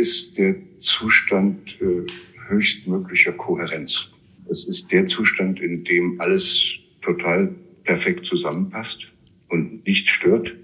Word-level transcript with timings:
ist 0.00 0.38
der 0.38 0.56
Zustand 0.78 1.78
äh, 1.82 2.06
höchstmöglicher 2.48 3.32
Kohärenz. 3.32 4.10
Das 4.46 4.64
ist 4.64 4.90
der 4.90 5.06
Zustand, 5.06 5.60
in 5.60 5.84
dem 5.84 6.20
alles 6.20 6.78
total 7.02 7.54
perfekt 7.84 8.24
zusammenpasst 8.24 9.12
und 9.48 9.86
nichts 9.86 10.08
stört. 10.08 10.56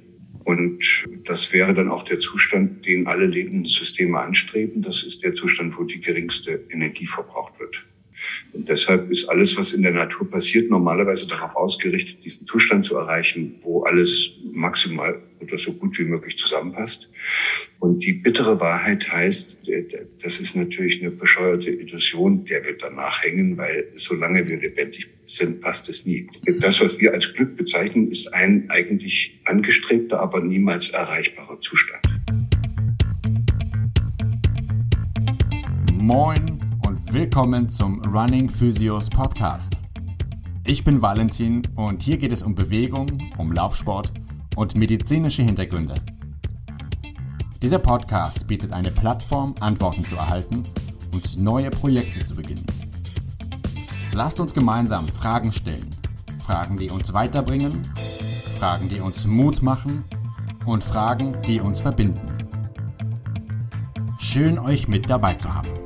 Und 0.45 0.83
das 1.25 1.53
wäre 1.53 1.75
dann 1.75 1.91
auch 1.91 2.05
der 2.05 2.19
Zustand, 2.19 2.87
den 2.87 3.07
alle 3.07 3.27
Lebenssysteme 3.27 4.19
anstreben. 4.19 4.81
Das 4.81 5.03
ist 5.03 5.23
der 5.23 5.35
Zustand, 5.35 5.77
wo 5.77 5.85
die 5.85 6.01
geringste 6.01 6.65
Energie 6.71 7.07
verbraucht 7.07 7.61
wird. 7.61 7.85
Und 8.53 8.69
deshalb 8.69 9.11
ist 9.11 9.29
alles, 9.29 9.59
was 9.59 9.73
in 9.73 9.83
der 9.83 9.93
Natur 9.93 10.31
passiert, 10.31 10.71
normalerweise 10.71 11.27
darauf 11.29 11.55
ausgerichtet, 11.57 12.25
diesen 12.25 12.47
Zustand 12.47 12.87
zu 12.87 12.97
erreichen, 12.97 13.55
wo 13.63 13.83
alles 13.83 14.33
maximal 14.53 15.21
oder 15.41 15.59
so 15.59 15.73
gut 15.73 15.99
wie 15.99 16.05
möglich 16.05 16.37
zusammenpasst. 16.39 17.11
Und 17.79 18.05
die 18.05 18.15
bittere 18.15 18.61
Wahrheit 18.61 19.11
heißt, 19.11 19.69
das 20.23 20.41
ist 20.41 20.57
natürlich 20.57 21.01
eine 21.01 21.11
bescheuerte 21.11 21.71
Illusion, 21.71 22.45
der 22.45 22.65
wird 22.65 22.83
danach 22.83 23.23
hängen, 23.23 23.57
weil 23.57 23.89
solange 23.95 24.49
wir 24.49 24.59
lebendig 24.59 25.09
sind, 25.27 25.61
passt 25.61 25.89
es 25.89 26.07
nie. 26.07 26.29
Das, 26.61 26.81
was 26.81 26.99
wir 27.01 27.13
als 27.13 27.33
Glück 27.35 27.57
bezeichnen, 27.57 28.11
ist 28.11 28.33
ein 28.33 28.71
eigentlich 28.71 29.41
angestrebter, 29.45 30.21
aber 30.21 30.41
niemals 30.41 30.91
erreichbarer 30.91 31.61
Zustand. 31.61 32.03
Moin 35.95 36.61
und 36.87 37.13
willkommen 37.13 37.69
zum 37.69 38.01
Running 38.03 38.49
Physios 38.49 39.11
Podcast. 39.11 39.81
Ich 40.65 40.85
bin 40.85 41.03
Valentin 41.03 41.63
und 41.75 42.03
hier 42.03 42.17
geht 42.17 42.33
es 42.33 42.43
um 42.43 42.55
Bewegung, 42.55 43.33
um 43.39 43.53
Laufsport 43.53 44.13
und 44.57 44.75
medizinische 44.75 45.43
Hintergründe. 45.43 45.95
Dieser 47.63 47.79
Podcast 47.79 48.47
bietet 48.49 48.73
eine 48.73 48.91
Plattform, 48.91 49.55
Antworten 49.61 50.05
zu 50.05 50.17
erhalten 50.17 50.63
und 51.13 51.41
neue 51.41 51.71
Projekte 51.71 52.25
zu 52.25 52.35
beginnen. 52.35 52.67
Lasst 54.13 54.41
uns 54.41 54.55
gemeinsam 54.55 55.07
Fragen 55.07 55.53
stellen. 55.53 55.89
Fragen, 56.45 56.77
die 56.77 56.91
uns 56.91 57.13
weiterbringen, 57.13 57.83
Fragen, 58.59 58.89
die 58.89 59.01
uns 59.01 59.27
Mut 59.27 59.63
machen 59.63 60.05
und 60.65 60.83
Fragen, 60.83 61.37
die 61.47 61.61
uns 61.61 61.81
verbinden. 61.81 62.21
Schön 64.19 64.59
euch 64.59 64.89
mit 64.89 65.11
dabei 65.11 65.35
zu 65.35 65.53
haben. 65.53 65.86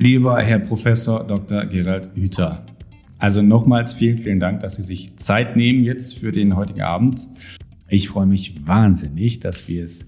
Lieber 0.00 0.40
Herr 0.40 0.60
Professor 0.60 1.26
Dr. 1.26 1.66
Gerald 1.66 2.10
Hüther, 2.14 2.64
also 3.18 3.42
nochmals 3.42 3.94
vielen, 3.94 4.18
vielen 4.18 4.38
Dank, 4.38 4.60
dass 4.60 4.76
Sie 4.76 4.82
sich 4.82 5.16
Zeit 5.16 5.56
nehmen 5.56 5.82
jetzt 5.82 6.20
für 6.20 6.30
den 6.30 6.54
heutigen 6.54 6.82
Abend. 6.82 7.26
Ich 7.88 8.08
freue 8.08 8.26
mich 8.26 8.64
wahnsinnig, 8.64 9.40
dass 9.40 9.66
wir 9.66 9.82
es 9.82 10.06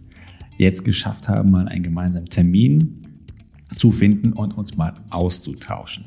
jetzt 0.58 0.84
geschafft 0.84 1.28
haben, 1.28 1.50
mal 1.50 1.66
einen 1.66 1.82
gemeinsamen 1.82 2.28
Termin 2.28 3.04
zu 3.74 3.90
finden 3.90 4.32
und 4.32 4.56
uns 4.56 4.76
mal 4.76 4.94
auszutauschen. 5.10 6.04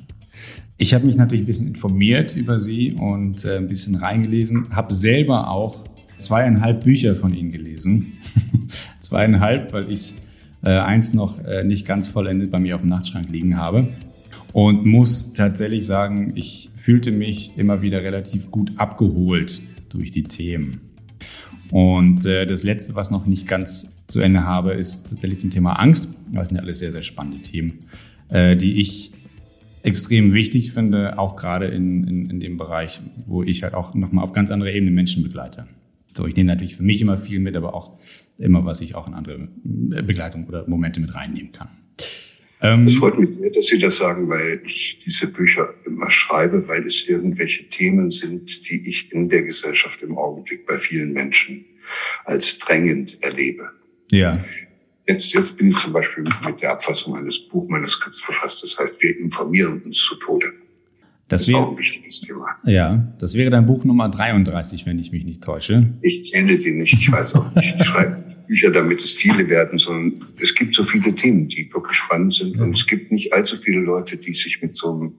Ich 0.77 0.93
habe 0.93 1.05
mich 1.05 1.17
natürlich 1.17 1.43
ein 1.43 1.47
bisschen 1.47 1.67
informiert 1.67 2.37
über 2.37 2.61
Sie 2.61 2.93
und 2.93 3.43
äh, 3.43 3.57
ein 3.57 3.67
bisschen 3.67 3.95
reingelesen, 3.95 4.73
habe 4.73 4.93
selber 4.93 5.49
auch 5.49 5.83
zweieinhalb 6.19 6.85
Bücher 6.85 7.15
von 7.15 7.33
Ihnen 7.33 7.51
gelesen. 7.51 8.13
zweieinhalb, 9.01 9.73
weil 9.73 9.91
ich 9.91 10.13
äh, 10.63 10.69
eins 10.69 11.13
noch 11.13 11.43
äh, 11.43 11.63
nicht 11.63 11.85
ganz 11.85 12.07
vollendet 12.07 12.51
bei 12.51 12.59
mir 12.59 12.75
auf 12.75 12.81
dem 12.81 12.89
Nachtschrank 12.89 13.29
liegen 13.29 13.57
habe. 13.57 13.89
Und 14.53 14.85
muss 14.85 15.33
tatsächlich 15.33 15.85
sagen, 15.85 16.33
ich 16.35 16.69
fühlte 16.75 17.11
mich 17.11 17.57
immer 17.57 17.81
wieder 17.81 18.03
relativ 18.03 18.51
gut 18.51 18.71
abgeholt 18.77 19.61
durch 19.89 20.11
die 20.11 20.23
Themen. 20.23 20.81
Und 21.71 22.25
äh, 22.25 22.45
das 22.45 22.63
Letzte, 22.63 22.93
was 22.93 23.09
noch 23.09 23.25
nicht 23.25 23.47
ganz 23.47 23.93
zu 24.07 24.19
Ende 24.19 24.43
habe, 24.45 24.73
ist 24.73 25.09
tatsächlich 25.09 25.39
zum 25.39 25.49
Thema 25.49 25.73
Angst. 25.73 26.09
Das 26.31 26.49
sind 26.49 26.57
ja 26.57 26.63
alles 26.63 26.79
sehr, 26.79 26.91
sehr 26.91 27.01
spannende 27.01 27.41
Themen, 27.41 27.79
äh, 28.29 28.55
die 28.55 28.79
ich 28.79 29.11
extrem 29.81 30.33
wichtig 30.33 30.71
finde, 30.71 31.17
auch 31.17 31.35
gerade 31.35 31.65
in, 31.65 32.03
in, 32.07 32.29
in 32.29 32.39
dem 32.39 32.57
Bereich, 32.57 33.01
wo 33.25 33.43
ich 33.43 33.63
halt 33.63 33.73
auch 33.73 33.95
nochmal 33.95 34.23
auf 34.23 34.33
ganz 34.33 34.51
andere 34.51 34.71
Ebene 34.71 34.91
Menschen 34.91 35.23
begleite. 35.23 35.65
So, 36.15 36.27
ich 36.27 36.35
nehme 36.35 36.47
natürlich 36.47 36.75
für 36.75 36.83
mich 36.83 37.01
immer 37.01 37.17
viel 37.17 37.39
mit, 37.39 37.55
aber 37.55 37.73
auch 37.73 37.97
immer, 38.37 38.65
was 38.65 38.81
ich 38.81 38.95
auch 38.95 39.07
in 39.07 39.13
andere 39.13 39.49
äh, 39.95 40.01
Begleitung 40.01 40.47
oder 40.47 40.67
Momente 40.67 40.99
mit 40.99 41.13
reinnehmen 41.15 41.51
kann. 41.51 41.69
Ähm, 42.61 42.85
es 42.85 42.95
freut 42.95 43.19
mich 43.19 43.29
sehr, 43.37 43.49
dass 43.51 43.67
Sie 43.67 43.77
das 43.77 43.97
sagen, 43.97 44.29
weil 44.29 44.61
ich 44.65 44.99
diese 45.05 45.27
Bücher 45.27 45.73
immer 45.85 46.09
schreibe, 46.09 46.65
weil 46.67 46.85
es 46.85 47.07
irgendwelche 47.09 47.67
Themen 47.67 48.09
sind, 48.09 48.69
die 48.69 48.87
ich 48.87 49.11
in 49.11 49.27
der 49.27 49.43
Gesellschaft 49.43 50.01
im 50.01 50.17
Augenblick 50.17 50.65
bei 50.65 50.77
vielen 50.77 51.11
Menschen 51.11 51.65
als 52.23 52.57
drängend 52.59 53.21
erlebe. 53.21 53.69
Ja. 54.11 54.37
Jetzt, 55.07 55.33
jetzt 55.33 55.57
bin 55.57 55.71
ich 55.71 55.77
zum 55.77 55.91
Beispiel 55.91 56.23
mit 56.23 56.61
der 56.61 56.71
Abfassung 56.71 57.17
eines 57.17 57.47
Buchmanuskripts 57.49 58.25
befasst. 58.25 58.63
Das 58.63 58.79
heißt, 58.79 58.95
wir 58.99 59.19
informieren 59.19 59.81
uns 59.81 59.97
zu 59.97 60.15
Tode. 60.15 60.53
Das, 61.27 61.41
das 61.41 61.49
ist 61.49 61.55
auch 61.55 61.71
ein 61.71 61.77
wichtiges 61.77 62.21
Thema. 62.21 62.45
Ja, 62.63 63.13
das 63.19 63.33
wäre 63.33 63.49
dein 63.49 63.65
Buch 63.65 63.83
Nummer 63.83 64.07
33, 64.07 64.85
wenn 64.85 64.99
ich 64.99 65.11
mich 65.11 65.25
nicht 65.25 65.43
täusche. 65.43 65.93
Ich 66.01 66.25
zähle 66.25 66.57
die 66.57 66.71
nicht, 66.71 66.93
ich 66.93 67.11
weiß 67.11 67.35
auch 67.35 67.53
nicht. 67.55 67.75
Ich 67.77 67.85
schreibe 67.85 68.22
Bücher, 68.47 68.71
damit 68.71 69.03
es 69.03 69.13
viele 69.13 69.47
werden, 69.49 69.79
sondern 69.79 70.25
es 70.39 70.53
gibt 70.55 70.75
so 70.75 70.83
viele 70.83 71.13
Themen, 71.15 71.47
die 71.47 71.69
wirklich 71.73 71.97
spannend 71.97 72.33
sind. 72.33 72.59
Und 72.59 72.75
es 72.75 72.87
gibt 72.87 73.11
nicht 73.11 73.33
allzu 73.33 73.57
viele 73.57 73.79
Leute, 73.79 74.17
die 74.17 74.33
sich 74.33 74.61
mit 74.61 74.75
so 74.75 74.91
einem 74.91 75.15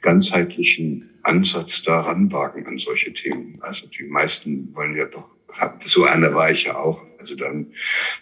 ganzheitlichen 0.00 1.10
Ansatz 1.22 1.82
daran 1.82 2.30
wagen 2.32 2.66
an 2.66 2.78
solche 2.78 3.12
Themen. 3.12 3.58
Also 3.60 3.86
die 3.86 4.04
meisten 4.04 4.74
wollen 4.74 4.96
ja 4.96 5.06
doch, 5.06 5.28
so 5.84 6.04
einer 6.04 6.34
war 6.34 6.50
ich 6.50 6.64
ja 6.64 6.76
auch. 6.76 7.04
Also 7.18 7.34
dann 7.34 7.72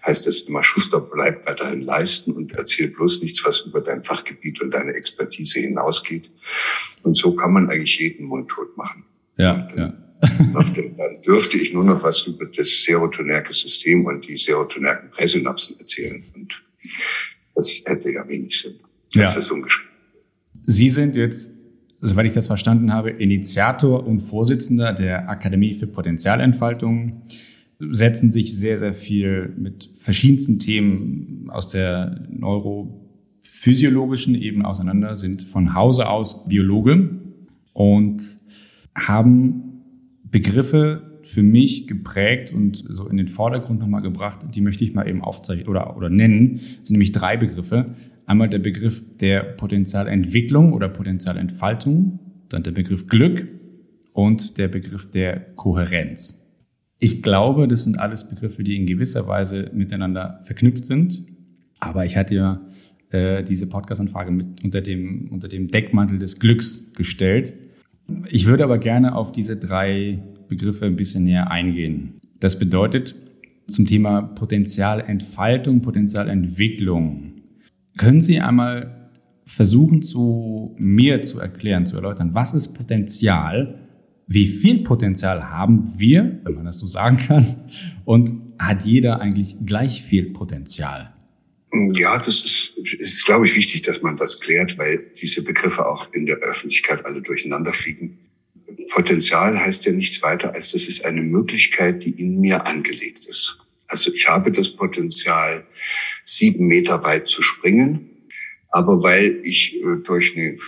heißt 0.06 0.26
es 0.26 0.42
immer, 0.42 0.62
Schuster 0.62 1.00
bleibt 1.00 1.46
weiterhin 1.46 1.82
leisten 1.82 2.32
und 2.32 2.52
erzählt 2.52 2.94
bloß 2.94 3.22
nichts, 3.22 3.44
was 3.44 3.60
über 3.60 3.80
dein 3.80 4.02
Fachgebiet 4.02 4.60
und 4.60 4.72
deine 4.72 4.92
Expertise 4.92 5.60
hinausgeht. 5.60 6.30
Und 7.02 7.16
so 7.16 7.34
kann 7.34 7.52
man 7.52 7.68
eigentlich 7.68 7.98
jeden 7.98 8.26
mundtot 8.26 8.76
machen. 8.76 9.04
Ja, 9.36 9.68
ja 9.76 10.03
dann 10.54 11.22
dürfte 11.22 11.58
ich 11.58 11.72
nur 11.72 11.84
noch 11.84 12.02
was 12.02 12.26
über 12.26 12.46
das 12.46 12.84
serotonerke 12.84 13.52
System 13.52 14.06
und 14.06 14.26
die 14.26 14.36
serotonerken 14.36 15.10
Präsynapsen 15.10 15.78
erzählen. 15.78 16.22
Und 16.34 16.62
das 17.54 17.82
hätte 17.86 18.12
ja 18.12 18.26
wenig 18.28 18.60
Sinn. 18.60 18.74
Ja. 19.12 19.40
So 19.40 19.56
Sie 20.66 20.88
sind 20.88 21.16
jetzt, 21.16 21.50
soweit 22.00 22.26
ich 22.26 22.32
das 22.32 22.46
verstanden 22.46 22.92
habe, 22.92 23.10
Initiator 23.10 24.06
und 24.06 24.22
Vorsitzender 24.22 24.92
der 24.92 25.28
Akademie 25.28 25.74
für 25.74 25.86
Potenzialentfaltung, 25.86 27.22
setzen 27.78 28.30
sich 28.30 28.56
sehr, 28.56 28.78
sehr 28.78 28.94
viel 28.94 29.52
mit 29.56 29.90
verschiedensten 29.98 30.58
Themen 30.58 31.50
aus 31.50 31.68
der 31.68 32.26
neurophysiologischen 32.30 34.34
Ebene 34.34 34.66
auseinander, 34.66 35.16
sind 35.16 35.42
von 35.42 35.74
Hause 35.74 36.08
aus 36.08 36.48
Biologe 36.48 37.10
und 37.72 38.22
haben 38.94 39.73
Begriffe 40.34 41.20
für 41.22 41.44
mich 41.44 41.86
geprägt 41.86 42.52
und 42.52 42.84
so 42.88 43.06
in 43.06 43.18
den 43.18 43.28
Vordergrund 43.28 43.78
nochmal 43.78 44.02
gebracht, 44.02 44.40
die 44.52 44.60
möchte 44.62 44.82
ich 44.82 44.92
mal 44.92 45.08
eben 45.08 45.22
aufzeichnen 45.22 45.68
oder, 45.68 45.96
oder 45.96 46.10
nennen. 46.10 46.54
Das 46.54 46.88
sind 46.88 46.90
nämlich 46.90 47.12
drei 47.12 47.36
Begriffe. 47.36 47.94
Einmal 48.26 48.48
der 48.48 48.58
Begriff 48.58 49.00
der 49.18 49.44
Potenzialentwicklung 49.44 50.72
oder 50.72 50.88
Potenzialentfaltung, 50.88 52.18
dann 52.48 52.64
der 52.64 52.72
Begriff 52.72 53.06
Glück 53.06 53.46
und 54.12 54.58
der 54.58 54.66
Begriff 54.66 55.08
der 55.08 55.38
Kohärenz. 55.54 56.44
Ich 56.98 57.22
glaube, 57.22 57.68
das 57.68 57.84
sind 57.84 58.00
alles 58.00 58.28
Begriffe, 58.28 58.64
die 58.64 58.74
in 58.74 58.86
gewisser 58.86 59.28
Weise 59.28 59.70
miteinander 59.72 60.40
verknüpft 60.42 60.84
sind. 60.84 61.24
Aber 61.78 62.06
ich 62.06 62.16
hatte 62.16 62.34
ja 62.34 62.60
äh, 63.10 63.44
diese 63.44 63.68
Podcast-Anfrage 63.68 64.36
unter 64.64 64.80
dem, 64.80 65.28
unter 65.30 65.46
dem 65.46 65.68
Deckmantel 65.68 66.18
des 66.18 66.40
Glücks 66.40 66.92
gestellt. 66.94 67.54
Ich 68.30 68.46
würde 68.46 68.64
aber 68.64 68.78
gerne 68.78 69.14
auf 69.14 69.32
diese 69.32 69.56
drei 69.56 70.22
Begriffe 70.48 70.86
ein 70.86 70.96
bisschen 70.96 71.24
näher 71.24 71.50
eingehen. 71.50 72.20
Das 72.40 72.58
bedeutet 72.58 73.14
zum 73.68 73.86
Thema 73.86 74.22
Potenzialentfaltung, 74.22 75.80
Potenzialentwicklung. 75.80 77.32
Können 77.96 78.20
Sie 78.20 78.40
einmal 78.40 79.10
versuchen, 79.46 80.02
zu 80.02 80.74
mir 80.78 81.22
zu 81.22 81.38
erklären, 81.38 81.86
zu 81.86 81.96
erläutern, 81.96 82.34
was 82.34 82.52
ist 82.54 82.74
Potenzial? 82.74 83.78
Wie 84.26 84.46
viel 84.46 84.82
Potenzial 84.82 85.50
haben 85.50 85.84
wir, 85.98 86.40
wenn 86.44 86.54
man 86.54 86.64
das 86.64 86.78
so 86.78 86.86
sagen 86.86 87.16
kann? 87.18 87.46
Und 88.04 88.32
hat 88.58 88.84
jeder 88.84 89.20
eigentlich 89.20 89.56
gleich 89.64 90.02
viel 90.02 90.32
Potenzial? 90.32 91.13
Ja, 91.94 92.18
das 92.18 92.44
ist, 92.44 92.78
ist, 93.00 93.24
glaube 93.24 93.46
ich, 93.46 93.56
wichtig, 93.56 93.82
dass 93.82 94.00
man 94.00 94.16
das 94.16 94.40
klärt, 94.40 94.78
weil 94.78 95.10
diese 95.20 95.42
Begriffe 95.42 95.86
auch 95.86 96.12
in 96.12 96.24
der 96.24 96.36
Öffentlichkeit 96.36 97.04
alle 97.04 97.20
durcheinander 97.20 97.72
fliegen. 97.72 98.18
Potenzial 98.90 99.58
heißt 99.58 99.84
ja 99.86 99.92
nichts 99.92 100.22
weiter, 100.22 100.54
als 100.54 100.70
das 100.70 100.86
ist 100.86 101.04
eine 101.04 101.22
Möglichkeit, 101.22 102.04
die 102.04 102.10
in 102.10 102.38
mir 102.40 102.66
angelegt 102.66 103.26
ist. 103.26 103.58
Also 103.88 104.12
ich 104.12 104.28
habe 104.28 104.52
das 104.52 104.70
Potenzial, 104.70 105.66
sieben 106.24 106.66
Meter 106.66 107.02
weit 107.02 107.28
zu 107.28 107.42
springen, 107.42 108.08
aber 108.70 109.02
weil 109.02 109.40
ich 109.42 109.74
äh, 109.76 109.96
durch 110.04 110.36
eine 110.36 110.58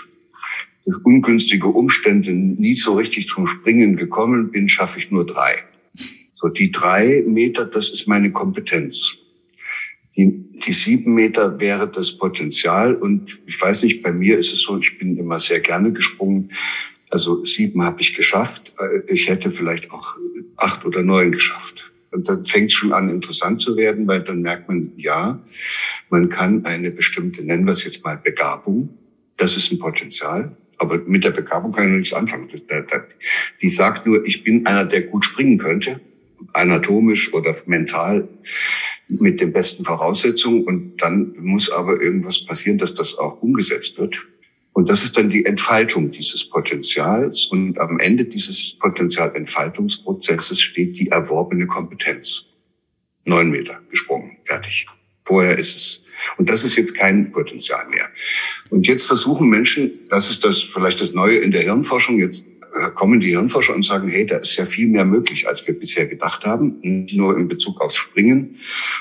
durch 0.85 1.05
ungünstige 1.05 1.67
Umstände 1.67 2.32
nie 2.32 2.76
so 2.76 2.94
richtig 2.94 3.26
zum 3.26 3.47
Springen 3.47 3.97
gekommen 3.97 4.53
bin, 4.53 4.69
schaffe 4.69 5.00
ich 5.00 5.11
nur 5.11 5.26
drei. 5.26 5.56
So, 6.32 6.49
die 6.49 6.70
drei 6.70 7.25
Meter, 7.26 7.64
das 7.64 7.91
ist 7.91 8.06
meine 8.06 8.31
Kompetenz. 8.31 9.17
Die, 10.17 10.45
die 10.64 10.73
sieben 10.73 11.14
Meter 11.14 11.61
wäre 11.61 11.88
das 11.88 12.17
Potenzial. 12.17 12.94
Und 12.94 13.38
ich 13.47 13.61
weiß 13.61 13.82
nicht, 13.82 14.03
bei 14.03 14.12
mir 14.12 14.38
ist 14.38 14.53
es 14.53 14.62
so, 14.62 14.79
ich 14.79 14.99
bin 14.99 15.17
immer 15.17 15.41
sehr 15.41 15.61
gerne 15.61 15.93
gesprungen. 15.93 16.53
Also 17.11 17.44
sieben 17.44 17.82
habe 17.82 18.00
ich 18.00 18.14
geschafft. 18.14 18.73
Äh, 18.79 19.12
ich 19.12 19.29
hätte 19.29 19.50
vielleicht 19.50 19.91
auch 19.91 20.17
acht 20.56 20.85
oder 20.85 21.03
neun 21.03 21.32
geschafft. 21.32 21.93
Und 22.11 22.29
dann 22.29 22.44
fängt 22.44 22.70
es 22.70 22.75
schon 22.75 22.93
an, 22.93 23.11
interessant 23.11 23.61
zu 23.61 23.76
werden, 23.76 24.06
weil 24.06 24.23
dann 24.23 24.41
merkt 24.41 24.69
man, 24.69 24.93
ja, 24.97 25.43
man 26.08 26.29
kann 26.29 26.64
eine 26.64 26.91
bestimmte, 26.91 27.44
nennen 27.44 27.67
wir 27.67 27.73
es 27.73 27.85
jetzt 27.85 28.05
mal 28.05 28.17
Begabung, 28.17 28.97
das 29.37 29.56
ist 29.56 29.70
ein 29.70 29.79
Potenzial. 29.79 30.56
Aber 30.79 30.99
mit 31.06 31.25
der 31.25 31.31
Begabung 31.31 31.73
kann 31.73 31.85
ich 31.85 31.91
noch 31.91 31.99
nichts 31.99 32.12
anfangen. 32.14 32.49
Die 33.61 33.70
sagt 33.70 34.06
nur, 34.06 34.25
ich 34.26 34.44
bin 34.44 34.67
einer, 34.67 34.85
der 34.85 35.03
gut 35.03 35.25
springen 35.25 35.58
könnte, 35.58 36.00
anatomisch 36.53 37.32
oder 37.32 37.55
mental 37.67 38.29
mit 39.08 39.41
den 39.41 39.53
besten 39.53 39.85
Voraussetzungen. 39.85 40.64
Und 40.64 40.97
dann 40.99 41.35
muss 41.38 41.70
aber 41.70 42.00
irgendwas 42.00 42.44
passieren, 42.44 42.79
dass 42.79 42.94
das 42.94 43.17
auch 43.19 43.43
umgesetzt 43.43 43.99
wird. 43.99 44.17
Und 44.73 44.91
das 44.91 45.05
ist 45.05 45.17
dann 45.17 45.31
die 45.31 45.47
Entfaltung 45.47 46.11
dieses 46.11 46.49
Potenzials. 46.49 47.47
Und 47.47 47.79
am 47.79 47.99
Ende 47.99 48.25
dieses 48.25 48.79
Potenzialentfaltungsprozesses 48.79 50.61
steht 50.61 50.99
die 50.99 51.08
erworbene 51.08 51.67
Kompetenz. 51.67 52.44
Neun 53.25 53.50
Meter 53.50 53.81
gesprungen, 53.91 54.37
fertig. 54.44 54.87
Vorher 55.25 55.58
ist 55.58 55.76
es. 55.76 56.03
Und 56.37 56.49
das 56.49 56.64
ist 56.64 56.76
jetzt 56.76 56.94
kein 56.94 57.32
Potenzial 57.32 57.88
mehr. 57.88 58.08
Und 58.70 58.87
jetzt 58.87 59.05
versuchen 59.05 59.49
Menschen, 59.49 60.08
das 60.08 60.31
ist 60.31 60.44
das 60.44 60.61
vielleicht 60.61 61.00
das 61.00 61.12
Neue 61.12 61.37
in 61.37 61.50
der 61.50 61.62
Hirnforschung, 61.62 62.19
jetzt 62.19 62.44
kommen 62.94 63.20
die 63.20 63.28
Hirnforscher 63.28 63.75
und 63.75 63.84
sagen, 63.84 64.08
hey, 64.08 64.26
da 64.26 64.37
ist 64.37 64.56
ja 64.56 64.67
viel 64.67 64.87
mehr 64.87 65.05
möglich, 65.05 65.49
als 65.49 65.67
wir 65.67 65.78
bisher 65.78 66.06
gedacht 66.06 66.44
haben. 66.44 66.78
Nicht 66.82 67.14
nur 67.14 67.37
in 67.37 67.49
Bezug 67.49 67.81
aufs 67.81 67.96
Springen, 67.96 68.56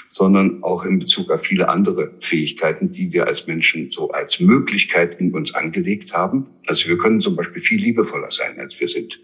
sondern 0.10 0.64
auch 0.64 0.86
in 0.86 1.00
Bezug 1.00 1.30
auf 1.30 1.42
viele 1.42 1.70
andere 1.70 2.14
Fähigkeiten, 2.20 2.92
die 2.92 3.12
wir 3.12 3.28
als 3.28 3.48
Menschen 3.48 3.92
so 3.92 4.12
als 4.12 4.40
Möglichkeit 4.40 5.20
in 5.20 5.34
uns 5.34 5.54
angelegt 5.54 6.14
haben. 6.14 6.48
Also 6.68 6.88
wir 6.88 6.98
können 6.98 7.22
zum 7.22 7.36
Beispiel 7.36 7.62
viel 7.62 7.82
liebevoller 7.82 8.32
sein, 8.32 8.60
als 8.60 8.80
wir 8.80 8.88
sind. 8.88 9.20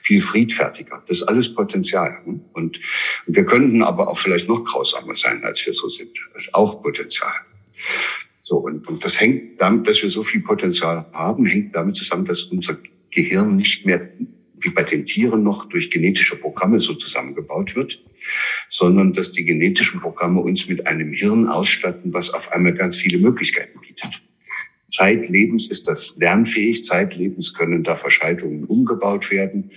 Viel 0.00 0.20
friedfertiger. 0.20 1.02
Das 1.06 1.18
ist 1.18 1.22
alles 1.22 1.54
Potenzial. 1.54 2.18
Und, 2.26 2.42
und 2.52 2.80
wir 3.26 3.44
könnten 3.44 3.82
aber 3.82 4.08
auch 4.08 4.18
vielleicht 4.18 4.48
noch 4.48 4.64
grausamer 4.64 5.14
sein, 5.14 5.42
als 5.44 5.64
wir 5.64 5.72
so 5.72 5.88
sind. 5.88 6.18
Das 6.32 6.44
ist 6.44 6.54
auch 6.54 6.82
Potenzial. 6.82 7.32
So, 8.42 8.56
und, 8.56 8.86
und 8.88 9.02
das 9.02 9.18
hängt 9.20 9.60
damit, 9.60 9.88
dass 9.88 10.02
wir 10.02 10.10
so 10.10 10.22
viel 10.22 10.42
Potenzial 10.42 11.06
haben, 11.12 11.46
hängt 11.46 11.74
damit 11.74 11.96
zusammen, 11.96 12.26
dass 12.26 12.42
unser 12.42 12.76
Gehirn 13.14 13.56
nicht 13.56 13.86
mehr 13.86 14.10
wie 14.64 14.70
bei 14.70 14.82
den 14.82 15.04
Tieren 15.04 15.42
noch 15.42 15.68
durch 15.68 15.90
genetische 15.90 16.36
Programme 16.36 16.80
so 16.80 16.94
zusammengebaut 16.94 17.76
wird, 17.76 18.02
sondern 18.68 19.12
dass 19.12 19.32
die 19.32 19.44
genetischen 19.44 20.00
Programme 20.00 20.40
uns 20.40 20.68
mit 20.68 20.86
einem 20.86 21.12
Hirn 21.12 21.48
ausstatten, 21.48 22.12
was 22.12 22.32
auf 22.32 22.52
einmal 22.52 22.74
ganz 22.74 22.96
viele 22.96 23.18
Möglichkeiten 23.18 23.80
bietet. 23.80 24.22
Zeitlebens 24.90 25.66
ist 25.66 25.88
das 25.88 26.16
lernfähig, 26.16 26.84
zeitlebens 26.84 27.52
können 27.52 27.82
da 27.82 27.96
Verschaltungen 27.96 28.64
umgebaut 28.64 29.30
werden. 29.30 29.70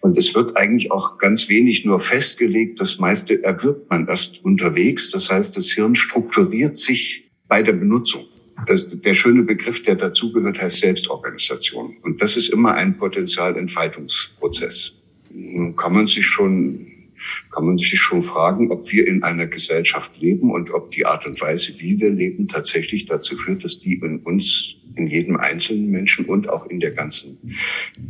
Und 0.00 0.16
es 0.16 0.34
wird 0.34 0.56
eigentlich 0.56 0.90
auch 0.90 1.18
ganz 1.18 1.48
wenig 1.48 1.84
nur 1.84 2.00
festgelegt. 2.00 2.80
Das 2.80 2.98
meiste 2.98 3.42
erwirbt 3.42 3.90
man 3.90 4.06
erst 4.08 4.44
unterwegs. 4.44 5.10
Das 5.10 5.30
heißt, 5.30 5.56
das 5.56 5.70
Hirn 5.70 5.94
strukturiert 5.94 6.78
sich 6.78 7.30
bei 7.48 7.62
der 7.62 7.72
Benutzung. 7.72 8.24
Das, 8.64 8.86
der 8.88 9.14
schöne 9.14 9.42
Begriff, 9.42 9.82
der 9.82 9.96
dazugehört, 9.96 10.60
heißt 10.60 10.80
Selbstorganisation. 10.80 11.96
Und 12.02 12.22
das 12.22 12.36
ist 12.36 12.48
immer 12.48 12.74
ein 12.74 12.96
Potenzialentfaltungsprozess. 12.96 14.94
Nun 15.30 15.76
kann 15.76 15.92
man 15.92 16.06
sich 16.06 16.24
schon, 16.24 16.86
kann 17.52 17.66
man 17.66 17.76
sich 17.76 17.98
schon 17.98 18.22
fragen, 18.22 18.70
ob 18.70 18.90
wir 18.90 19.06
in 19.06 19.22
einer 19.22 19.46
Gesellschaft 19.46 20.16
leben 20.18 20.50
und 20.50 20.70
ob 20.72 20.90
die 20.92 21.04
Art 21.04 21.26
und 21.26 21.40
Weise, 21.40 21.74
wie 21.78 22.00
wir 22.00 22.10
leben, 22.10 22.48
tatsächlich 22.48 23.04
dazu 23.04 23.36
führt, 23.36 23.62
dass 23.62 23.78
die 23.78 23.94
in 23.94 24.20
uns, 24.20 24.76
in 24.94 25.06
jedem 25.06 25.36
einzelnen 25.36 25.90
Menschen 25.90 26.24
und 26.24 26.48
auch 26.48 26.66
in 26.66 26.80
der 26.80 26.92
ganzen 26.92 27.38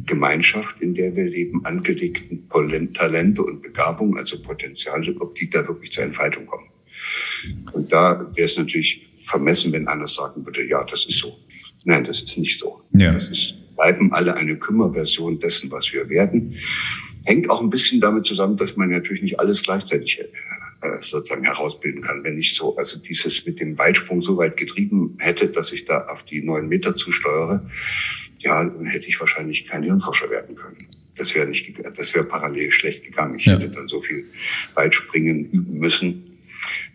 Gemeinschaft, 0.06 0.81
in 0.81 0.94
der 0.94 1.16
wir 1.16 1.25
leben, 1.25 1.64
angelegten 1.64 2.49
Talente 2.92 3.42
und 3.42 3.62
Begabungen, 3.62 4.16
also 4.16 4.40
Potenziale, 4.40 5.16
ob 5.19 5.34
die 5.34 5.50
da 5.50 5.66
wirklich 5.66 5.90
zur 5.90 6.04
Entfaltung 6.04 6.46
kommen. 6.46 6.69
Und 7.73 7.93
da 7.93 8.31
wäre 8.35 8.47
es 8.47 8.56
natürlich 8.56 9.06
vermessen, 9.19 9.73
wenn 9.73 9.88
einer 9.88 10.06
sagen 10.06 10.44
würde, 10.44 10.67
ja, 10.67 10.85
das 10.85 11.06
ist 11.06 11.19
so. 11.19 11.37
Nein, 11.85 12.05
das 12.05 12.23
ist 12.23 12.38
nicht 12.38 12.58
so. 12.58 12.82
Ja. 12.93 13.12
Das 13.12 13.29
ist, 13.29 13.55
bleiben 13.76 14.12
alle 14.12 14.37
eine 14.37 14.56
Kümmerversion 14.56 15.38
dessen, 15.38 15.70
was 15.70 15.93
wir 15.93 16.08
werden. 16.08 16.56
Hängt 17.25 17.50
auch 17.50 17.61
ein 17.61 17.70
bisschen 17.70 18.00
damit 18.00 18.26
zusammen, 18.26 18.56
dass 18.56 18.76
man 18.76 18.91
natürlich 18.91 19.23
nicht 19.23 19.41
alles 19.41 19.62
gleichzeitig 19.62 20.20
äh, 20.20 20.26
sozusagen 21.00 21.44
herausbilden 21.44 22.03
kann. 22.03 22.23
Wenn 22.23 22.38
ich 22.38 22.55
so, 22.55 22.76
also 22.76 22.99
dieses 22.99 23.47
mit 23.47 23.61
dem 23.61 23.79
Weitsprung 23.79 24.23
so 24.23 24.37
weit 24.37 24.56
getrieben 24.56 25.17
hätte, 25.19 25.49
dass 25.49 25.73
ich 25.73 25.85
da 25.85 26.06
auf 26.06 26.25
die 26.25 26.43
neun 26.43 26.69
Meter 26.69 26.94
zusteuere, 26.94 27.67
ja, 28.38 28.64
dann 28.64 28.85
hätte 28.85 29.09
ich 29.09 29.19
wahrscheinlich 29.19 29.64
kein 29.64 29.82
Hirnforscher 29.82 30.31
werden 30.31 30.55
können. 30.55 30.87
Das 31.17 31.35
wäre 31.35 31.47
nicht, 31.47 31.81
das 31.97 32.14
wäre 32.14 32.25
parallel 32.25 32.70
schlecht 32.70 33.05
gegangen. 33.05 33.37
Ich 33.37 33.47
ja. 33.47 33.55
hätte 33.55 33.70
dann 33.70 33.88
so 33.88 34.00
viel 34.00 34.31
Weitspringen 34.75 35.50
üben 35.50 35.79
müssen, 35.79 36.25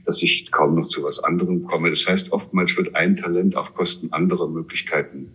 dass 0.06 0.21
ich 0.21 0.51
kaum 0.51 0.75
noch 0.75 0.88
zu 0.88 1.03
was 1.03 1.23
anderem 1.23 1.63
komme. 1.63 1.89
Das 1.89 2.07
heißt, 2.07 2.31
oftmals 2.31 2.75
wird 2.77 2.95
ein 2.95 3.15
Talent 3.15 3.56
auf 3.56 3.73
Kosten 3.73 4.12
anderer 4.12 4.47
Möglichkeiten 4.47 5.31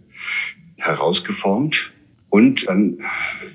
herausgeformt. 0.77 1.93
Und 2.29 2.69
dann 2.69 2.99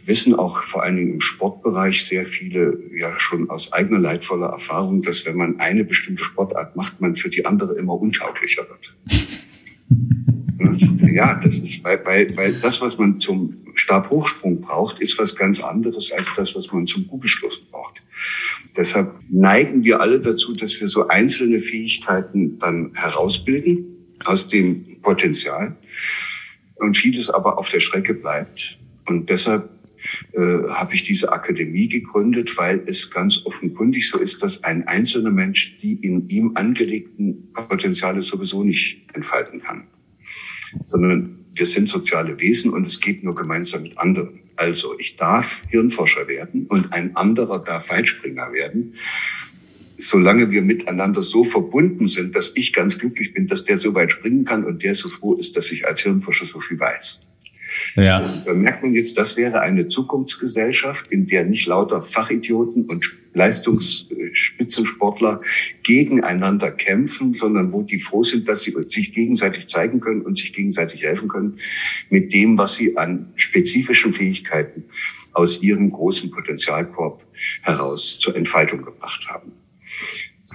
wissen 0.06 0.34
auch 0.34 0.64
vor 0.64 0.84
allen 0.84 0.96
Dingen 0.96 1.14
im 1.14 1.22
Sportbereich 1.22 2.06
sehr 2.06 2.26
viele 2.26 2.80
ja 2.96 3.20
schon 3.20 3.50
aus 3.50 3.74
eigener 3.74 4.00
leidvoller 4.00 4.48
Erfahrung, 4.48 5.04
dass 5.04 5.26
wenn 5.26 5.36
man 5.36 5.60
eine 5.60 5.84
bestimmte 5.84 6.24
Sportart 6.24 6.76
macht, 6.76 7.02
man 7.02 7.16
für 7.16 7.30
die 7.30 7.46
andere 7.46 7.76
immer 7.76 7.94
untauglicher 7.94 8.66
wird. 8.70 8.96
ja, 11.14 11.36
das 11.36 11.60
ist, 11.60 11.84
weil, 11.84 12.04
weil, 12.06 12.36
weil 12.38 12.60
das, 12.60 12.82
was 12.82 12.98
man 12.98 13.20
zum 13.20 13.58
Stabhochsprung 13.76 14.62
braucht, 14.62 15.00
ist 15.00 15.20
was 15.20 15.36
ganz 15.36 15.62
anderes 15.62 16.12
als 16.12 16.34
das, 16.36 16.56
was 16.56 16.72
man 16.72 16.88
zum 16.88 17.08
Kugelstoßen 17.08 17.68
braucht. 17.70 18.02
Deshalb 18.76 19.20
neigen 19.30 19.84
wir 19.84 20.02
alle 20.02 20.20
dazu, 20.20 20.56
dass 20.56 20.80
wir 20.80 20.88
so 20.88 21.08
einzelne 21.08 21.60
Fähigkeiten 21.60 22.58
dann 22.58 22.92
herausbilden 22.96 23.86
aus 24.26 24.48
dem 24.48 25.02
Potenzial 25.02 25.76
und 26.76 26.98
vieles 26.98 27.30
aber 27.30 27.58
auf 27.58 27.70
der 27.70 27.80
Strecke 27.80 28.14
bleibt. 28.14 28.78
Und 29.08 29.30
deshalb 29.30 29.70
äh, 30.34 30.68
habe 30.70 30.96
ich 30.96 31.04
diese 31.04 31.32
Akademie 31.32 31.88
gegründet, 31.88 32.58
weil 32.58 32.84
es 32.86 33.12
ganz 33.12 33.46
offenkundig 33.46 34.10
so 34.10 34.20
ist, 34.20 34.42
dass 34.42 34.64
ein 34.64 34.88
einzelner 34.88 35.32
Mensch 35.32 35.78
die 35.80 35.94
in 35.94 36.28
ihm 36.30 36.52
angelegten 36.56 37.52
Potenziale 37.54 38.22
sowieso 38.22 38.64
nicht 38.64 39.08
entfalten 39.14 39.62
kann, 39.62 39.88
sondern 40.86 41.46
wir 41.54 41.66
sind 41.66 41.90
soziale 41.90 42.40
Wesen 42.40 42.72
und 42.72 42.88
es 42.88 43.00
geht 43.00 43.24
nur 43.24 43.36
gemeinsam 43.36 43.84
mit 43.84 43.98
anderen. 43.98 44.41
Also 44.62 44.96
ich 45.00 45.16
darf 45.16 45.64
Hirnforscher 45.70 46.28
werden 46.28 46.68
und 46.68 46.94
ein 46.94 47.16
anderer 47.16 47.58
darf 47.58 47.90
Weitspringer 47.90 48.54
werden. 48.54 48.94
Solange 49.98 50.52
wir 50.52 50.62
miteinander 50.62 51.24
so 51.24 51.44
verbunden 51.44 52.08
sind, 52.08 52.36
dass 52.36 52.56
ich 52.56 52.72
ganz 52.72 53.00
glücklich 53.00 53.34
bin, 53.34 53.48
dass 53.48 53.66
der 53.66 53.80
so 53.80 53.96
weit 53.96 54.12
springen 54.12 54.46
kann 54.46 54.64
und 54.64 54.84
der 54.84 54.94
so 54.94 55.10
froh 55.10 55.34
ist, 55.34 55.58
dass 55.58 55.72
ich 55.72 55.88
als 55.88 56.02
Hirnforscher 56.02 56.46
so 56.46 56.60
viel 56.60 56.80
weiß. 56.80 57.26
Ja. 57.96 58.24
Da 58.46 58.54
merkt 58.54 58.84
man 58.84 58.94
jetzt, 58.94 59.18
das 59.18 59.36
wäre 59.38 59.62
eine 59.62 59.88
Zukunftsgesellschaft, 59.88 61.12
in 61.12 61.26
der 61.28 61.46
nicht 61.46 61.66
lauter 61.68 62.04
Fachidioten 62.04 62.86
und 62.86 63.18
Leistungsspitzensportler 63.34 65.42
gegeneinander 65.84 66.72
kämpfen, 66.72 67.34
sondern 67.34 67.74
wo 67.74 67.84
die 67.84 68.00
froh 68.00 68.24
sind, 68.24 68.48
dass 68.48 68.62
sie 68.62 68.74
sich 68.86 69.14
gegenseitig 69.14 69.68
zeigen 69.68 70.00
können 70.00 70.22
und 70.22 70.38
sich 70.38 70.54
gegenseitig 70.54 71.04
helfen 71.04 71.28
können 71.28 71.58
mit 72.10 72.32
dem, 72.34 72.58
was 72.58 72.76
sie 72.76 72.96
an 72.98 73.34
spezifischen 73.36 74.14
Fähigkeiten 74.14 74.86
aus 75.34 75.62
ihrem 75.62 75.92
großen 75.92 76.32
Potenzialkorb 76.32 77.26
heraus 77.62 78.20
zur 78.20 78.36
Entfaltung 78.36 78.84
gebracht 78.84 79.28
haben. 79.30 79.54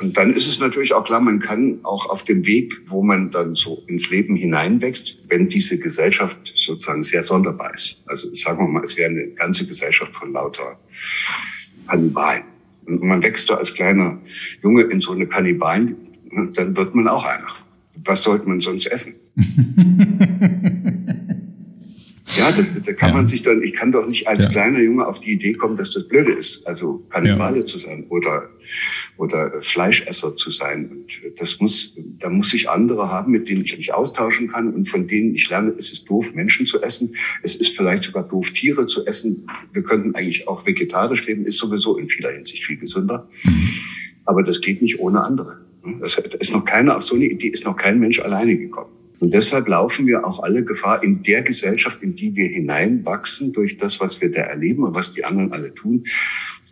Und 0.01 0.17
dann 0.17 0.35
ist 0.35 0.47
es 0.47 0.59
natürlich 0.59 0.93
auch 0.93 1.05
klar, 1.05 1.21
man 1.21 1.41
kann 1.41 1.79
auch 1.83 2.11
auf 2.11 2.23
dem 2.25 2.45
Weg, 2.45 2.83
wo 2.87 3.03
man 3.03 3.31
dann 3.31 3.55
so 3.55 3.83
ins 3.87 4.11
Leben 4.11 4.37
hineinwächst, 4.37 5.19
wenn 5.29 5.49
diese 5.49 5.79
Gesellschaft 5.79 6.53
sozusagen 6.55 7.03
sehr 7.03 7.23
sonderbar 7.23 7.75
ist. 7.75 8.03
Also 8.07 8.35
sagen 8.35 8.59
wir 8.59 8.69
mal, 8.69 8.85
es 8.85 8.97
wäre 8.97 9.11
eine 9.11 9.29
ganze 9.29 9.67
Gesellschaft 9.67 10.15
von 10.15 10.33
lauter 10.33 10.79
Kannibalen. 11.89 12.45
Und 12.85 13.03
man 13.03 13.23
wächst 13.23 13.49
da 13.49 13.55
als 13.55 13.75
kleiner 13.75 14.19
Junge 14.63 14.83
in 14.83 15.01
so 15.01 15.13
eine 15.13 15.27
Kannibalen, 15.27 15.97
dann 16.53 16.77
wird 16.77 16.95
man 16.95 17.09
auch 17.09 17.25
einer. 17.25 17.49
Was 18.05 18.23
sollte 18.23 18.49
man 18.49 18.61
sonst 18.61 18.87
essen? 18.87 19.15
Ja, 22.37 22.53
das, 22.53 22.75
da 22.85 22.93
kann 22.93 23.11
ja. 23.11 23.15
man 23.15 23.27
sich 23.27 23.43
dann, 23.43 23.63
ich 23.63 23.73
kann 23.73 23.93
doch 23.93 24.07
nicht 24.07 24.29
als 24.29 24.45
ja. 24.45 24.51
kleiner 24.51 24.81
Junge 24.81 25.07
auf 25.07 25.21
die 25.21 25.33
Idee 25.33 25.55
kommen, 25.55 25.77
dass 25.77 25.91
das 25.93 26.07
blöde 26.07 26.33
ist, 26.33 26.67
also 26.67 27.07
Kannibale 27.11 27.59
ja. 27.59 27.67
zu 27.67 27.79
sein 27.79 28.07
oder, 28.09 28.51
oder 29.17 29.63
Fleischesser 29.63 30.35
zu 30.35 30.51
sein. 30.51 30.91
Und 30.91 31.41
das 31.41 31.61
muss, 31.61 31.97
da 32.19 32.29
muss 32.29 32.53
ich 32.55 32.69
andere 32.69 33.11
haben, 33.11 33.33
mit 33.33 33.49
denen 33.49 33.65
ich 33.65 33.77
mich 33.77 33.95
austauschen 33.95 34.49
kann 34.49 34.73
und 34.73 34.87
von 34.87 35.09
denen 35.09 35.35
ich 35.35 35.49
lerne, 35.49 35.75
es 35.79 35.93
ist 35.93 36.09
doof, 36.09 36.35
Menschen 36.35 36.67
zu 36.67 36.83
essen. 36.83 37.15
Es 37.43 37.55
ist 37.55 37.77
vielleicht 37.77 38.05
sogar 38.05 38.23
doof, 38.29 38.51
Tiere 38.51 38.87
zu 38.87 39.07
essen. 39.07 39.47
Wir 39.73 39.83
könnten 39.83 40.15
eigentlich 40.15 40.49
auch 40.49 40.67
vegetarisch 40.67 41.27
leben, 41.27 41.47
ist 41.47 41.59
sowieso 41.59 41.97
in 41.97 42.09
vieler 42.09 42.33
Hinsicht 42.33 42.65
viel 42.65 42.77
gesünder. 42.77 43.29
Mhm. 43.45 43.69
Aber 44.25 44.43
das 44.43 44.61
geht 44.61 44.83
nicht 44.83 44.99
ohne 44.99 45.23
andere. 45.23 45.65
Das 46.01 46.19
ist 46.19 46.53
noch 46.53 46.65
keiner, 46.65 46.97
auf 46.97 47.05
so 47.05 47.15
eine 47.15 47.27
Idee 47.27 47.49
ist 47.49 47.65
noch 47.65 47.77
kein 47.77 48.01
Mensch 48.01 48.19
alleine 48.19 48.57
gekommen. 48.57 48.96
Und 49.19 49.33
deshalb 49.33 49.69
laufen 49.69 50.07
wir 50.07 50.27
auch 50.27 50.43
alle 50.43 50.65
Gefahr, 50.65 51.03
in 51.03 51.23
der 51.23 51.43
Gesellschaft, 51.43 52.03
in 52.03 52.15
die 52.15 52.35
wir 52.35 52.49
hineinwachsen, 52.49 53.53
durch 53.53 53.79
das, 53.79 53.99
was 54.01 54.21
wir 54.21 54.31
da 54.31 54.43
erleben 54.43 54.85
und 54.85 54.95
was 54.95 55.13
die 55.13 55.25
anderen 55.25 55.53
alle 55.53 55.75
tun, 55.75 56.05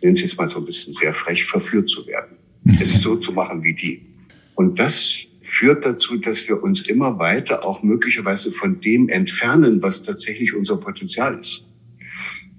nennen 0.01 0.15
Sie 0.15 0.25
es 0.25 0.37
mal 0.37 0.47
so 0.47 0.59
ein 0.59 0.65
bisschen 0.65 0.93
sehr 0.93 1.13
frech, 1.13 1.45
verführt 1.45 1.89
zu 1.89 2.05
werden. 2.05 2.37
Mhm. 2.63 2.77
Es 2.81 3.01
so 3.01 3.15
zu 3.15 3.31
machen 3.31 3.63
wie 3.63 3.73
die. 3.73 4.05
Und 4.53 4.79
das 4.79 5.25
führt 5.41 5.85
dazu, 5.85 6.17
dass 6.17 6.47
wir 6.47 6.61
uns 6.61 6.87
immer 6.87 7.17
weiter 7.17 7.65
auch 7.65 7.81
möglicherweise 7.81 8.51
von 8.51 8.81
dem 8.81 9.09
entfernen, 9.09 9.81
was 9.81 10.03
tatsächlich 10.03 10.53
unser 10.53 10.77
Potenzial 10.77 11.39
ist. 11.39 11.71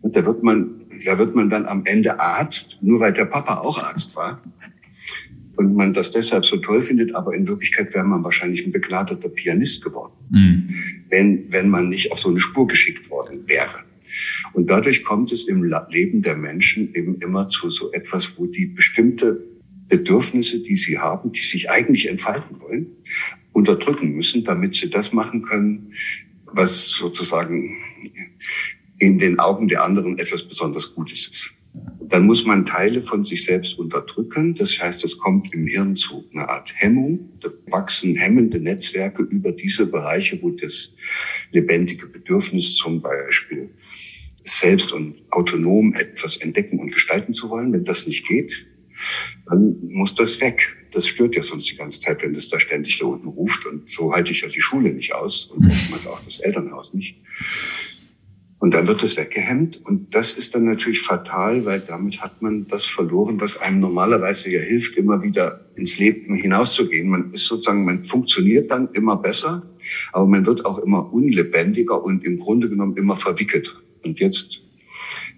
Und 0.03 0.17
da 0.17 0.25
wird 0.25 0.43
man, 0.43 0.87
da 1.05 1.19
wird 1.19 1.35
man 1.35 1.51
dann 1.51 1.67
am 1.67 1.85
Ende 1.85 2.19
Arzt, 2.21 2.79
nur 2.81 3.01
weil 3.01 3.13
der 3.13 3.25
Papa 3.27 3.59
auch 3.59 3.79
Arzt 3.83 4.15
war 4.17 4.43
und 5.57 5.75
man 5.75 5.93
das 5.93 6.11
deshalb 6.11 6.45
so 6.45 6.57
toll 6.59 6.83
findet, 6.83 7.15
aber 7.15 7.35
in 7.35 7.47
Wirklichkeit 7.47 7.95
wäre 7.95 8.05
man 8.05 8.23
wahrscheinlich 8.23 8.65
ein 8.67 8.73
begnadeter 8.73 9.29
Pianist 9.29 9.83
geworden, 9.83 10.13
mhm. 10.31 10.75
wenn, 11.09 11.53
wenn 11.53 11.69
man 11.69 11.89
nicht 11.89 12.13
auf 12.13 12.19
so 12.19 12.29
eine 12.29 12.41
Spur 12.41 12.67
geschickt 12.67 13.11
worden 13.11 13.49
wäre. 13.49 13.85
Und 14.53 14.71
dadurch 14.71 15.03
kommt 15.03 15.33
es 15.33 15.49
im 15.49 15.65
Leben 15.65 16.23
der 16.23 16.37
Menschen 16.37 16.95
eben 16.95 17.19
immer 17.21 17.49
zu 17.49 17.71
so 17.71 17.93
etwas, 17.93 18.39
wo 18.39 18.47
die 18.47 18.67
bestimmte 18.67 19.45
Bedürfnisse, 19.89 20.63
die 20.63 20.77
sie 20.77 20.99
haben, 20.99 21.33
die 21.33 21.41
sich 21.41 21.71
eigentlich 21.71 22.09
entfalten 22.09 22.61
wollen, 22.61 22.89
unterdrücken 23.53 24.13
müssen, 24.13 24.45
damit 24.45 24.75
sie 24.75 24.91
das 24.91 25.13
machen 25.13 25.43
können, 25.43 25.93
was 26.47 26.89
sozusagen 26.89 27.77
in 28.99 29.19
den 29.19 29.39
Augen 29.39 29.69
der 29.69 29.85
anderen 29.85 30.19
etwas 30.19 30.43
besonders 30.43 30.95
Gutes 30.95 31.27
ist 31.27 31.56
dann 32.09 32.27
muss 32.27 32.45
man 32.45 32.65
Teile 32.65 33.03
von 33.03 33.25
sich 33.25 33.45
selbst 33.45 33.79
unterdrücken. 33.79 34.55
Das 34.55 34.81
heißt, 34.81 35.05
es 35.05 35.19
kommt 35.19 35.53
im 35.53 35.67
Hirn 35.67 35.97
zu 35.97 36.25
einer 36.33 36.49
Art 36.49 36.73
Hemmung. 36.75 37.31
Da 37.41 37.51
wachsen 37.67 38.17
hemmende 38.17 38.61
Netzwerke 38.61 39.23
über 39.23 39.53
diese 39.53 39.87
Bereiche, 39.87 40.41
wo 40.43 40.51
das 40.51 40.97
lebendige 41.53 42.07
Bedürfnis 42.07 42.75
zum 42.77 43.01
Beispiel 43.01 43.71
selbst 44.45 44.93
und 44.93 45.17
autonom 45.31 45.95
etwas 45.95 46.37
entdecken 46.37 46.79
und 46.79 46.93
gestalten 46.93 47.35
zu 47.35 47.51
wollen, 47.51 47.73
wenn 47.73 47.85
das 47.85 48.07
nicht 48.07 48.27
geht, 48.29 48.67
dann 49.49 49.77
muss 49.83 50.15
das 50.15 50.41
weg. 50.41 50.77
Das 50.93 51.07
stört 51.07 51.35
ja 51.35 51.43
sonst 51.43 51.71
die 51.71 51.77
ganze 51.77 52.01
Zeit, 52.01 52.23
wenn 52.23 52.33
das 52.33 52.49
da 52.49 52.61
ständig 52.61 52.99
da 52.99 53.07
unten 53.07 53.29
ruft. 53.29 53.67
Und 53.67 53.91
so 53.91 54.13
halte 54.13 54.33
ich 54.33 54.43
ja 54.43 54.49
die 54.49 54.61
Schule 54.61 54.91
nicht 54.91 55.13
aus 55.13 55.47
und 55.47 55.67
oftmals 55.67 56.07
auch 56.07 56.23
das 56.25 56.41
Elternhaus 56.41 56.95
nicht. 56.95 57.17
Und 58.59 58.73
dann 58.73 58.87
wird 58.87 59.03
es 59.03 59.17
weggehemmt. 59.17 59.85
Und 59.85 60.15
das 60.15 60.33
ist 60.33 60.55
dann 60.55 60.65
natürlich 60.65 61.03
fatal, 61.03 61.67
weil 61.67 61.81
damit 61.81 62.23
hat 62.23 62.41
man 62.41 62.67
das 62.67 62.87
verloren, 62.87 63.41
was 63.41 63.61
einem 63.61 63.81
normalerweise 63.81 64.51
ja 64.51 64.61
hilft, 64.61 64.97
immer 64.97 65.23
wieder 65.23 65.61
ins 65.77 65.99
Leben 65.99 66.35
hinauszugehen. 66.37 67.09
Man 67.09 67.33
ist 67.33 67.45
sozusagen, 67.45 67.85
man 67.85 68.03
funktioniert 68.03 68.71
dann 68.71 68.89
immer 68.93 69.17
besser, 69.17 69.63
aber 70.13 70.27
man 70.27 70.47
wird 70.47 70.65
auch 70.65 70.79
immer 70.79 71.13
unlebendiger 71.13 72.03
und 72.03 72.25
im 72.25 72.39
Grunde 72.39 72.69
genommen 72.69 72.97
immer 72.97 73.17
verwickelter. 73.17 73.73
Und 74.03 74.21
jetzt 74.21 74.63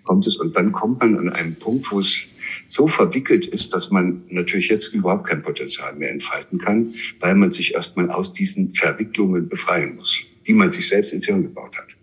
kommt 0.04 0.26
es, 0.26 0.36
und 0.36 0.56
dann 0.56 0.72
kommt 0.72 1.00
man 1.02 1.18
an 1.18 1.28
einen 1.30 1.56
Punkt, 1.56 1.90
wo 1.90 1.98
es 1.98 2.28
so 2.66 2.86
verwickelt 2.86 3.46
ist, 3.46 3.74
dass 3.74 3.90
man 3.90 4.22
natürlich 4.28 4.68
jetzt 4.68 4.94
überhaupt 4.94 5.26
kein 5.26 5.42
Potenzial 5.42 5.94
mehr 5.96 6.10
entfalten 6.10 6.58
kann, 6.58 6.94
weil 7.20 7.34
man 7.34 7.50
sich 7.50 7.74
erstmal 7.74 8.10
aus 8.10 8.32
diesen 8.32 8.70
Verwicklungen 8.70 9.48
befreien 9.48 9.96
muss, 9.96 10.22
die 10.46 10.54
man 10.54 10.70
sich 10.70 10.88
selbst 10.88 11.12
ins 11.12 11.26
Hirn 11.26 11.42
gebaut 11.42 11.76
hat. 11.76 11.97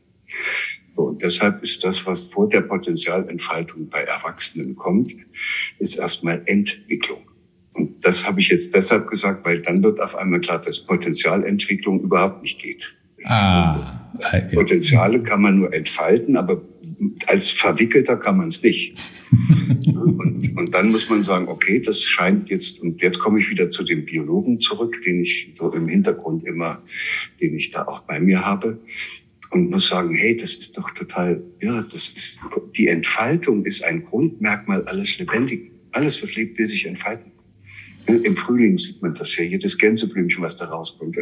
So, 0.96 1.04
und 1.04 1.22
deshalb 1.22 1.62
ist 1.62 1.84
das, 1.84 2.06
was 2.06 2.24
vor 2.24 2.50
der 2.50 2.62
Potenzialentfaltung 2.62 3.90
bei 3.90 4.02
Erwachsenen 4.02 4.76
kommt, 4.76 5.14
ist 5.80 5.96
erstmal 5.98 6.42
Entwicklung. 6.46 7.30
Und 7.74 8.06
das 8.06 8.26
habe 8.26 8.40
ich 8.40 8.48
jetzt 8.48 8.74
deshalb 8.74 9.10
gesagt, 9.10 9.46
weil 9.46 9.62
dann 9.62 9.84
wird 9.84 10.00
auf 10.00 10.16
einmal 10.16 10.40
klar, 10.40 10.62
dass 10.62 10.80
Potenzialentwicklung 10.80 12.00
überhaupt 12.02 12.42
nicht 12.42 12.62
geht. 12.62 12.96
Ah, 13.26 14.10
Potenziale 14.54 15.22
kann 15.22 15.42
man 15.42 15.60
nur 15.60 15.74
entfalten, 15.74 16.38
aber 16.38 16.62
als 17.28 17.50
Verwickelter 17.50 18.16
kann 18.16 18.38
man 18.38 18.48
es 18.48 18.64
nicht. 18.64 18.98
und, 19.88 20.56
und 20.56 20.74
dann 20.74 20.92
muss 20.92 21.10
man 21.10 21.24
sagen, 21.24 21.50
okay, 21.50 21.82
das 21.82 22.04
scheint 22.04 22.50
jetzt, 22.50 22.82
und 22.82 23.02
jetzt 23.02 23.20
komme 23.20 23.40
ich 23.40 23.50
wieder 23.50 23.70
zu 23.70 23.84
dem 23.84 24.06
Biologen 24.06 24.62
zurück, 24.62 25.02
den 25.02 25.20
ich 25.20 25.52
so 25.56 25.70
im 25.72 25.90
Hintergrund 25.90 26.46
immer, 26.46 26.82
den 27.42 27.56
ich 27.56 27.72
da 27.72 27.86
auch 27.86 28.02
bei 28.02 28.22
mir 28.22 28.46
habe 28.46 28.80
und 29.52 29.70
muss 29.70 29.88
sagen, 29.88 30.16
hey, 30.16 30.36
das 30.36 30.56
ist 30.56 30.78
doch 30.78 30.92
total 30.92 31.44
irre. 31.60 31.88
Das 31.92 32.10
ist, 32.10 32.40
die 32.76 32.88
Entfaltung 32.88 33.66
ist 33.66 33.84
ein 33.84 34.04
Grundmerkmal 34.04 34.84
alles 34.86 35.18
Lebendigen. 35.18 35.72
Alles, 35.92 36.22
was 36.22 36.36
lebt, 36.36 36.58
will 36.58 36.68
sich 36.68 36.86
entfalten. 36.86 37.32
Im 38.08 38.36
Frühling 38.36 38.78
sieht 38.78 39.02
man 39.02 39.16
das 39.16 39.36
ja, 39.36 39.44
jedes 39.44 39.78
Gänseblümchen, 39.78 40.44
was 40.44 40.58
da 40.58 40.66
rauskommt. 40.66 41.18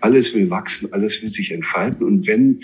Alles 0.00 0.34
will 0.34 0.50
wachsen, 0.50 0.92
alles 0.92 1.22
will 1.22 1.32
sich 1.32 1.52
entfalten. 1.52 2.04
Und 2.04 2.26
wenn, 2.26 2.60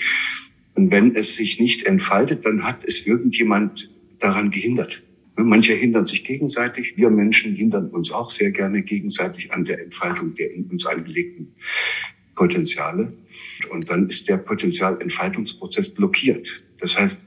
und 0.74 0.90
wenn 0.90 1.14
es 1.14 1.36
sich 1.36 1.60
nicht 1.60 1.86
entfaltet, 1.86 2.44
dann 2.44 2.64
hat 2.64 2.84
es 2.84 3.06
irgendjemand 3.06 3.90
daran 4.18 4.50
gehindert. 4.50 5.02
Manche 5.36 5.72
hindern 5.72 6.06
sich 6.06 6.24
gegenseitig. 6.24 6.96
Wir 6.96 7.10
Menschen 7.10 7.54
hindern 7.54 7.88
uns 7.90 8.10
auch 8.10 8.30
sehr 8.30 8.50
gerne 8.50 8.82
gegenseitig 8.82 9.52
an 9.52 9.64
der 9.64 9.80
Entfaltung 9.82 10.34
der 10.34 10.52
in 10.52 10.64
uns 10.64 10.84
angelegten 10.84 11.54
Potenziale. 12.40 13.12
Und 13.68 13.90
dann 13.90 14.08
ist 14.08 14.26
der 14.30 14.38
Potenzialentfaltungsprozess 14.38 15.90
blockiert. 15.90 16.64
Das 16.78 16.98
heißt, 16.98 17.26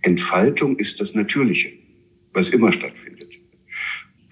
Entfaltung 0.00 0.76
ist 0.78 1.02
das 1.02 1.14
Natürliche, 1.14 1.74
was 2.32 2.48
immer 2.48 2.72
stattfindet. 2.72 3.38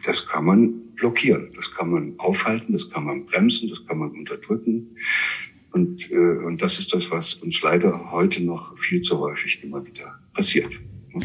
Das 0.06 0.26
kann 0.26 0.46
man 0.46 0.94
blockieren, 0.94 1.52
das 1.54 1.70
kann 1.74 1.90
man 1.90 2.14
aufhalten, 2.16 2.72
das 2.72 2.88
kann 2.88 3.04
man 3.04 3.26
bremsen, 3.26 3.68
das 3.68 3.86
kann 3.86 3.98
man 3.98 4.10
unterdrücken. 4.12 4.96
Und, 5.72 6.10
äh, 6.10 6.38
und 6.46 6.62
das 6.62 6.78
ist 6.78 6.94
das, 6.94 7.10
was 7.10 7.34
uns 7.34 7.60
leider 7.60 8.10
heute 8.10 8.42
noch 8.42 8.78
viel 8.78 9.02
zu 9.02 9.18
häufig 9.18 9.62
immer 9.62 9.84
wieder 9.84 10.18
passiert. 10.32 10.72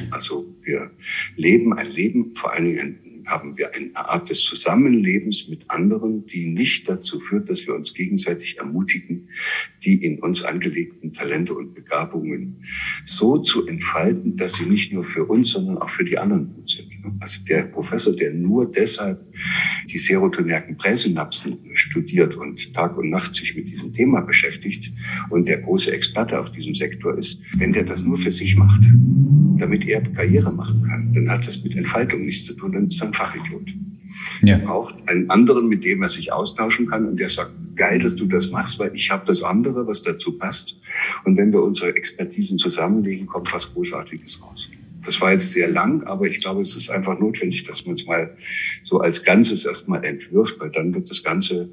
Also 0.09 0.53
wir 0.63 0.91
leben 1.37 1.71
ein 1.71 1.89
Leben, 1.89 2.35
vor 2.35 2.51
allen 2.51 2.65
Dingen 2.65 3.10
haben 3.31 3.57
wir 3.57 3.73
eine 3.73 3.95
Art 3.95 4.29
des 4.29 4.41
Zusammenlebens 4.43 5.47
mit 5.47 5.69
anderen, 5.69 6.27
die 6.27 6.47
nicht 6.47 6.87
dazu 6.87 7.19
führt, 7.19 7.49
dass 7.49 7.65
wir 7.65 7.73
uns 7.73 7.93
gegenseitig 7.93 8.57
ermutigen, 8.57 9.29
die 9.83 9.95
in 9.95 10.19
uns 10.19 10.43
angelegten 10.43 11.13
Talente 11.13 11.53
und 11.53 11.73
Begabungen 11.73 12.63
so 13.05 13.37
zu 13.37 13.65
entfalten, 13.65 14.35
dass 14.35 14.55
sie 14.55 14.65
nicht 14.65 14.91
nur 14.93 15.03
für 15.03 15.25
uns, 15.25 15.51
sondern 15.51 15.77
auch 15.77 15.89
für 15.89 16.03
die 16.03 16.17
anderen 16.17 16.53
gut 16.53 16.69
sind. 16.69 16.91
Also 17.19 17.43
der 17.45 17.63
Professor, 17.63 18.15
der 18.15 18.33
nur 18.33 18.71
deshalb 18.71 19.25
die 19.89 19.97
serotonergen 19.97 20.77
Präsynapsen 20.77 21.57
studiert 21.73 22.35
und 22.35 22.73
Tag 22.73 22.97
und 22.97 23.09
Nacht 23.09 23.33
sich 23.33 23.55
mit 23.55 23.67
diesem 23.67 23.93
Thema 23.93 24.21
beschäftigt 24.21 24.91
und 25.29 25.47
der 25.47 25.61
große 25.61 25.91
Experte 25.91 26.39
auf 26.39 26.51
diesem 26.51 26.75
Sektor 26.75 27.17
ist, 27.17 27.41
wenn 27.57 27.73
der 27.73 27.83
das 27.83 28.01
nur 28.01 28.17
für 28.17 28.31
sich 28.31 28.55
macht, 28.55 28.83
damit 29.61 29.87
er 29.87 30.01
Karriere 30.01 30.51
machen 30.51 30.83
kann, 30.87 31.13
dann 31.13 31.29
hat 31.29 31.47
das 31.47 31.63
mit 31.63 31.75
Entfaltung 31.75 32.25
nichts 32.25 32.45
zu 32.45 32.53
tun, 32.53 32.73
dann 32.73 32.87
ist 32.87 33.01
er 33.01 33.07
ein 33.07 33.13
Fachidiot. 33.13 33.73
Ja. 34.41 34.57
Er 34.57 34.59
braucht 34.59 34.95
einen 35.07 35.29
anderen, 35.29 35.67
mit 35.67 35.83
dem 35.83 36.01
er 36.01 36.09
sich 36.09 36.33
austauschen 36.33 36.87
kann 36.87 37.07
und 37.07 37.19
der 37.19 37.29
sagt, 37.29 37.51
geil, 37.75 37.99
dass 37.99 38.15
du 38.15 38.25
das 38.25 38.51
machst, 38.51 38.79
weil 38.79 38.95
ich 38.95 39.09
habe 39.09 39.25
das 39.25 39.43
andere, 39.43 39.87
was 39.87 40.01
dazu 40.01 40.37
passt. 40.37 40.79
Und 41.23 41.37
wenn 41.37 41.53
wir 41.53 41.63
unsere 41.63 41.95
Expertisen 41.95 42.57
zusammenlegen, 42.57 43.27
kommt 43.27 43.53
was 43.53 43.73
Großartiges 43.73 44.41
raus. 44.41 44.69
Das 45.05 45.19
war 45.19 45.31
jetzt 45.31 45.51
sehr 45.51 45.69
lang, 45.69 46.03
aber 46.03 46.27
ich 46.27 46.39
glaube, 46.39 46.61
es 46.61 46.75
ist 46.75 46.89
einfach 46.89 47.17
notwendig, 47.19 47.63
dass 47.63 47.85
man 47.85 47.95
es 47.95 48.05
mal 48.05 48.35
so 48.83 48.99
als 48.99 49.23
Ganzes 49.23 49.65
erstmal 49.65 50.03
entwirft, 50.03 50.59
weil 50.59 50.69
dann 50.69 50.93
wird 50.93 51.09
das 51.09 51.23
Ganze 51.23 51.69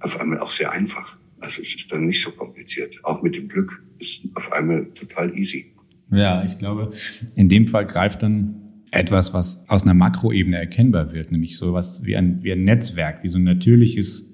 auf 0.00 0.18
einmal 0.20 0.40
auch 0.40 0.50
sehr 0.50 0.72
einfach. 0.72 1.16
Also 1.38 1.62
es 1.62 1.74
ist 1.74 1.92
dann 1.92 2.06
nicht 2.06 2.20
so 2.20 2.30
kompliziert. 2.30 2.98
Auch 3.04 3.22
mit 3.22 3.36
dem 3.36 3.48
Glück 3.48 3.82
ist 3.98 4.22
auf 4.34 4.52
einmal 4.52 4.86
total 4.94 5.36
easy. 5.36 5.75
Ja, 6.10 6.44
ich 6.44 6.58
glaube, 6.58 6.92
in 7.34 7.48
dem 7.48 7.66
Fall 7.68 7.86
greift 7.86 8.22
dann 8.22 8.62
etwas, 8.90 9.34
was 9.34 9.68
aus 9.68 9.82
einer 9.82 9.94
Makroebene 9.94 10.56
erkennbar 10.56 11.12
wird, 11.12 11.32
nämlich 11.32 11.56
so 11.56 11.72
was 11.72 12.04
wie 12.04 12.16
ein, 12.16 12.42
wie 12.42 12.52
ein 12.52 12.62
Netzwerk, 12.62 13.22
wie 13.22 13.28
so 13.28 13.38
ein 13.38 13.44
natürliches 13.44 14.32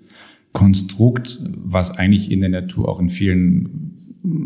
Konstrukt, 0.52 1.40
was 1.42 1.90
eigentlich 1.90 2.30
in 2.30 2.40
der 2.40 2.50
Natur 2.50 2.88
auch 2.88 3.00
in 3.00 3.08
vielen 3.08 3.92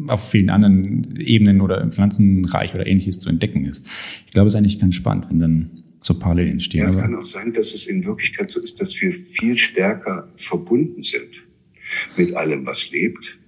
auf 0.07 0.31
vielen 0.31 0.49
anderen 0.49 1.17
Ebenen 1.19 1.61
oder 1.61 1.83
im 1.83 1.93
Pflanzenreich 1.93 2.75
oder 2.75 2.87
ähnliches 2.87 3.19
zu 3.19 3.29
entdecken 3.29 3.67
ist. 3.67 3.87
Ich 4.25 4.33
glaube, 4.33 4.49
es 4.49 4.55
ist 4.55 4.59
eigentlich 4.59 4.79
ganz 4.79 4.95
spannend, 4.95 5.27
wenn 5.29 5.39
dann 5.39 5.71
so 6.01 6.19
Parallelen 6.19 6.53
entstehen. 6.53 6.81
Ja, 6.81 6.89
es 6.89 6.97
kann 6.97 7.15
auch 7.15 7.25
sein, 7.25 7.53
dass 7.53 7.75
es 7.75 7.87
in 7.87 8.05
Wirklichkeit 8.07 8.49
so 8.49 8.61
ist, 8.61 8.81
dass 8.81 8.99
wir 9.03 9.13
viel 9.13 9.59
stärker 9.59 10.31
verbunden 10.37 11.03
sind 11.03 11.43
mit 12.17 12.35
allem, 12.35 12.65
was 12.65 12.91
lebt, 12.91 13.39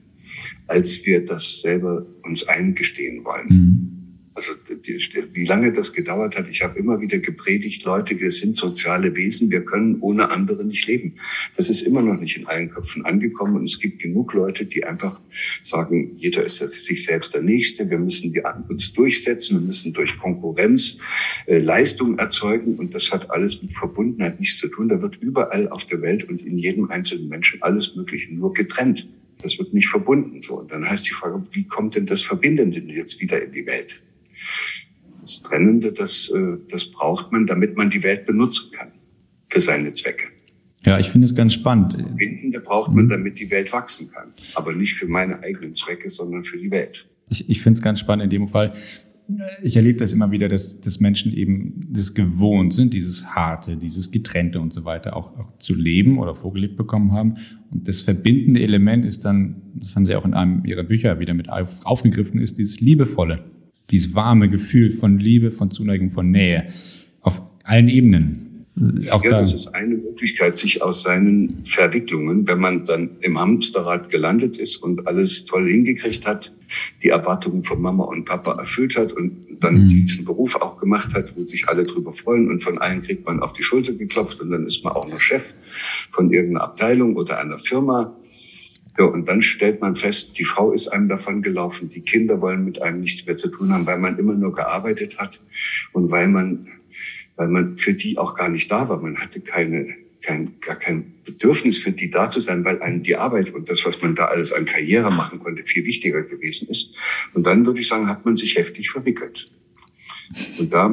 als 0.69 1.05
wir 1.05 1.25
das 1.25 1.61
selber 1.61 2.07
uns 2.23 2.47
eingestehen 2.47 3.25
wollen. 3.25 3.49
Mhm. 3.49 3.99
Also 4.39 4.53
die, 4.87 5.05
wie 5.33 5.47
lange 5.47 5.73
das 5.73 5.93
gedauert 5.93 6.39
hat, 6.39 6.49
ich 6.49 6.63
habe 6.63 6.79
immer 6.79 7.01
wieder 7.01 7.19
gepredigt, 7.19 7.83
Leute, 7.83 8.21
wir 8.21 8.31
sind 8.31 8.55
soziale 8.55 9.17
Wesen, 9.17 9.51
wir 9.51 9.65
können 9.65 9.97
ohne 9.99 10.31
andere 10.31 10.65
nicht 10.65 10.87
leben. 10.87 11.15
Das 11.57 11.69
ist 11.69 11.81
immer 11.81 12.03
noch 12.03 12.21
nicht 12.21 12.37
in 12.37 12.47
allen 12.47 12.71
Köpfen 12.71 13.05
angekommen 13.05 13.57
und 13.57 13.65
es 13.65 13.81
gibt 13.81 13.99
genug 13.99 14.35
Leute, 14.35 14.65
die 14.65 14.85
einfach 14.85 15.21
sagen, 15.65 16.13
jeder 16.19 16.45
ist 16.45 16.59
sich 16.59 17.05
selbst 17.05 17.35
der 17.35 17.43
Nächste, 17.43 17.91
wir 17.91 17.99
müssen 17.99 18.33
die 18.33 18.41
uns 18.69 18.93
durchsetzen, 18.93 19.59
wir 19.59 19.67
müssen 19.67 19.93
durch 19.93 20.17
Konkurrenz 20.19 20.99
äh, 21.47 21.59
Leistung 21.59 22.17
erzeugen 22.21 22.77
und 22.77 22.95
das 22.95 23.11
hat 23.11 23.33
alles 23.33 23.61
mit 23.61 23.75
Verbundenheit 23.75 24.39
nichts 24.39 24.59
zu 24.59 24.69
tun. 24.69 24.89
Da 24.89 25.03
wird 25.03 25.17
überall 25.17 25.69
auf 25.69 25.85
der 25.87 26.01
Welt 26.01 26.29
und 26.29 26.43
in 26.43 26.59
jedem 26.59 26.93
einzelnen 26.93 27.29
Menschen 27.29 27.61
alles 27.61 27.97
Mögliche 27.97 28.33
nur 28.33 28.55
getrennt. 28.55 29.09
Das 29.41 29.59
wird 29.59 29.73
nicht 29.73 29.89
verbunden. 29.89 30.43
So. 30.43 30.61
Und 30.61 30.73
dann 30.73 30.89
heißt 30.89 31.07
die 31.07 31.13
Frage, 31.13 31.43
wie 31.53 31.65
kommt 31.65 31.95
denn 31.95 32.07
das 32.07 32.23
Verbindende 32.23 32.81
jetzt 32.81 33.21
wieder 33.21 33.43
in 33.43 33.53
die 33.53 33.67
Welt? 33.67 34.03
Das 35.21 35.43
Trennende, 35.43 35.93
das, 35.93 36.31
äh, 36.35 36.57
das 36.69 36.85
braucht 36.87 37.33
man, 37.33 37.47
damit 37.47 37.77
man 37.77 37.91
die 37.91 38.03
Welt 38.03 38.27
benutzen 38.27 38.71
kann 38.73 38.93
für 39.49 39.61
seine 39.61 39.93
Zwecke. 39.93 40.27
Ja, 40.85 40.99
ich 40.99 41.11
finde 41.11 41.25
es 41.25 41.35
ganz 41.35 41.55
spannend. 41.55 41.95
Das 41.95 42.03
Verbindende 42.03 42.61
braucht 42.61 42.95
man, 42.95 43.07
mhm. 43.07 43.11
damit 43.11 43.39
die 43.39 43.51
Welt 43.51 43.73
wachsen 43.73 44.11
kann. 44.11 44.31
Aber 44.55 44.73
nicht 44.73 44.95
für 44.95 45.07
meine 45.07 45.43
eigenen 45.43 45.75
Zwecke, 45.75 46.09
sondern 46.09 46.45
für 46.45 46.59
die 46.59 46.71
Welt. 46.71 47.09
Ich, 47.29 47.49
ich 47.49 47.63
finde 47.63 47.77
es 47.77 47.83
ganz 47.83 48.01
spannend 48.01 48.25
in 48.25 48.31
dem 48.31 48.49
Fall. 48.49 48.73
Ich 49.63 49.77
erlebe 49.77 49.99
das 49.99 50.13
immer 50.13 50.31
wieder, 50.31 50.49
dass, 50.49 50.81
dass 50.81 51.01
Menschen 51.01 51.33
eben 51.33 51.87
das 51.91 52.15
gewohnt 52.15 52.73
sind, 52.73 52.95
dieses 52.95 53.27
Harte, 53.35 53.77
dieses 53.77 54.11
Getrennte 54.11 54.59
und 54.59 54.73
so 54.73 54.85
weiter 54.85 55.15
auch, 55.15 55.37
auch 55.39 55.59
zu 55.59 55.75
leben 55.75 56.19
oder 56.19 56.35
vorgelebt 56.35 56.77
bekommen 56.77 57.13
haben. 57.13 57.37
Und 57.71 57.87
das 57.87 58.01
verbindende 58.01 58.63
Element 58.63 59.05
ist 59.05 59.25
dann, 59.25 59.57
das 59.75 59.95
haben 59.95 60.07
Sie 60.07 60.17
auch 60.17 60.25
in 60.25 60.35
einem 60.35 60.65
Ihrer 60.65 60.83
Bücher 60.83 61.21
wieder 61.21 61.35
mit 61.35 61.51
aufgegriffen, 61.51 62.41
ist 62.41 62.57
dieses 62.57 62.81
Liebevolle 62.81 63.45
dieses 63.91 64.15
warme 64.15 64.49
Gefühl 64.49 64.91
von 64.91 65.19
Liebe, 65.19 65.51
von 65.51 65.71
Zuneigung, 65.71 66.11
von 66.11 66.31
Nähe 66.31 66.69
auf 67.21 67.43
allen 67.65 67.89
Ebenen. 67.89 68.48
Auch 69.11 69.25
ja, 69.25 69.31
das 69.31 69.53
ist 69.53 69.69
eine 69.69 69.97
Möglichkeit, 69.97 70.59
sich 70.59 70.83
aus 70.83 71.03
seinen 71.03 71.65
Verwicklungen, 71.65 72.47
wenn 72.47 72.59
man 72.59 72.85
dann 72.85 73.11
im 73.21 73.39
Hamsterrad 73.39 74.11
gelandet 74.11 74.57
ist 74.57 74.77
und 74.77 75.07
alles 75.07 75.45
toll 75.47 75.69
hingekriegt 75.69 76.27
hat, 76.27 76.53
die 77.03 77.09
Erwartungen 77.09 77.63
von 77.63 77.81
Mama 77.81 78.05
und 78.05 78.25
Papa 78.25 78.53
erfüllt 78.53 78.97
hat 78.97 79.13
und 79.13 79.59
dann 79.61 79.85
mhm. 79.85 79.89
diesen 80.07 80.25
Beruf 80.25 80.57
auch 80.57 80.79
gemacht 80.79 81.15
hat, 81.15 81.37
wo 81.37 81.45
sich 81.47 81.69
alle 81.69 81.85
drüber 81.85 82.13
freuen 82.13 82.49
und 82.49 82.63
von 82.63 82.79
allen 82.79 83.03
kriegt 83.03 83.27
man 83.27 83.41
auf 83.41 83.53
die 83.53 83.63
Schulter 83.63 83.95
geklopft 83.95 84.41
und 84.41 84.51
dann 84.51 84.67
ist 84.67 84.85
man 84.85 84.93
auch 84.93 85.09
noch 85.09 85.21
Chef 85.21 85.55
von 86.11 86.31
irgendeiner 86.31 86.65
Abteilung 86.65 87.17
oder 87.17 87.39
einer 87.39 87.59
Firma 87.59 88.17
ja, 88.99 89.05
und 89.05 89.29
dann 89.29 89.43
stellt 89.43 89.81
man 89.81 89.95
fest, 89.95 90.39
die 90.39 90.45
Frau 90.45 90.73
ist 90.73 90.89
einem 90.89 91.09
davon 91.09 91.41
gelaufen, 91.41 91.89
die 91.89 92.01
Kinder 92.01 92.41
wollen 92.41 92.65
mit 92.65 92.83
einem 92.83 93.01
nichts 93.01 93.25
mehr 93.27 93.37
zu 93.37 93.49
tun 93.49 93.73
haben, 93.73 93.87
weil 93.87 93.99
man 93.99 94.19
immer 94.19 94.35
nur 94.35 94.53
gearbeitet 94.53 95.19
hat 95.19 95.41
und 95.93 96.11
weil 96.11 96.27
man, 96.27 96.67
weil 97.39 97.49
man 97.49 97.79
für 97.79 97.95
die 97.95 98.19
auch 98.19 98.35
gar 98.35 98.51
nicht 98.51 98.71
da 98.71 98.89
war. 98.89 99.01
Man 99.01 99.17
hatte 99.17 99.41
keine, 99.41 99.95
kein, 100.23 100.61
gar 100.61 100.77
kein 100.77 101.15
Bedürfnis 101.25 101.79
für 101.79 101.93
die 101.93 102.11
da 102.11 102.29
zu 102.29 102.41
sein, 102.41 102.65
weil 102.65 102.83
einem 102.83 103.03
die 103.03 103.17
Arbeit 103.17 103.55
und 103.55 103.71
das, 103.71 103.87
was 103.87 104.03
man 104.03 104.17
da 104.17 104.27
alles 104.27 104.53
an 104.53 104.65
Karriere 104.67 105.11
machen 105.11 105.39
konnte, 105.39 105.63
viel 105.63 105.85
wichtiger 105.85 106.23
gewesen 106.23 106.69
ist. 106.69 106.95
Und 107.33 107.47
dann 107.47 107.65
würde 107.65 107.81
ich 107.81 107.89
sagen, 107.89 108.09
hat 108.09 108.25
man 108.27 108.37
sich 108.37 108.57
heftig 108.57 108.91
verwickelt. 108.91 109.51
Und 110.59 110.75
da 110.75 110.91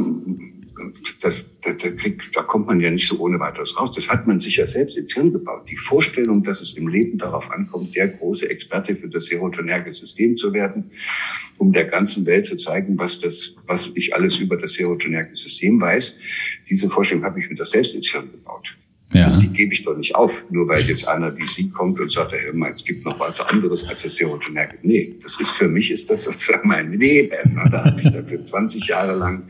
das, 1.19 1.43
das, 1.65 1.77
das 1.77 1.95
kriegt, 1.97 2.35
da 2.35 2.43
kommt 2.43 2.67
man 2.67 2.79
ja 2.79 2.89
nicht 2.89 3.07
so 3.07 3.19
ohne 3.19 3.39
weiteres 3.39 3.79
raus. 3.79 3.91
Das 3.93 4.09
hat 4.09 4.27
man 4.27 4.39
sich 4.39 4.57
ja 4.57 4.67
selbst 4.67 4.97
ins 4.97 5.13
Hirn 5.13 5.31
gebaut. 5.31 5.67
Die 5.69 5.77
Vorstellung, 5.77 6.43
dass 6.43 6.61
es 6.61 6.77
im 6.77 6.87
Leben 6.87 7.17
darauf 7.17 7.51
ankommt, 7.51 7.95
der 7.95 8.09
große 8.09 8.49
Experte 8.49 8.95
für 8.95 9.09
das 9.09 9.25
serotonerge 9.25 9.91
System 9.93 10.37
zu 10.37 10.53
werden, 10.53 10.91
um 11.57 11.73
der 11.73 11.85
ganzen 11.85 12.25
Welt 12.25 12.47
zu 12.47 12.55
zeigen, 12.55 12.97
was 12.99 13.19
das, 13.19 13.55
was 13.65 13.91
ich 13.95 14.13
alles 14.13 14.37
über 14.37 14.57
das 14.57 14.73
serotonerge 14.73 15.35
System 15.35 15.81
weiß. 15.81 16.19
Diese 16.69 16.89
Vorstellung 16.89 17.23
habe 17.23 17.39
ich 17.39 17.49
mir 17.49 17.55
das 17.55 17.71
selbst 17.71 17.95
ins 17.95 18.11
Hirn 18.11 18.31
gebaut. 18.31 18.77
Ja. 19.13 19.37
Die 19.37 19.47
gebe 19.47 19.73
ich 19.73 19.83
doch 19.83 19.95
nicht 19.95 20.15
auf, 20.15 20.45
nur 20.49 20.67
weil 20.67 20.81
jetzt 20.81 21.07
einer 21.07 21.37
wie 21.37 21.47
Sie 21.47 21.69
kommt 21.69 21.99
und 21.99 22.11
sagt, 22.11 22.33
Herr 22.33 22.53
mal, 22.53 22.71
es 22.71 22.83
gibt 22.83 23.05
noch 23.05 23.19
was 23.19 23.39
anderes 23.39 23.87
als 23.87 24.01
das 24.01 24.15
Serotonerge. 24.15 24.79
Nee, 24.81 25.15
das 25.21 25.39
ist 25.39 25.51
für 25.51 25.67
mich 25.67 25.91
ist 25.91 26.09
das 26.09 26.23
sozusagen 26.25 26.67
mein 26.67 26.91
Leben. 26.91 27.55
Da 27.71 27.85
habe 27.85 28.01
ich 28.01 28.09
dafür 28.11 28.43
20 28.43 28.87
Jahre 28.87 29.15
lang 29.15 29.43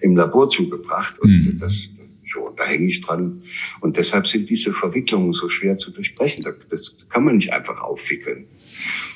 im 0.00 0.16
Labor 0.16 0.48
zugebracht 0.48 1.18
und 1.20 1.30
mhm. 1.30 1.58
das 1.58 1.88
so, 2.26 2.52
da 2.56 2.64
hänge 2.64 2.88
ich 2.88 3.00
dran. 3.00 3.42
Und 3.80 3.96
deshalb 3.96 4.26
sind 4.26 4.50
diese 4.50 4.72
Verwicklungen 4.72 5.32
so 5.32 5.48
schwer 5.48 5.76
zu 5.78 5.92
durchbrechen. 5.92 6.44
Das 6.68 6.96
kann 7.08 7.24
man 7.24 7.36
nicht 7.36 7.52
einfach 7.52 7.80
aufwickeln. 7.80 8.46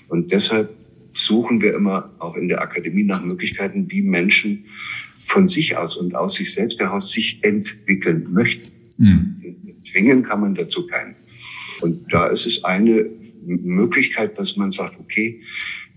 Und 0.09 0.31
deshalb 0.33 0.71
suchen 1.13 1.61
wir 1.61 1.75
immer 1.75 2.15
auch 2.19 2.37
in 2.37 2.49
der 2.49 2.63
Akademie 2.63 3.03
nach 3.03 3.23
Möglichkeiten, 3.23 3.91
wie 3.91 4.03
Menschen 4.03 4.67
von 5.13 5.49
sich 5.49 5.77
aus 5.77 5.97
und 5.97 6.15
aus 6.15 6.35
sich 6.35 6.53
selbst 6.53 6.79
heraus 6.79 7.11
sich 7.11 7.43
entwickeln 7.43 8.29
möchten. 8.31 8.71
Mhm. 8.97 9.40
Zwingen 9.91 10.23
kann 10.23 10.41
man 10.41 10.55
dazu 10.55 10.87
keinen. 10.87 11.17
Und 11.81 12.13
da 12.13 12.27
ist 12.27 12.47
es 12.47 12.65
eine 12.65 13.11
Möglichkeit, 13.43 14.39
dass 14.39 14.57
man 14.57 14.71
sagt, 14.71 14.99
okay, 15.01 15.43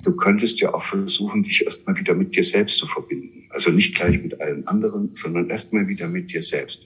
du 0.04 0.16
könntest 0.16 0.60
ja 0.60 0.74
auch 0.74 0.84
versuchen, 0.84 1.44
dich 1.44 1.64
erstmal 1.64 1.98
wieder 1.98 2.14
mit 2.14 2.36
dir 2.36 2.44
selbst 2.44 2.78
zu 2.78 2.88
verbinden. 2.88 3.48
Also 3.50 3.70
nicht 3.70 3.96
gleich 3.96 4.22
mit 4.22 4.40
allen 4.40 4.68
anderen, 4.68 5.12
sondern 5.16 5.50
erstmal 5.50 5.88
wieder 5.88 6.08
mit 6.08 6.32
dir 6.32 6.42
selbst. 6.42 6.80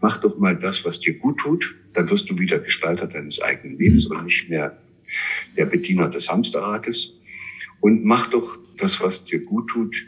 Mach 0.00 0.18
doch 0.18 0.38
mal 0.38 0.56
das, 0.56 0.84
was 0.84 1.00
dir 1.00 1.14
gut 1.14 1.38
tut, 1.38 1.76
dann 1.94 2.08
wirst 2.10 2.30
du 2.30 2.38
wieder 2.38 2.58
Gestalter 2.58 3.06
deines 3.06 3.40
eigenen 3.40 3.78
Lebens 3.78 4.06
und 4.06 4.24
nicht 4.24 4.48
mehr 4.48 4.80
der 5.56 5.66
Bediener 5.66 6.08
des 6.08 6.30
Hamsterrades. 6.30 7.18
Und 7.80 8.04
mach 8.04 8.28
doch 8.28 8.58
das, 8.76 9.00
was 9.00 9.24
dir 9.24 9.40
gut 9.40 9.68
tut, 9.70 10.06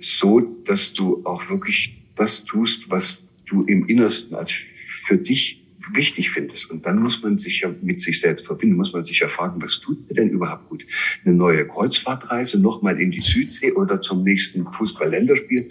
so, 0.00 0.40
dass 0.40 0.94
du 0.94 1.24
auch 1.24 1.48
wirklich 1.48 2.02
das 2.14 2.44
tust, 2.44 2.90
was 2.90 3.28
du 3.46 3.62
im 3.64 3.86
Innersten 3.86 4.36
als 4.36 4.52
für 4.52 5.16
dich 5.16 5.67
wichtig 5.92 6.30
findest. 6.30 6.70
Und 6.70 6.86
dann 6.86 7.00
muss 7.00 7.22
man 7.22 7.38
sich 7.38 7.60
ja 7.60 7.74
mit 7.82 8.00
sich 8.00 8.20
selbst 8.20 8.46
verbinden, 8.46 8.76
muss 8.76 8.92
man 8.92 9.02
sich 9.02 9.20
ja 9.20 9.28
fragen, 9.28 9.60
was 9.62 9.80
tut 9.80 10.08
mir 10.08 10.14
denn 10.14 10.30
überhaupt 10.30 10.68
gut? 10.68 10.86
Eine 11.24 11.34
neue 11.34 11.66
Kreuzfahrtreise, 11.66 12.60
nochmal 12.60 13.00
in 13.00 13.10
die 13.10 13.20
Südsee 13.20 13.72
oder 13.72 14.00
zum 14.00 14.24
nächsten 14.24 14.70
Fußball-Länderspiel? 14.72 15.68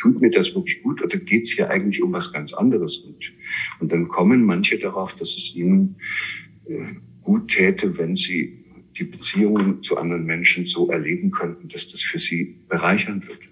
Tut 0.00 0.20
mir 0.20 0.30
das 0.30 0.54
wirklich 0.54 0.82
gut 0.82 1.02
oder 1.02 1.16
geht 1.18 1.42
es 1.42 1.50
hier 1.50 1.70
eigentlich 1.70 2.02
um 2.02 2.12
was 2.12 2.32
ganz 2.32 2.52
anderes? 2.52 2.98
Und, 2.98 3.32
und 3.80 3.92
dann 3.92 4.08
kommen 4.08 4.44
manche 4.44 4.78
darauf, 4.78 5.14
dass 5.14 5.34
es 5.36 5.54
ihnen 5.54 5.96
äh, 6.66 6.94
gut 7.22 7.48
täte, 7.48 7.98
wenn 7.98 8.14
sie 8.14 8.64
die 8.96 9.04
Beziehungen 9.04 9.82
zu 9.82 9.96
anderen 9.96 10.24
Menschen 10.24 10.66
so 10.66 10.88
erleben 10.90 11.30
könnten, 11.30 11.68
dass 11.68 11.90
das 11.90 12.02
für 12.02 12.18
sie 12.18 12.56
bereichernd 12.68 13.28
wird 13.28 13.48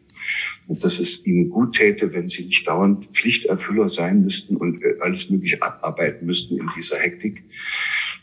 und 0.67 0.83
dass 0.85 0.99
es 0.99 1.25
ihnen 1.27 1.51
gut 1.51 1.77
täte, 1.77 2.12
wenn 2.12 2.29
sie 2.29 2.47
nicht 2.47 2.67
dauernd 2.67 3.07
Pflichterfüller 3.07 3.89
sein 3.89 4.23
müssten 4.23 4.57
und 4.57 4.83
äh, 4.83 4.97
alles 5.01 5.31
Mögliche 5.31 5.62
abarbeiten 5.62 6.27
müssten 6.27 6.59
in 6.59 6.69
dieser 6.77 6.99
Hektik. 6.99 7.45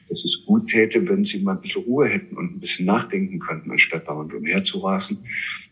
Dass 0.09 0.25
es 0.25 0.45
gut 0.45 0.69
täte, 0.69 1.07
wenn 1.07 1.23
sie 1.23 1.39
mal 1.39 1.53
ein 1.53 1.61
bisschen 1.61 1.83
Ruhe 1.83 2.07
hätten 2.07 2.35
und 2.35 2.55
ein 2.55 2.59
bisschen 2.59 2.85
nachdenken 2.85 3.39
könnten, 3.39 3.71
anstatt 3.71 4.07
dauernd 4.07 4.33
umherzurasen. 4.33 5.19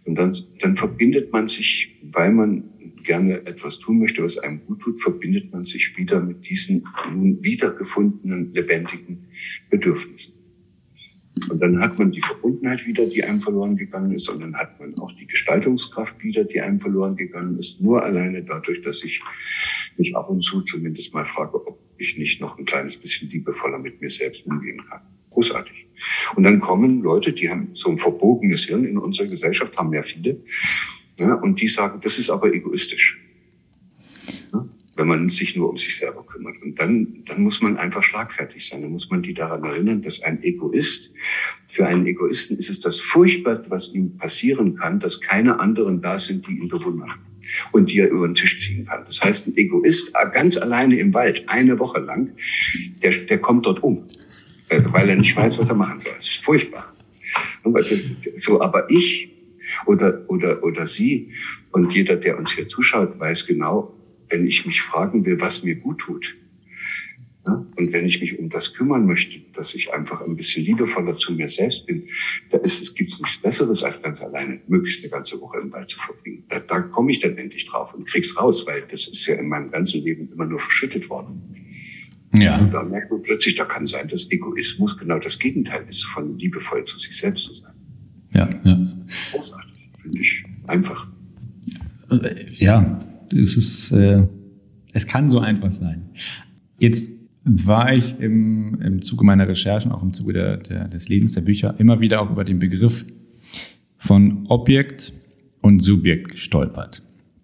Und 0.06 0.16
dann, 0.16 0.36
dann 0.60 0.76
verbindet 0.76 1.32
man 1.32 1.48
sich, 1.48 2.00
weil 2.02 2.32
man 2.32 2.64
gerne 3.04 3.46
etwas 3.46 3.80
tun 3.80 4.00
möchte, 4.00 4.24
was 4.24 4.38
einem 4.38 4.66
gut 4.66 4.82
tut, 4.82 5.02
verbindet 5.02 5.52
man 5.52 5.66
sich 5.66 5.98
wieder 5.98 6.22
mit 6.22 6.48
diesen 6.50 6.88
nun 7.12 7.44
wiedergefundenen 7.44 8.54
lebendigen 8.54 9.20
Bedürfnissen. 9.70 10.41
Und 11.50 11.62
dann 11.62 11.80
hat 11.80 11.98
man 11.98 12.12
die 12.12 12.22
Verbundenheit 12.22 12.86
wieder, 12.86 13.06
die 13.06 13.24
einem 13.24 13.40
verloren 13.40 13.76
gegangen 13.78 14.12
ist. 14.12 14.30
Und 14.30 14.42
dann 14.42 14.56
hat 14.56 14.80
man 14.80 14.98
auch 15.00 15.12
die 15.14 15.26
Gestaltungskraft 15.26 16.22
wieder, 16.24 16.44
die 16.44 16.62
einem 16.62 16.78
verloren 16.78 17.16
gegangen 17.16 17.58
ist. 17.58 17.82
Nur 17.82 18.04
alleine 18.04 18.44
dadurch, 18.44 18.82
dass 18.82 19.04
ich 19.04 19.22
mich 19.98 20.16
ab 20.16 20.30
und 20.30 20.42
zu 20.42 20.62
zumindest 20.62 21.14
mal 21.14 21.26
frage, 21.26 21.66
ob 21.66 21.80
ich 21.98 22.18
nicht 22.18 22.42
noch 22.42 22.58
ein 22.58 22.66
kleines 22.66 22.98
bisschen 22.98 23.30
liebevoller 23.30 23.80
mit 23.80 24.02
mir 24.02 24.10
selbst 24.10 24.46
umgehen 24.46 24.82
kann. 24.90 25.02
Großartig. 25.30 25.88
Und 26.36 26.44
dann 26.44 26.60
kommen 26.60 27.02
Leute, 27.02 27.32
die 27.32 27.50
haben 27.50 27.70
so 27.74 27.90
ein 27.90 27.98
verbogenes 27.98 28.66
Hirn 28.66 28.84
in 28.84 28.98
unserer 28.98 29.28
Gesellschaft, 29.28 29.78
haben 29.78 29.94
ja 29.94 30.04
viele. 30.04 30.44
Ja, 31.18 31.36
und 31.36 31.62
die 31.62 31.68
sagen, 31.68 32.00
das 32.02 32.18
ist 32.18 32.30
aber 32.30 32.54
egoistisch 32.54 33.20
wenn 35.02 35.08
man 35.08 35.30
sich 35.30 35.56
nur 35.56 35.70
um 35.70 35.78
sich 35.78 35.98
selber 35.98 36.24
kümmert. 36.24 36.62
Und 36.62 36.80
dann, 36.80 37.24
dann 37.26 37.42
muss 37.42 37.60
man 37.62 37.76
einfach 37.78 38.04
schlagfertig 38.04 38.68
sein. 38.68 38.84
Dann 38.84 38.92
muss 38.92 39.10
man 39.10 39.24
die 39.24 39.34
daran 39.34 39.64
erinnern, 39.64 40.04
dass 40.04 40.22
ein 40.22 40.44
Egoist, 40.44 41.12
für 41.68 41.88
einen 41.88 42.06
Egoisten 42.06 42.58
ist 42.58 42.70
es 42.70 42.80
das 42.80 43.00
Furchtbarste, 43.00 43.72
was 43.72 43.96
ihm 43.96 44.18
passieren 44.18 44.76
kann, 44.76 45.00
dass 45.00 45.20
keine 45.20 45.60
anderen 45.60 46.02
da 46.02 46.20
sind, 46.20 46.48
die 46.48 46.58
ihn 46.58 46.68
bewundern 46.68 47.14
und 47.72 47.90
die 47.90 48.00
er 48.00 48.12
über 48.12 48.28
den 48.28 48.36
Tisch 48.36 48.60
ziehen 48.60 48.86
kann. 48.86 49.04
Das 49.06 49.22
heißt, 49.24 49.48
ein 49.48 49.58
Egoist 49.58 50.14
äh, 50.14 50.30
ganz 50.30 50.56
alleine 50.56 51.00
im 51.00 51.14
Wald, 51.16 51.46
eine 51.48 51.80
Woche 51.80 52.00
lang, 52.00 52.36
der, 53.02 53.12
der 53.12 53.40
kommt 53.40 53.66
dort 53.66 53.82
um, 53.82 54.06
äh, 54.70 54.82
weil 54.86 55.10
er 55.10 55.16
nicht 55.16 55.36
weiß, 55.36 55.58
was 55.58 55.68
er 55.68 55.76
machen 55.76 56.00
soll. 56.00 56.14
Das 56.16 56.28
ist 56.28 56.44
furchtbar. 56.44 56.94
So, 58.36 58.62
aber 58.62 58.90
ich 58.92 59.32
oder, 59.88 60.26
oder, 60.28 60.64
oder 60.64 60.86
Sie 60.86 61.32
und 61.72 61.92
jeder, 61.92 62.18
der 62.18 62.38
uns 62.38 62.52
hier 62.52 62.68
zuschaut, 62.68 63.20
weiß 63.20 63.48
genau, 63.48 63.96
wenn 64.32 64.48
ich 64.48 64.66
mich 64.66 64.82
fragen 64.82 65.26
will, 65.26 65.40
was 65.40 65.64
mir 65.64 65.76
gut 65.76 66.00
tut, 66.00 66.36
Ja? 67.46 67.66
Und 67.76 67.92
wenn 67.92 68.06
ich 68.06 68.22
mich 68.22 68.38
um 68.38 68.50
das 68.50 68.74
kümmern 68.74 69.06
möchte, 69.06 69.40
dass 69.54 69.74
ich 69.74 69.92
einfach 69.94 70.22
ein 70.22 70.36
bisschen 70.36 70.64
liebevoller 70.66 71.18
zu 71.18 71.34
mir 71.34 71.48
selbst 71.48 71.86
bin, 71.86 72.08
da 72.50 72.58
ist 72.58 72.82
es, 72.82 72.94
gibt 72.94 73.12
es 73.12 73.20
nichts 73.20 73.38
Besseres, 73.38 73.84
als 73.84 74.02
ganz 74.02 74.22
alleine 74.22 74.60
möglichst 74.68 75.04
eine 75.04 75.12
ganze 75.12 75.40
Woche 75.42 75.60
im 75.60 75.72
Wald 75.72 75.90
zu 75.90 76.00
verbringen. 76.00 76.44
Da, 76.50 76.60
da 76.60 76.82
komme 76.82 77.12
ich 77.12 77.20
dann 77.20 77.38
endlich 77.38 77.66
drauf 77.66 77.94
und 77.94 78.08
krieg's 78.08 78.38
raus, 78.38 78.66
weil 78.68 78.84
das 78.84 79.08
ist 79.08 79.26
ja 79.26 79.36
in 79.36 79.48
meinem 79.48 79.72
ganzen 79.72 80.04
Leben 80.04 80.32
immer 80.32 80.46
nur 80.46 80.60
verschüttet 80.60 81.10
worden. 81.10 81.42
Ja. 82.34 82.60
Und 82.60 82.72
da 82.72 82.84
merkt 82.84 83.12
man 83.12 83.22
plötzlich, 83.22 83.56
da 83.56 83.66
kann 83.66 83.86
sein, 83.86 84.08
dass 84.08 84.32
Egoismus 84.32 84.98
genau 84.98 85.20
das 85.20 85.38
Gegenteil 85.38 85.86
ist, 85.90 86.06
von 86.06 86.38
liebevoll 86.38 86.86
zu 86.86 86.98
sich 86.98 87.18
selbst 87.18 87.46
zu 87.46 87.54
sein. 87.54 87.74
Ja, 88.34 88.50
ja. 88.64 88.94
Großartig, 89.32 89.90
finde 90.02 90.22
ich. 90.22 90.46
Einfach. 90.68 91.08
Ja, 92.54 93.04
es 93.34 93.58
ist, 93.58 93.92
äh, 93.92 94.28
es 94.94 95.08
kann 95.08 95.30
so 95.30 95.40
einfach 95.40 95.72
sein. 95.72 96.10
Jetzt 96.80 97.12
war 97.44 97.94
ich 97.94 98.20
im, 98.20 98.80
im 98.82 99.02
Zuge 99.02 99.26
meiner 99.26 99.48
Recherchen, 99.48 99.92
auch 99.92 100.04
im 100.04 100.14
Zuge 100.14 100.34
der, 100.34 100.58
der, 100.58 100.88
des 100.88 101.10
Lesens 101.10 101.34
der 101.34 101.42
Bücher, 101.42 101.76
immer 101.80 102.00
wieder 102.00 102.22
auch 102.22 102.30
über 102.30 102.44
den 102.44 102.60
Begriff 102.60 103.06
von 103.98 104.46
Objekt 104.48 105.14
und 105.62 105.80
Subjekt 105.80 106.30
gestolpert. 106.30 107.04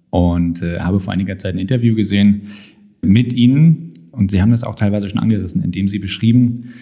Und 0.09 0.61
äh, 0.61 0.79
habe 0.79 0.99
vor 0.99 1.13
einiger 1.13 1.37
Zeit 1.37 1.55
ein 1.55 1.59
Interview 1.59 1.95
gesehen 1.95 2.43
mit 3.01 3.33
Ihnen. 3.33 3.93
Und 4.11 4.31
Sie 4.31 4.41
haben 4.41 4.51
das 4.51 4.63
auch 4.63 4.75
teilweise 4.75 5.09
schon 5.09 5.19
angerissen, 5.19 5.63
indem 5.63 5.87
Sie 5.87 5.99
beschrieben, 5.99 6.73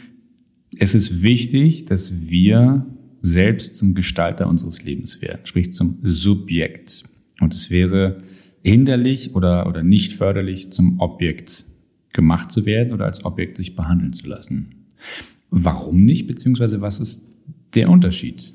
es 0.78 0.94
ist 0.94 1.22
wichtig, 1.22 1.86
dass 1.86 2.30
wir 2.30 2.86
selbst 3.22 3.76
zum 3.76 3.94
Gestalter 3.96 4.48
unseres 4.48 4.84
Lebens 4.84 5.22
werden, 5.22 5.42
sprich 5.46 5.74
zum 5.74 5.98
Subjekt. 6.04 7.04
Und 7.40 7.54
es 7.54 7.70
wäre 7.70 8.22
hinderlich 8.66 9.36
oder, 9.36 9.68
oder 9.68 9.84
nicht 9.84 10.14
förderlich, 10.14 10.72
zum 10.72 11.00
Objekt 11.00 11.66
gemacht 12.14 12.52
zu 12.52 12.66
werden 12.66 12.94
oder 12.94 13.06
als 13.06 13.24
Objekt 13.26 13.58
sich 13.58 13.76
behandeln 13.76 14.14
zu 14.14 14.28
lassen. 14.28 14.88
Warum 15.52 16.04
nicht, 16.04 16.28
beziehungsweise 16.28 16.82
was 16.82 17.00
ist 17.00 17.22
der 17.76 17.90
Unterschied? 17.90 18.54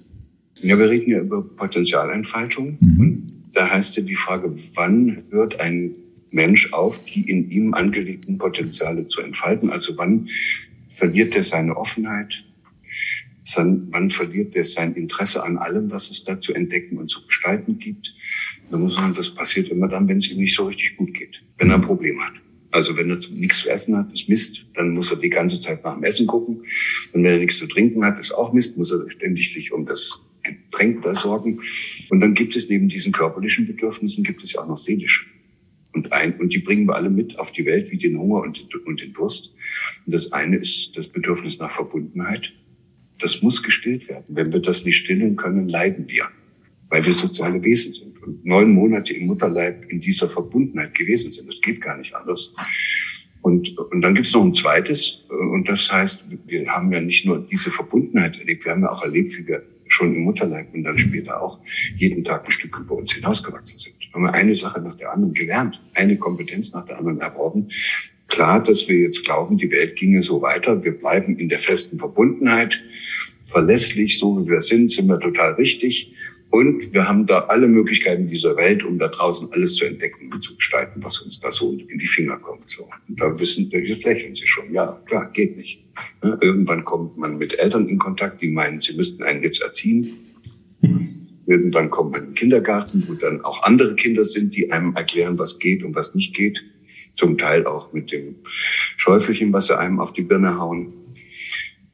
Ja, 0.61 0.79
wir 0.79 0.90
reden 0.90 1.11
ja 1.11 1.20
über 1.20 1.42
Potenzialentfaltung. 1.42 2.77
Mhm. 2.81 3.01
Und 3.01 3.33
da 3.53 3.70
heißt 3.70 3.96
ja 3.96 4.03
die 4.03 4.16
Frage, 4.16 4.53
wann 4.75 5.23
hört 5.31 5.61
ein 5.61 5.92
Mensch 6.31 6.73
auf, 6.73 7.05
die 7.05 7.23
in 7.23 7.51
ihm 7.51 7.75
angelegten 7.75 8.38
Potenziale 8.38 9.07
zu 9.07 9.20
entfalten? 9.20 9.70
Also 9.70 9.96
wann 9.96 10.29
verliert 10.88 11.35
er 11.35 11.42
seine 11.42 11.77
Offenheit? 11.77 12.44
Wann 13.57 14.11
verliert 14.11 14.55
er 14.55 14.64
sein 14.64 14.94
Interesse 14.94 15.42
an 15.42 15.57
allem, 15.57 15.90
was 15.90 16.11
es 16.11 16.25
da 16.25 16.38
zu 16.38 16.53
entdecken 16.53 16.99
und 16.99 17.09
zu 17.09 17.27
gestalten 17.27 17.79
gibt? 17.79 18.14
Da 18.70 18.78
muss 18.78 18.96
man, 18.96 19.12
das 19.12 19.35
passiert 19.35 19.68
immer 19.68 19.88
dann, 19.88 20.09
wenn 20.09 20.18
es 20.18 20.30
ihm 20.30 20.38
nicht 20.38 20.54
so 20.54 20.66
richtig 20.66 20.96
gut 20.96 21.12
geht, 21.14 21.42
wenn 21.59 21.70
er 21.70 21.76
ein 21.76 21.80
Problem 21.80 22.20
hat. 22.20 22.35
Also 22.70 22.96
wenn 22.96 23.11
er 23.11 23.18
nichts 23.33 23.61
zu 23.61 23.68
essen 23.68 23.96
hat, 23.96 24.12
ist 24.12 24.28
Mist, 24.28 24.64
dann 24.74 24.90
muss 24.90 25.11
er 25.11 25.16
die 25.16 25.28
ganze 25.28 25.61
Zeit 25.61 25.83
nach 25.83 25.94
dem 25.94 26.04
Essen 26.04 26.26
gucken. 26.26 26.59
Und 27.12 27.24
wenn 27.24 27.24
er 27.24 27.38
nichts 27.38 27.59
zu 27.59 27.66
trinken 27.66 28.04
hat, 28.04 28.18
ist 28.20 28.30
auch 28.30 28.52
Mist, 28.52 28.78
muss 28.78 28.92
er 28.92 29.11
ständig 29.11 29.52
sich 29.52 29.72
um 29.72 29.87
das 29.87 30.20
Getränk 30.44 31.02
da 31.02 31.14
sorgen. 31.16 31.61
Und 32.11 32.20
dann 32.20 32.35
gibt 32.35 32.54
es 32.54 32.70
neben 32.70 32.88
diesen 32.88 33.11
körperlichen 33.11 33.66
Bedürfnissen, 33.66 34.22
gibt 34.22 34.44
es 34.44 34.52
ja 34.52 34.61
auch 34.61 34.68
noch 34.68 34.78
seelische. 34.78 35.26
Und, 35.92 36.12
ein, 36.12 36.35
und 36.38 36.52
die 36.52 36.61
bringen 36.61 36.87
wir 36.87 36.94
alle 36.94 37.11
mit 37.11 37.40
auf 37.40 37.50
die 37.50 37.66
Welt, 37.66 37.90
wie 37.90 37.98
den 37.98 38.16
Hunger 38.16 38.42
und, 38.42 38.72
und 38.87 39.02
den 39.02 39.12
Durst. 39.12 39.52
Und 40.06 40.14
das 40.14 40.30
eine 40.30 40.59
ist 40.59 40.96
das 40.96 41.09
Bedürfnis 41.09 41.59
nach 41.59 41.72
Verbundenheit. 41.72 42.52
Das 43.18 43.42
muss 43.42 43.64
gestillt 43.64 44.09
werden. 44.09 44.26
Wenn 44.28 44.52
wir 44.52 44.61
das 44.61 44.85
nicht 44.85 44.98
stillen 44.98 45.35
können, 45.35 45.68
leiden 45.68 46.09
wir 46.09 46.28
weil 46.90 47.06
wir 47.06 47.12
soziale 47.12 47.62
Wesen 47.62 47.92
sind 47.92 48.10
neun 48.42 48.72
Monate 48.72 49.12
im 49.12 49.26
Mutterleib 49.26 49.90
in 49.90 50.00
dieser 50.00 50.28
Verbundenheit 50.28 50.94
gewesen 50.94 51.33
sind. 51.33 51.48
Das 51.48 51.61
geht 51.61 51.80
gar 51.80 51.96
nicht 51.96 52.14
anders. 52.14 52.54
Und, 53.42 53.76
und 53.78 54.02
dann 54.02 54.14
gibt 54.14 54.26
es 54.26 54.35
noch 54.35 54.44
ein 54.44 54.54
zweites, 54.54 55.26
äh, 55.30 55.35
und 55.35 55.68
das 55.68 55.90
heißt, 55.90 56.26
wir 56.46 56.68
haben 56.68 56.92
ja 56.92 57.00
nicht 57.00 57.24
nur 57.24 57.38
diese 57.38 57.70
Verbundenheit 57.70 58.38
erlebt, 58.38 58.64
wir 58.64 58.72
haben 58.72 58.83
ja 58.83 58.90
auch 58.90 59.02
erlebt, 59.02 59.37
wie 59.38 59.46
wir 59.46 59.62
schon 59.88 60.14
im 60.14 60.22
Mutterleib 60.22 60.72
und 60.72 60.85
dann 60.85 60.98
später 60.98 61.42
auch 61.42 61.59
jeden 61.96 62.22
Tag 62.22 62.44
ein 62.44 62.52
Stück 62.52 62.78
über 62.78 62.94
uns 62.94 63.12
hinausgewachsen 63.12 63.78
sind. 63.78 63.94
Wir 63.98 64.12
haben 64.12 64.26
eine 64.26 64.54
Sache 64.54 64.80
nach 64.80 64.94
der 64.94 65.12
anderen 65.12 65.35
gelernt, 65.35 65.80
eine 65.94 66.16
Kompetenz 66.16 66.72
nach 66.72 66.85
der 66.85 66.98
anderen 66.98 67.20
erworben. 67.20 67.68
Klar, 68.28 68.62
dass 68.62 68.88
wir 68.88 68.98
jetzt 68.98 69.24
glauben, 69.24 69.56
die 69.56 69.70
Welt 69.72 69.96
ginge 69.96 70.22
so 70.22 70.42
weiter, 70.42 70.85
wir 70.85 70.96
bleiben 70.96 71.37
in 71.38 71.48
der 71.48 71.59
festen 71.59 71.98
Verbundenheit, 71.98 72.80
verlässlich, 73.44 74.18
so 74.18 74.40
wie 74.40 74.50
wir 74.50 74.62
sind, 74.62 74.92
sind 74.92 75.09
wir 75.09 75.18
total 75.18 75.54
richtig. 75.54 76.14
Und 76.51 76.93
wir 76.93 77.09
haben 77.09 77.27
da 77.27 77.47
alle 77.47 77.69
Möglichkeiten 77.69 78.27
dieser 78.27 78.57
Welt, 78.57 78.85
um 78.85 78.99
da 78.99 79.07
draußen 79.07 79.53
alles 79.53 79.77
zu 79.77 79.85
entdecken 79.85 80.33
und 80.33 80.43
zu 80.43 80.57
gestalten, 80.57 81.03
was 81.03 81.19
uns 81.21 81.39
da 81.39 81.53
so 81.53 81.73
in 81.73 81.99
die 81.99 82.07
Finger 82.07 82.39
kommt. 82.39 82.69
So. 82.69 82.89
Und 83.09 83.21
da 83.21 83.39
wissen, 83.39 83.71
da 83.71 83.79
lächeln 83.79 84.35
sie 84.35 84.49
schon. 84.49 84.73
Ja, 84.75 85.01
klar, 85.07 85.31
geht 85.33 85.57
nicht. 85.57 85.85
Irgendwann 86.23 86.85
kommt 86.85 87.17
man 87.17 87.39
mit 87.39 87.57
Eltern 87.57 87.89
in 87.89 87.99
Kontakt, 87.99 88.43
die 88.43 88.49
meinen, 88.49 88.81
sie 88.81 88.97
müssten 88.97 89.23
einen 89.23 89.43
jetzt 89.45 89.63
erziehen. 89.63 90.17
Irgendwann 91.47 91.91
kommt 91.91 92.13
man 92.13 92.23
in 92.23 92.31
den 92.31 92.35
Kindergarten, 92.35 93.05
wo 93.07 93.15
dann 93.15 93.43
auch 93.43 93.63
andere 93.63 93.95
Kinder 93.95 94.25
sind, 94.25 94.55
die 94.57 94.73
einem 94.73 94.95
erklären, 94.95 95.39
was 95.39 95.61
geht 95.61 95.85
und 95.85 95.95
was 95.95 96.17
nicht 96.17 96.35
geht. 96.35 96.65
Zum 97.15 97.39
Teil 97.39 97.67
auch 97.67 97.93
mit 97.93 98.11
dem 98.11 98.37
Schäufelchen, 98.97 99.53
was 99.53 99.69
sie 99.69 99.79
einem 99.79 100.01
auf 100.01 100.13
die 100.13 100.23
Birne 100.23 100.59
hauen. 100.59 100.95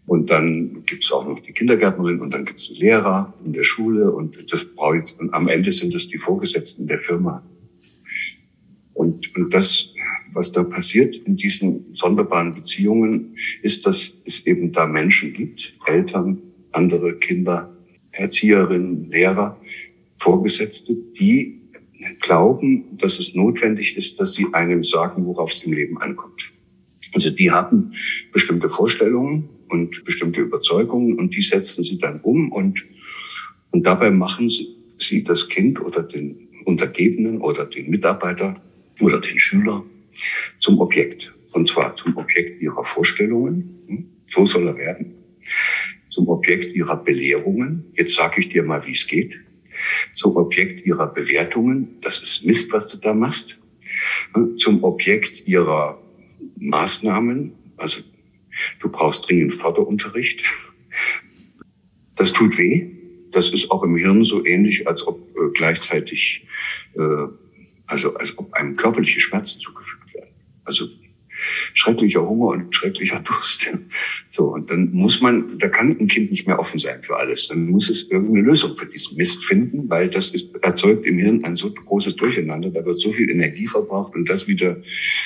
Und 0.07 0.31
dann 0.31 0.85
gibt 0.85 1.05
es 1.05 1.11
auch 1.11 1.27
noch 1.27 1.40
die 1.40 1.53
Kindergärtnerin 1.53 2.21
und 2.21 2.33
dann 2.33 2.45
gibt 2.45 2.61
es 2.61 2.71
einen 2.71 2.79
Lehrer 2.79 3.35
in 3.45 3.53
der 3.53 3.64
Schule 3.64 4.12
und 4.12 4.53
das 4.53 4.64
brauche 4.64 4.99
ich, 4.99 5.19
und 5.19 5.35
am 5.35 5.49
Ende 5.49 5.73
sind 5.73 5.95
es 5.95 6.09
die 6.09 6.19
Vorgesetzten 6.19 6.87
der 6.87 7.01
Firma. 7.01 7.45
Und, 8.95 9.35
und 9.37 9.53
das, 9.53 9.92
was 10.33 10.53
da 10.53 10.62
passiert 10.62 11.16
in 11.16 11.37
diesen 11.37 11.95
sonderbaren 11.95 12.55
Beziehungen, 12.55 13.37
ist, 13.62 13.85
dass 13.85 14.23
es 14.25 14.47
eben 14.47 14.73
da 14.73 14.87
Menschen 14.87 15.33
gibt, 15.33 15.75
Eltern, 15.87 16.40
andere 16.71 17.19
Kinder, 17.19 17.77
Erzieherinnen, 18.12 19.11
Lehrer, 19.11 19.61
Vorgesetzte, 20.19 20.97
die 21.19 21.61
glauben, 22.21 22.97
dass 22.97 23.19
es 23.19 23.35
notwendig 23.35 23.97
ist, 23.97 24.21
dass 24.21 24.35
sie 24.35 24.47
einem 24.53 24.85
sagen, 24.85 25.27
worauf 25.27 25.53
es 25.53 25.64
im 25.64 25.73
Leben 25.73 25.99
ankommt. 25.99 26.53
Also 27.12 27.31
die 27.31 27.51
haben 27.51 27.92
bestimmte 28.33 28.69
Vorstellungen 28.69 29.49
und 29.68 30.05
bestimmte 30.05 30.40
Überzeugungen 30.40 31.18
und 31.18 31.35
die 31.35 31.42
setzen 31.42 31.85
sie 31.85 31.98
dann 31.98 32.20
um 32.20 32.52
und, 32.52 32.85
und 33.70 33.87
dabei 33.87 34.11
machen 34.11 34.48
sie, 34.48 35.24
das 35.24 35.48
Kind 35.48 35.81
oder 35.81 36.02
den 36.02 36.48
Untergebenen 36.64 37.40
oder 37.40 37.64
den 37.64 37.90
Mitarbeiter 37.90 38.61
oder 39.00 39.20
den 39.20 39.38
Schüler 39.38 39.85
zum 40.59 40.81
Objekt. 40.81 41.35
Und 41.52 41.68
zwar 41.68 41.96
zum 41.96 42.16
Objekt 42.16 42.61
ihrer 42.61 42.83
Vorstellungen. 42.83 43.85
Hm? 43.87 44.09
So 44.29 44.46
soll 44.46 44.66
er 44.66 44.76
werden. 44.76 45.14
Zum 46.09 46.29
Objekt 46.29 46.74
ihrer 46.74 47.02
Belehrungen. 47.02 47.85
Jetzt 47.94 48.14
sage 48.14 48.40
ich 48.40 48.48
dir 48.48 48.62
mal, 48.62 48.87
wie 48.87 48.92
es 48.92 49.07
geht. 49.07 49.38
Zum 50.14 50.37
Objekt 50.37 50.87
ihrer 50.87 51.12
Bewertungen. 51.12 51.96
Das 52.00 52.22
ist 52.22 52.44
Mist, 52.44 52.72
was 52.72 52.88
du 52.88 52.96
da 52.96 53.14
machst. 53.14 53.59
Hm? 54.35 54.57
Zum 54.59 54.83
Objekt 54.83 55.46
ihrer 55.46 56.00
Maßnahmen. 56.57 57.52
Also 57.76 58.00
Du 58.81 58.88
brauchst 58.88 59.29
dringend 59.29 59.55
Förderunterricht. 59.55 60.45
Das 62.14 62.33
tut 62.33 62.57
weh. 62.59 62.90
Das 63.31 63.51
ist 63.51 63.71
auch 63.71 63.83
im 63.83 63.97
Hirn 63.97 64.25
so 64.25 64.45
ähnlich, 64.45 64.88
als 64.88 65.07
ob 65.07 65.21
äh, 65.37 65.51
gleichzeitig, 65.53 66.47
äh, 66.95 67.27
also 67.87 68.14
als 68.14 68.37
ob 68.38 68.53
einem 68.55 68.77
körperliche 68.77 69.21
Schmerzen 69.21 69.61
zugefügt 69.61 70.14
werden. 70.14 70.31
Also 70.64 70.88
schrecklicher 71.75 72.27
Hunger 72.27 72.49
und 72.49 72.75
schrecklicher 72.75 73.20
Durst. 73.20 73.66
So, 74.29 74.53
und 74.53 74.70
dann 74.70 74.90
muss 74.90 75.20
man, 75.20 75.57
da 75.59 75.68
kann 75.68 75.96
ein 75.99 76.09
Kind 76.09 76.31
nicht 76.31 76.46
mehr 76.46 76.59
offen 76.59 76.79
sein 76.79 77.03
für 77.03 77.16
alles. 77.16 77.46
Dann 77.46 77.70
muss 77.70 77.88
es 77.88 78.11
irgendeine 78.11 78.42
Lösung 78.42 78.77
für 78.77 78.85
diesen 78.85 79.16
Mist 79.16 79.44
finden, 79.44 79.88
weil 79.88 80.09
das 80.09 80.31
ist, 80.31 80.55
erzeugt 80.62 81.07
im 81.07 81.18
Hirn 81.18 81.44
ein 81.44 81.57
so 81.57 81.72
großes 81.72 82.16
Durcheinander, 82.16 82.70
da 82.70 82.85
wird 82.85 83.01
so 83.01 83.12
viel 83.12 83.31
Energie 83.31 83.66
verbraucht 83.66 84.14
und 84.14 84.29
das 84.29 84.49
wieder 84.49 84.83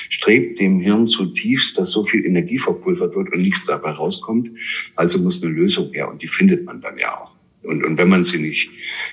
strebt 0.09 0.59
dem 0.59 0.79
Hirn 0.79 1.07
zutiefst, 1.07 1.77
dass 1.77 1.89
so 1.89 2.03
viel 2.03 2.25
Energie 2.25 2.59
verpulvert 2.59 3.15
wird 3.15 3.33
und 3.33 3.41
nichts 3.41 3.65
dabei 3.65 3.91
rauskommt. 3.91 4.51
Also 4.95 5.19
muss 5.19 5.41
eine 5.41 5.51
Lösung 5.51 5.91
her 5.91 6.09
und 6.09 6.21
die 6.21 6.27
findet 6.27 6.63
man 6.63 6.79
dann 6.79 6.97
ja 6.97 7.19
auch. 7.19 7.35
Und, 7.63 7.83
und 7.83 7.97
wenn 7.97 8.09
man 8.09 8.23
sie 8.23 8.39
nicht 8.39 8.69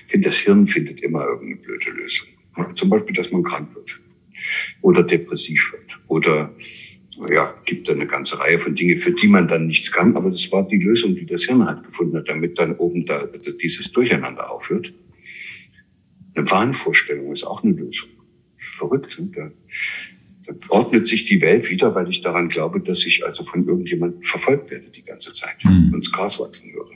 findet, 0.07 0.27
das 0.27 0.37
Hirn 0.37 0.67
findet 0.67 1.01
immer 1.01 1.25
irgendeine 1.25 1.57
blöde 1.57 1.91
Lösung. 1.91 2.27
Zum 2.75 2.89
Beispiel, 2.89 3.15
dass 3.15 3.31
man 3.31 3.43
krank 3.43 3.73
wird 3.75 3.99
oder 4.81 5.03
depressiv 5.03 5.73
wird 5.73 5.99
oder 6.07 6.53
ja, 7.27 7.53
gibt 7.65 7.87
da 7.87 7.93
eine 7.93 8.07
ganze 8.07 8.39
Reihe 8.39 8.59
von 8.59 8.75
Dingen, 8.75 8.97
für 8.97 9.11
die 9.11 9.27
man 9.27 9.47
dann 9.47 9.67
nichts 9.67 9.91
kann. 9.91 10.15
Aber 10.15 10.29
das 10.29 10.51
war 10.51 10.67
die 10.67 10.77
Lösung, 10.77 11.15
die 11.15 11.25
das 11.25 11.43
Hirn 11.43 11.65
halt 11.65 11.83
gefunden 11.83 12.17
hat, 12.17 12.29
damit 12.29 12.57
dann 12.57 12.75
oben 12.75 13.05
da 13.05 13.27
dieses 13.61 13.91
Durcheinander 13.91 14.49
aufhört. 14.49 14.93
Eine 16.35 16.49
Wahnvorstellung 16.49 17.31
ist 17.31 17.43
auch 17.43 17.63
eine 17.63 17.73
Lösung. 17.73 18.09
Verrückt. 18.57 19.19
Ne? 19.19 19.29
Da, 19.33 19.51
da 20.47 20.55
ordnet 20.69 21.07
sich 21.07 21.25
die 21.25 21.41
Welt 21.41 21.69
wieder, 21.69 21.93
weil 21.95 22.09
ich 22.09 22.21
daran 22.21 22.47
glaube, 22.47 22.79
dass 22.79 23.05
ich 23.05 23.25
also 23.25 23.43
von 23.43 23.67
irgendjemandem 23.67 24.21
verfolgt 24.21 24.71
werde 24.71 24.89
die 24.89 25.03
ganze 25.03 25.31
Zeit 25.33 25.57
mhm. 25.63 25.91
und 25.93 26.11
Gras 26.13 26.39
wachsen 26.39 26.71
höre. 26.71 26.89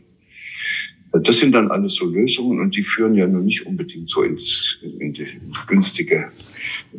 Das 1.21 1.37
sind 1.37 1.53
dann 1.53 1.69
alles 1.69 1.93
so 1.93 2.09
Lösungen 2.09 2.59
und 2.59 2.75
die 2.75 2.81
führen 2.81 3.13
ja 3.13 3.27
nun 3.27 3.45
nicht 3.45 3.67
unbedingt 3.67 4.09
so 4.09 4.23
in, 4.23 4.35
das, 4.35 4.77
in 4.81 5.13
die 5.13 5.27
günstige 5.67 6.31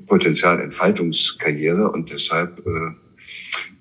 Potenzialentfaltungskarriere 0.07 1.91
und 1.91 2.13
deshalb 2.13 2.65
äh, 2.65 3.04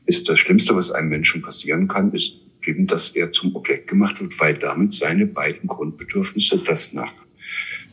ist 0.06 0.28
das 0.30 0.40
Schlimmste, 0.40 0.76
was 0.76 0.92
einem 0.92 1.10
Menschen 1.10 1.42
passieren 1.42 1.88
kann, 1.88 2.12
ist 2.12 2.42
eben, 2.66 2.88
dass 2.88 3.10
er 3.16 3.32
zum 3.32 3.56
Objekt 3.56 3.88
gemacht 3.88 4.22
wird, 4.22 4.40
weil 4.40 4.54
damit 4.56 4.94
seine 4.94 5.26
beiden 5.26 5.68
Grundbedürfnisse, 5.68 6.58
das 6.60 6.94
nach, 6.94 7.14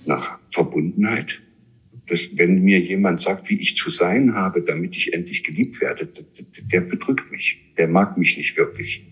nach 0.07 0.39
Verbundenheit, 0.51 1.41
das, 2.07 2.29
wenn 2.35 2.63
mir 2.63 2.81
jemand 2.81 3.21
sagt, 3.21 3.49
wie 3.49 3.61
ich 3.61 3.77
zu 3.77 3.89
sein 3.89 4.35
habe, 4.35 4.63
damit 4.63 4.97
ich 4.97 5.13
endlich 5.13 5.45
geliebt 5.45 5.81
werde, 5.81 6.09
der, 6.73 6.81
betrügt 6.81 7.31
mich. 7.31 7.63
Der 7.79 7.87
mag 7.87 8.19
mich 8.19 8.37
nicht 8.37 8.57
wirklich. 8.57 9.07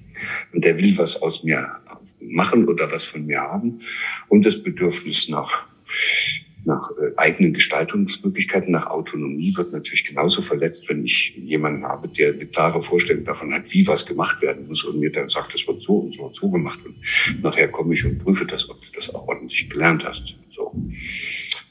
Und 0.52 0.64
der 0.64 0.78
will 0.78 0.98
was 0.98 1.22
aus 1.22 1.44
mir 1.44 1.76
machen 2.20 2.66
oder 2.66 2.90
was 2.90 3.04
von 3.04 3.24
mir 3.24 3.40
haben. 3.40 3.78
Und 4.26 4.44
das 4.44 4.61
Bedürfnis 4.61 5.28
nach 5.28 5.68
nach 6.64 6.90
äh, 6.90 7.12
eigenen 7.16 7.52
Gestaltungsmöglichkeiten, 7.52 8.72
nach 8.72 8.86
Autonomie 8.86 9.56
wird 9.56 9.72
natürlich 9.72 10.04
genauso 10.04 10.42
verletzt, 10.42 10.88
wenn 10.88 11.04
ich 11.04 11.34
jemanden 11.36 11.84
habe, 11.84 12.08
der 12.08 12.32
eine 12.32 12.46
klare 12.46 12.82
Vorstellung 12.82 13.24
davon 13.24 13.52
hat, 13.52 13.72
wie 13.72 13.86
was 13.86 14.06
gemacht 14.06 14.42
werden 14.42 14.66
muss 14.66 14.84
und 14.84 14.98
mir 14.98 15.10
dann 15.10 15.28
sagt, 15.28 15.54
das 15.54 15.66
wird 15.66 15.82
so 15.82 15.98
und 15.98 16.14
so 16.14 16.24
und 16.24 16.34
so 16.34 16.50
gemacht 16.50 16.80
und 16.84 16.96
nachher 17.42 17.68
komme 17.68 17.94
ich 17.94 18.04
und 18.04 18.18
prüfe 18.18 18.44
das, 18.44 18.68
ob 18.68 18.80
du 18.80 18.88
das 18.94 19.14
auch 19.14 19.26
ordentlich 19.28 19.68
gelernt 19.70 20.04
hast. 20.06 20.34
So. 20.50 20.74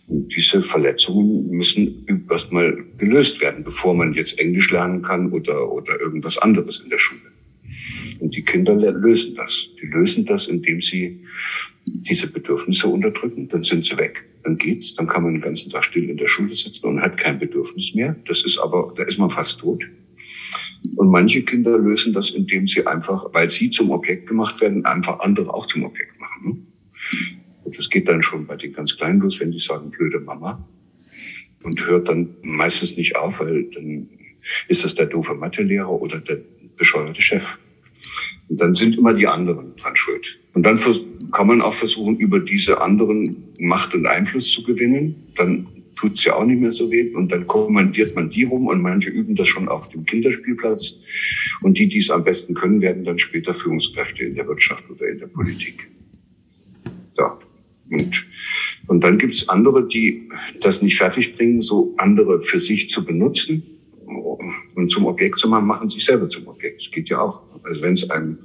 Und 0.08 0.34
diese 0.34 0.63
Verletzungen 0.63 1.50
müssen 1.50 2.06
erstmal 2.30 2.86
gelöst 2.97 3.41
werden, 3.41 3.63
bevor 3.63 3.93
man 3.93 4.13
jetzt 4.13 4.39
Englisch 4.39 4.71
lernen 4.71 5.02
kann 5.02 5.32
oder, 5.32 5.69
oder 5.71 6.00
irgendwas 6.00 6.38
anderes 6.38 6.80
in 6.80 6.89
der 6.89 7.00
Schule. 7.00 7.27
Und 8.19 8.36
die 8.36 8.43
Kinder 8.43 8.76
lösen 8.76 9.36
das. 9.36 9.69
Die 9.82 9.86
lösen 9.86 10.26
das, 10.26 10.47
indem 10.47 10.82
sie 10.82 11.23
diese 11.86 12.28
Bedürfnisse 12.28 12.88
unterdrücken, 12.88 13.47
dann 13.47 13.63
sind 13.63 13.86
sie 13.86 13.97
weg. 13.97 14.26
Dann 14.43 14.58
geht's, 14.58 14.95
dann 14.95 15.08
kann 15.08 15.23
man 15.23 15.34
den 15.34 15.41
ganzen 15.41 15.71
Tag 15.71 15.84
still 15.84 16.10
in 16.10 16.17
der 16.17 16.28
Schule 16.28 16.54
sitzen 16.54 16.86
und 16.86 17.02
hat 17.02 17.17
kein 17.17 17.39
Bedürfnis 17.39 17.93
mehr. 17.95 18.15
Das 18.28 18.43
ist 18.43 18.58
aber, 18.58 18.93
da 18.95 19.04
ist 19.04 19.17
man 19.17 19.30
fast 19.30 19.60
tot. 19.60 19.86
Und 20.95 21.10
manche 21.10 21.43
Kinder 21.43 21.78
lösen 21.78 22.13
das, 22.13 22.32
indem 22.32 22.67
sie 22.67 22.86
einfach, 22.86 23.26
weil 23.34 23.50
sie 23.50 23.69
zum 23.69 23.91
Objekt 23.91 24.28
gemacht 24.28 24.60
werden, 24.62 24.86
einfach 24.86 25.19
andere 25.19 25.54
auch 25.54 25.65
zum 25.65 25.84
Objekt 25.84 26.19
machen. 26.19 26.67
Und 27.63 27.78
das 27.78 27.89
geht 27.89 28.08
dann 28.08 28.23
schon 28.23 28.47
bei 28.47 28.56
den 28.56 28.73
ganz 28.73 28.95
Kleinen 28.95 29.19
los, 29.19 29.39
wenn 29.39 29.52
die 29.52 29.60
sagen, 29.60 29.91
blöde 29.91 30.19
Mama. 30.19 30.67
Und 31.63 31.86
hört 31.86 32.08
dann 32.08 32.36
meistens 32.43 32.95
nicht 32.95 33.15
auf, 33.15 33.39
weil 33.39 33.69
dann 33.71 34.10
ist 34.67 34.84
das 34.84 34.95
der 34.95 35.08
doofe 35.08 35.34
Mathelehrer 35.34 35.91
oder 35.91 36.19
der 36.19 36.39
bescheuerte 36.78 37.21
Chef. 37.21 37.58
Und 38.50 38.60
dann 38.62 38.76
sind 38.76 38.98
immer 38.98 39.13
die 39.13 39.28
anderen 39.28 39.76
dran 39.76 39.96
schuld. 39.96 40.39
Und 40.54 40.63
dann 40.63 40.80
kann 41.32 41.48
man 41.48 41.62
auch 41.62 41.74
versuchen, 41.74 42.17
über 42.17 42.39
diese 42.39 42.82
anderen 42.82 43.43
Macht 43.60 43.93
und 43.93 44.06
Einfluss 44.06 44.52
zu 44.52 44.63
gewinnen. 44.63 45.15
Dann 45.36 45.67
tut's 45.96 46.24
ja 46.24 46.36
auch 46.36 46.46
nicht 46.46 46.60
mehr 46.60 46.72
so 46.72 46.89
weh. 46.91 47.13
Und 47.13 47.32
dann 47.32 47.46
kommandiert 47.46 48.15
man 48.15 48.30
die 48.30 48.43
rum 48.43 48.67
und 48.67 48.82
manche 48.82 49.10
üben 49.10 49.36
das 49.36 49.48
schon 49.48 49.67
auf 49.67 49.89
dem 49.89 50.06
Kinderspielplatz. 50.06 51.02
Und 51.62 51.78
die, 51.78 51.88
die 51.88 52.00
es 52.00 52.10
am 52.10 52.24
besten 52.24 52.54
können, 52.54 52.82
werden 52.82 53.04
dann 53.04 53.20
später 53.20 53.54
Führungskräfte 53.54 54.24
in 54.24 54.36
der 54.36 54.48
Wirtschaft 54.48 54.89
oder 54.89 55.08
in 55.08 55.20
der 55.20 55.28
Politik. 55.28 55.89
Ja. 57.17 57.38
Und, 57.89 58.28
und 58.88 59.04
dann 59.04 59.17
gibt's 59.17 59.50
andere, 59.50 59.88
die 59.88 60.30
das 60.62 60.82
nicht 60.82 60.98
fertigbringen, 60.98 61.62
so 61.62 61.93
andere 61.98 62.41
für 62.41 62.60
sich 62.60 62.89
zu 62.89 63.06
benutzen 63.06 63.77
und 64.76 64.91
zum 64.91 65.06
Objekt 65.06 65.39
zu 65.39 65.47
machen, 65.47 65.67
machen 65.67 65.89
sich 65.89 66.04
selber 66.04 66.28
zum 66.30 66.47
Objekt. 66.47 66.82
Das 66.82 66.91
geht 66.91 67.10
ja 67.10 67.19
auch. 67.19 67.43
Also 67.63 67.82
wenn 67.82 67.93
es 67.93 68.10
einem, 68.10 68.39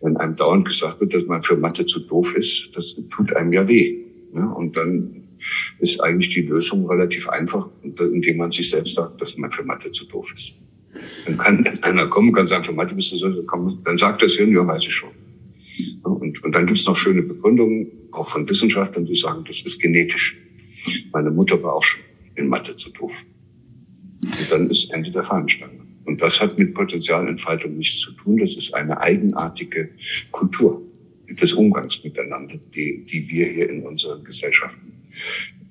wenn 0.00 0.16
einem 0.16 0.36
dauernd 0.36 0.66
gesagt 0.66 1.00
wird, 1.00 1.14
dass 1.14 1.24
man 1.24 1.42
für 1.42 1.56
Mathe 1.56 1.86
zu 1.86 2.00
doof 2.00 2.36
ist, 2.36 2.70
das 2.74 2.96
tut 3.10 3.34
einem 3.36 3.52
ja 3.52 3.66
weh. 3.68 4.04
Ne? 4.32 4.48
Und 4.54 4.76
dann 4.76 5.28
ist 5.78 6.00
eigentlich 6.00 6.30
die 6.30 6.42
Lösung 6.42 6.88
relativ 6.88 7.28
einfach, 7.28 7.68
indem 7.82 8.36
man 8.36 8.50
sich 8.50 8.70
selbst 8.70 8.94
sagt, 8.94 9.20
dass 9.20 9.36
man 9.36 9.50
für 9.50 9.64
Mathe 9.64 9.90
zu 9.90 10.06
doof 10.06 10.32
ist. 10.34 10.54
Dann 11.26 11.38
kann 11.38 11.66
einer 11.82 12.06
kommen 12.06 12.28
und 12.28 12.34
kann 12.34 12.46
sagen, 12.46 12.64
für 12.64 12.72
Mathe 12.72 12.94
bist 12.94 13.12
du 13.12 13.16
so, 13.16 13.28
dann 13.30 13.98
sagt 13.98 14.22
das 14.22 14.32
Hirn, 14.32 14.52
ja, 14.52 14.66
weiß 14.66 14.84
ich 14.86 14.94
schon. 14.94 15.10
Und, 16.02 16.42
und 16.44 16.54
dann 16.54 16.66
gibt's 16.66 16.86
noch 16.86 16.96
schöne 16.96 17.22
Begründungen, 17.22 17.90
auch 18.12 18.28
von 18.28 18.48
Wissenschaftlern, 18.48 19.06
die 19.06 19.16
sagen, 19.16 19.44
das 19.46 19.62
ist 19.62 19.80
genetisch. 19.80 20.36
Meine 21.12 21.30
Mutter 21.30 21.62
war 21.62 21.74
auch 21.74 21.82
schon 21.82 22.00
in 22.34 22.48
Mathe 22.48 22.76
zu 22.76 22.90
doof. 22.90 23.24
Und 24.22 24.50
dann 24.50 24.70
ist 24.70 24.92
Ende 24.92 25.10
der 25.10 25.24
Fahnenstange. 25.24 25.80
Und 26.04 26.20
das 26.20 26.40
hat 26.40 26.58
mit 26.58 26.74
Potenzialentfaltung 26.74 27.76
nichts 27.76 28.00
zu 28.00 28.12
tun. 28.12 28.36
Das 28.38 28.56
ist 28.56 28.74
eine 28.74 29.00
eigenartige 29.00 29.90
Kultur 30.30 30.82
des 31.28 31.52
Umgangs 31.52 32.02
miteinander, 32.02 32.58
die, 32.74 33.04
die 33.04 33.28
wir 33.28 33.46
hier 33.46 33.70
in 33.70 33.82
unseren 33.84 34.24
Gesellschaften 34.24 34.92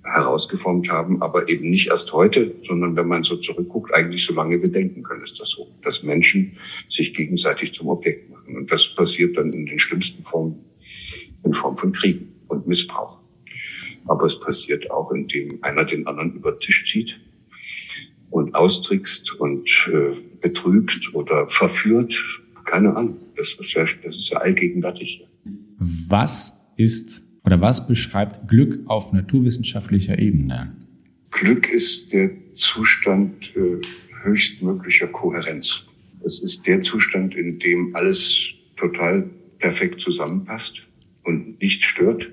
herausgeformt 0.03 0.89
haben, 0.89 1.21
aber 1.21 1.47
eben 1.47 1.69
nicht 1.69 1.89
erst 1.89 2.11
heute, 2.11 2.55
sondern 2.63 2.95
wenn 2.95 3.07
man 3.07 3.23
so 3.23 3.35
zurückguckt, 3.35 3.93
eigentlich 3.93 4.25
so 4.25 4.33
lange 4.33 4.59
wir 4.61 4.69
denken 4.69 5.03
können, 5.03 5.21
ist 5.21 5.39
das 5.39 5.49
so, 5.49 5.67
dass 5.83 6.01
Menschen 6.01 6.53
sich 6.89 7.13
gegenseitig 7.13 7.73
zum 7.73 7.87
Objekt 7.89 8.29
machen. 8.31 8.55
Und 8.55 8.71
das 8.71 8.95
passiert 8.95 9.37
dann 9.37 9.53
in 9.53 9.67
den 9.67 9.77
schlimmsten 9.77 10.23
Formen, 10.23 10.55
in 11.43 11.53
Form 11.53 11.77
von 11.77 11.91
Kriegen 11.91 12.33
und 12.47 12.67
Missbrauch. 12.67 13.19
Aber 14.07 14.25
es 14.25 14.39
passiert 14.39 14.89
auch, 14.89 15.11
indem 15.11 15.59
einer 15.61 15.85
den 15.85 16.07
anderen 16.07 16.33
über 16.33 16.53
den 16.53 16.59
Tisch 16.59 16.91
zieht 16.91 17.19
und 18.31 18.55
austrickst 18.55 19.33
und 19.39 19.89
äh, 19.91 20.15
betrügt 20.41 21.13
oder 21.13 21.47
verführt. 21.47 22.19
Keine 22.65 22.95
Ahnung. 22.95 23.17
Das 23.35 23.53
ist 23.53 23.73
ja, 23.73 23.85
das 24.03 24.17
ist 24.17 24.29
ja 24.29 24.39
allgegenwärtig. 24.39 25.27
Was 25.77 26.53
ist 26.77 27.23
oder 27.43 27.59
was 27.59 27.87
beschreibt 27.87 28.47
Glück 28.47 28.79
auf 28.85 29.13
naturwissenschaftlicher 29.13 30.17
Ebene? 30.19 30.75
Glück 31.31 31.71
ist 31.71 32.13
der 32.13 32.29
Zustand 32.53 33.53
äh, 33.55 33.81
höchstmöglicher 34.23 35.07
Kohärenz. 35.07 35.85
Das 36.21 36.39
ist 36.39 36.65
der 36.67 36.81
Zustand, 36.81 37.35
in 37.35 37.57
dem 37.59 37.95
alles 37.95 38.53
total 38.75 39.29
perfekt 39.59 40.01
zusammenpasst 40.01 40.83
und 41.23 41.59
nichts 41.61 41.85
stört 41.85 42.29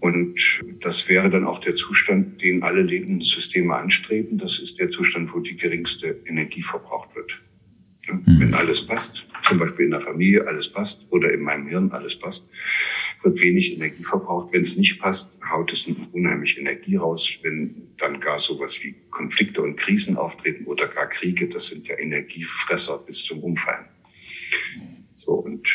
und 0.00 0.62
das 0.80 1.08
wäre 1.08 1.30
dann 1.30 1.44
auch 1.44 1.58
der 1.60 1.74
Zustand, 1.74 2.42
den 2.42 2.62
alle 2.62 2.82
lebenden 2.82 3.20
Systeme 3.20 3.74
anstreben. 3.74 4.38
Das 4.38 4.58
ist 4.58 4.78
der 4.78 4.90
Zustand, 4.90 5.32
wo 5.34 5.40
die 5.40 5.56
geringste 5.56 6.20
Energie 6.26 6.62
verbraucht 6.62 7.14
wird. 7.16 7.40
Mhm. 8.08 8.40
Wenn 8.40 8.54
alles 8.54 8.86
passt, 8.86 9.26
zum 9.44 9.58
Beispiel 9.58 9.86
in 9.86 9.90
der 9.90 10.00
Familie 10.00 10.46
alles 10.46 10.68
passt 10.68 11.10
oder 11.10 11.32
in 11.32 11.40
meinem 11.40 11.68
Hirn 11.68 11.90
alles 11.92 12.18
passt, 12.18 12.50
wird 13.22 13.40
wenig 13.40 13.72
Energie 13.72 14.04
verbraucht. 14.04 14.52
Wenn 14.52 14.62
es 14.62 14.76
nicht 14.76 14.98
passt, 15.00 15.38
haut 15.50 15.72
es 15.72 15.86
unheimlich 16.12 16.58
Energie 16.58 16.96
raus. 16.96 17.38
Wenn 17.42 17.88
dann 17.96 18.20
gar 18.20 18.38
sowas 18.38 18.82
wie 18.82 18.94
Konflikte 19.10 19.62
und 19.62 19.76
Krisen 19.76 20.16
auftreten 20.16 20.64
oder 20.64 20.88
gar 20.88 21.08
Kriege, 21.08 21.48
das 21.48 21.66
sind 21.66 21.86
ja 21.88 21.98
Energiefresser 21.98 22.98
bis 22.98 23.24
zum 23.24 23.40
Umfallen. 23.40 23.86
So, 25.16 25.32
und 25.32 25.68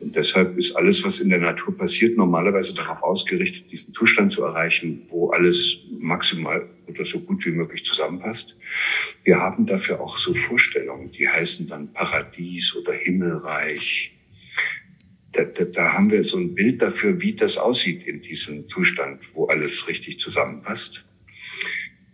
und 0.00 0.16
deshalb 0.16 0.58
ist 0.58 0.74
alles, 0.76 1.04
was 1.04 1.20
in 1.20 1.28
der 1.28 1.38
Natur 1.38 1.76
passiert, 1.76 2.16
normalerweise 2.16 2.74
darauf 2.74 3.02
ausgerichtet, 3.02 3.70
diesen 3.70 3.94
Zustand 3.94 4.32
zu 4.32 4.42
erreichen, 4.42 5.02
wo 5.08 5.30
alles 5.30 5.78
maximal 5.98 6.68
oder 6.86 7.04
so 7.04 7.20
gut 7.20 7.44
wie 7.46 7.50
möglich 7.50 7.84
zusammenpasst. 7.84 8.58
Wir 9.24 9.38
haben 9.38 9.66
dafür 9.66 10.00
auch 10.00 10.18
so 10.18 10.34
Vorstellungen, 10.34 11.10
die 11.10 11.28
heißen 11.28 11.68
dann 11.68 11.92
Paradies 11.92 12.74
oder 12.76 12.92
Himmelreich. 12.92 14.18
Da, 15.32 15.44
da, 15.44 15.64
da 15.64 15.92
haben 15.94 16.10
wir 16.10 16.24
so 16.24 16.36
ein 16.36 16.54
Bild 16.54 16.82
dafür, 16.82 17.20
wie 17.22 17.34
das 17.34 17.56
aussieht 17.56 18.04
in 18.04 18.20
diesem 18.20 18.68
Zustand, 18.68 19.34
wo 19.34 19.46
alles 19.46 19.88
richtig 19.88 20.20
zusammenpasst. 20.20 21.04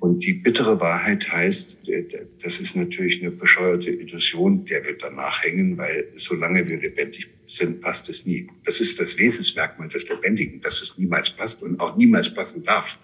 Und 0.01 0.25
die 0.25 0.33
bittere 0.33 0.81
Wahrheit 0.81 1.31
heißt, 1.31 1.89
äh, 1.89 2.05
das 2.43 2.61
ist 2.61 2.77
natürlich 2.77 3.21
eine 3.21 3.33
bescheuerte 3.33 3.91
Illusion, 3.91 4.65
der 4.65 4.85
wird 4.85 5.03
danach 5.03 5.43
hängen, 5.43 5.77
weil 5.77 6.09
solange 6.15 6.69
wir 6.69 6.79
lebendig 6.79 7.29
sind, 7.47 7.81
passt 7.81 8.09
es 8.09 8.25
nie. 8.25 8.49
Das 8.65 8.81
ist 8.81 9.01
das 9.01 9.19
Wesensmerkmal 9.19 9.89
des 9.89 10.09
Lebendigen, 10.09 10.61
dass 10.61 10.83
es 10.83 10.99
niemals 10.99 11.31
passt 11.31 11.63
und 11.63 11.81
auch 11.81 11.97
niemals 11.97 12.33
passen 12.33 12.63
darf. 12.63 12.99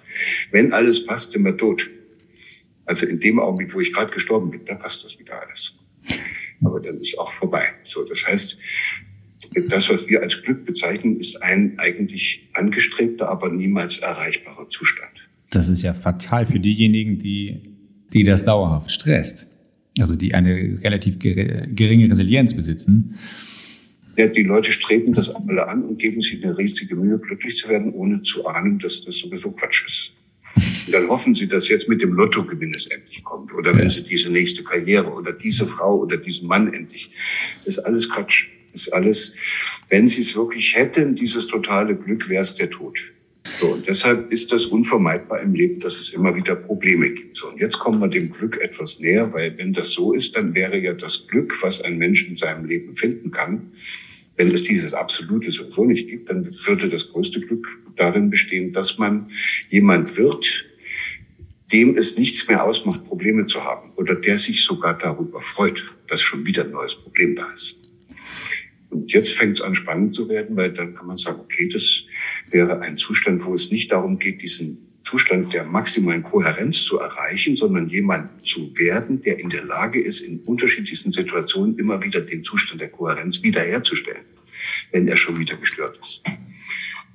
Wenn 0.53 0.73
alles 0.73 1.05
passt, 1.05 1.33
sind 1.33 1.45
wir 1.45 1.57
tot. 1.57 1.91
Also 2.85 3.07
in 3.07 3.19
dem 3.19 3.41
Augenblick, 3.41 3.75
wo 3.75 3.81
ich 3.81 3.93
gerade 3.93 4.13
gestorben 4.13 4.51
bin, 4.51 4.65
da 4.65 4.75
passt 4.75 5.05
das 5.05 5.19
wieder 5.19 5.41
alles. 5.41 5.79
Aber 6.63 6.81
dann 6.81 7.01
ist 7.01 7.19
auch 7.19 7.33
vorbei. 7.33 7.73
So, 7.83 8.05
das 8.05 8.27
heißt, 8.27 8.59
das, 9.69 9.89
was 9.89 10.09
wir 10.09 10.23
als 10.23 10.43
Glück 10.43 10.65
bezeichnen, 10.65 11.19
ist 11.19 11.43
ein 11.43 11.79
eigentlich 11.79 12.49
angestrebter, 12.53 13.29
aber 13.29 13.49
niemals 13.51 13.99
erreichbarer 13.99 14.69
Zustand. 14.69 15.14
Das 15.55 15.69
ist 15.69 15.83
ja 15.83 15.95
fatal 15.95 16.47
für 16.47 16.59
diejenigen, 16.59 17.19
die, 17.19 17.75
die 18.13 18.25
das 18.25 18.45
dauerhaft 18.45 18.91
stresst. 18.91 19.49
Also 19.99 20.17
die 20.17 20.35
eine 20.35 20.77
relativ 20.83 21.19
geringe 21.21 22.11
Resilienz 22.11 22.55
besitzen. 22.55 23.17
Ja, 24.17 24.27
die 24.27 24.43
Leute 24.43 24.73
streben 24.73 25.13
das 25.13 25.35
alle 25.35 25.69
an 25.69 25.85
und 25.85 25.99
geben 25.99 26.21
sich 26.21 26.43
eine 26.43 26.57
riesige 26.57 26.97
Mühe, 26.97 27.19
glücklich 27.19 27.57
zu 27.57 27.69
werden, 27.69 27.93
ohne 27.93 28.23
zu 28.23 28.47
ahnen, 28.47 28.79
dass 28.79 29.05
das 29.05 29.17
sowieso 29.17 29.53
Quatsch 29.53 29.87
ist. 29.87 30.13
Und 30.87 30.93
dann 30.93 31.09
hoffen 31.09 31.35
sie, 31.35 31.49
dass 31.49 31.69
jetzt 31.69 31.89
mit 31.89 32.01
dem 32.01 32.13
Lottogewinn 32.13 32.73
es 32.77 32.87
endlich 32.87 33.23
kommt. 33.25 33.53
Oder 33.55 33.73
wenn 33.73 33.85
ja. 33.85 33.89
sie 33.89 34.03
diese 34.03 34.31
nächste 34.31 34.63
Karriere 34.63 35.13
oder 35.13 35.33
diese 35.33 35.67
Frau 35.67 35.99
oder 35.99 36.17
diesen 36.17 36.49
Mann 36.49 36.73
endlich. 36.73 37.11
Das 37.65 37.79
ist 37.79 37.85
alles 37.85 38.09
Quatsch. 38.09 38.47
Das 38.73 38.87
ist 38.87 38.93
alles, 38.93 39.37
wenn 39.89 40.09
sie 40.09 40.21
es 40.21 40.35
wirklich 40.35 40.75
hätten, 40.75 41.15
dieses 41.15 41.47
totale 41.47 41.97
Glück, 41.97 42.29
wäre 42.29 42.43
es 42.43 42.57
der 42.57 42.71
Tod. 42.71 42.99
So, 43.61 43.73
und 43.73 43.87
deshalb 43.87 44.33
ist 44.33 44.53
das 44.53 44.67
unvermeidbar 44.67 45.41
im 45.41 45.55
Leben, 45.55 45.81
dass 45.81 46.01
es 46.01 46.11
immer 46.11 46.35
wieder 46.35 46.57
Probleme 46.57 47.11
gibt. 47.11 47.37
So, 47.37 47.49
und 47.49 47.61
jetzt 47.61 47.79
kommen 47.79 48.01
wir 48.01 48.09
dem 48.09 48.31
Glück 48.31 48.59
etwas 48.61 49.01
näher, 49.01 49.33
weil 49.33 49.57
wenn 49.59 49.73
das 49.73 49.91
so 49.91 50.13
ist, 50.13 50.37
dann 50.37 50.55
wäre 50.55 50.79
ja 50.79 50.93
das 50.93 51.29
Glück, 51.29 51.63
was 51.63 51.81
ein 51.81 51.99
Mensch 51.99 52.29
in 52.29 52.37
seinem 52.37 52.65
Leben 52.65 52.95
finden 52.95 53.31
kann, 53.31 53.73
wenn 54.37 54.51
es 54.51 54.65
dieses 54.65 54.93
Absolute 54.93 55.51
sowieso 55.51 55.85
nicht 55.85 56.09
gibt, 56.09 56.29
dann 56.29 56.45
würde 56.67 56.89
das 56.89 57.13
größte 57.13 57.41
Glück 57.41 57.69
darin 57.97 58.31
bestehen, 58.31 58.73
dass 58.73 58.99
man 58.99 59.31
jemand 59.69 60.17
wird, 60.17 60.67
dem 61.73 61.97
es 61.97 62.19
nichts 62.19 62.49
mehr 62.49 62.65
ausmacht, 62.65 63.05
Probleme 63.05 63.47
zu 63.47 63.65
haben 63.65 63.93
oder 63.97 64.15
der 64.15 64.39
sich 64.39 64.65
sogar 64.65 64.99
darüber 64.99 65.41
freut, 65.41 65.85
dass 66.09 66.21
schon 66.21 66.45
wieder 66.47 66.65
ein 66.65 66.73
neues 66.73 66.95
Problem 66.97 67.37
da 67.37 67.51
ist. 67.53 67.84
Und 68.95 69.13
jetzt 69.13 69.33
fängt 69.33 69.59
es 69.59 69.61
an 69.61 69.75
spannend 69.75 70.15
zu 70.15 70.29
werden, 70.29 70.57
weil 70.57 70.73
dann 70.73 70.95
kann 70.95 71.09
man 71.09 71.17
sagen, 71.17 71.41
okay, 71.41 71.69
das 71.69 72.05
wäre 72.51 72.81
ein 72.81 72.97
Zustand, 72.97 73.45
wo 73.45 73.53
es 73.53 73.73
nicht 73.73 73.91
darum 73.91 74.21
geht, 74.21 74.41
diesen 74.41 74.79
Zustand 75.05 75.53
der 75.53 75.65
maximalen 75.65 76.23
Kohärenz 76.23 76.85
zu 76.85 77.01
erreichen, 77.01 77.57
sondern 77.57 77.89
jemand 77.89 78.47
zu 78.47 78.73
werden, 78.79 79.21
der 79.23 79.41
in 79.41 79.51
der 79.51 79.65
Lage 79.65 80.01
ist, 80.01 80.21
in 80.21 80.41
unterschiedlichsten 80.41 81.11
Situationen 81.11 81.77
immer 81.77 82.03
wieder 82.03 82.21
den 82.21 82.45
Zustand 82.45 82.81
der 82.81 82.89
Kohärenz 82.89 83.43
wiederherzustellen, 83.43 84.25
wenn 84.93 85.09
er 85.09 85.17
schon 85.17 85.39
wieder 85.39 85.57
gestört 85.57 85.99
ist. 86.01 86.23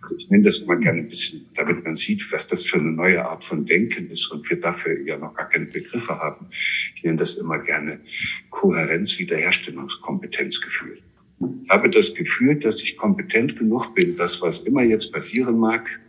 Also 0.01 0.15
ich 0.17 0.29
nenne 0.29 0.43
das 0.43 0.57
immer 0.59 0.75
gerne 0.75 0.99
ein 0.99 1.07
bisschen, 1.07 1.45
damit 1.55 1.83
man 1.83 1.95
sieht, 1.95 2.31
was 2.31 2.47
das 2.47 2.65
für 2.65 2.77
eine 2.77 2.91
neue 2.91 3.25
Art 3.25 3.43
von 3.43 3.65
Denken 3.65 4.09
ist 4.09 4.27
und 4.27 4.49
wir 4.49 4.59
dafür 4.59 4.99
ja 5.05 5.17
noch 5.17 5.33
gar 5.33 5.47
keine 5.47 5.65
Begriffe 5.65 6.17
haben. 6.19 6.47
Ich 6.95 7.03
nenne 7.03 7.17
das 7.17 7.35
immer 7.35 7.59
gerne 7.59 8.01
Kohärenz, 8.49 9.17
Wiederherstellungskompetenzgefühl. 9.17 10.97
Ich 10.97 11.08
habe 11.69 11.89
das 11.89 12.13
Gefühl, 12.13 12.55
dass 12.55 12.81
ich 12.81 12.97
kompetent 12.97 13.57
genug 13.57 13.93
bin, 13.95 14.15
das, 14.15 14.41
was 14.41 14.59
immer 14.59 14.83
jetzt 14.83 15.11
passieren 15.11 15.57
mag, 15.57 15.99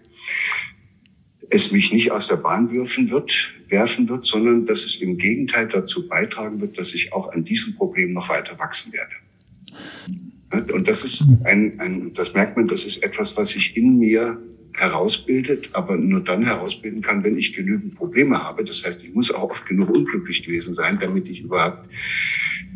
es 1.50 1.72
mich 1.72 1.92
nicht 1.92 2.10
aus 2.12 2.28
der 2.28 2.36
Bahn 2.36 2.70
werfen 2.72 3.10
wird, 3.10 3.52
werfen 3.68 4.08
wird, 4.08 4.24
sondern 4.24 4.66
dass 4.66 4.84
es 4.84 4.96
im 4.96 5.18
Gegenteil 5.18 5.66
dazu 5.68 6.08
beitragen 6.08 6.60
wird, 6.60 6.78
dass 6.78 6.94
ich 6.94 7.12
auch 7.12 7.32
an 7.32 7.44
diesem 7.44 7.74
Problem 7.74 8.12
noch 8.12 8.28
weiter 8.28 8.58
wachsen 8.58 8.92
werde. 8.92 10.72
Und 10.72 10.88
das 10.88 11.04
ist 11.04 11.22
ein, 11.44 11.78
ein, 11.78 12.12
das 12.12 12.34
merkt 12.34 12.56
man, 12.56 12.66
das 12.66 12.84
ist 12.84 13.02
etwas, 13.02 13.36
was 13.36 13.50
sich 13.50 13.76
in 13.76 13.98
mir 13.98 14.40
herausbildet, 14.74 15.70
aber 15.72 15.96
nur 15.96 16.20
dann 16.22 16.44
herausbilden 16.44 17.02
kann, 17.02 17.24
wenn 17.24 17.37
ich 17.37 17.52
genügend 17.52 17.94
Probleme 17.94 18.42
habe. 18.42 18.64
Das 18.64 18.85
heißt, 18.85 19.04
ich 19.04 19.14
muss 19.14 19.33
auch 19.33 19.50
oft 19.50 19.66
genug 19.66 19.90
unglücklich 19.90 20.42
gewesen 20.42 20.74
sein, 20.74 20.98
damit 21.00 21.28
ich 21.28 21.40
überhaupt 21.40 21.88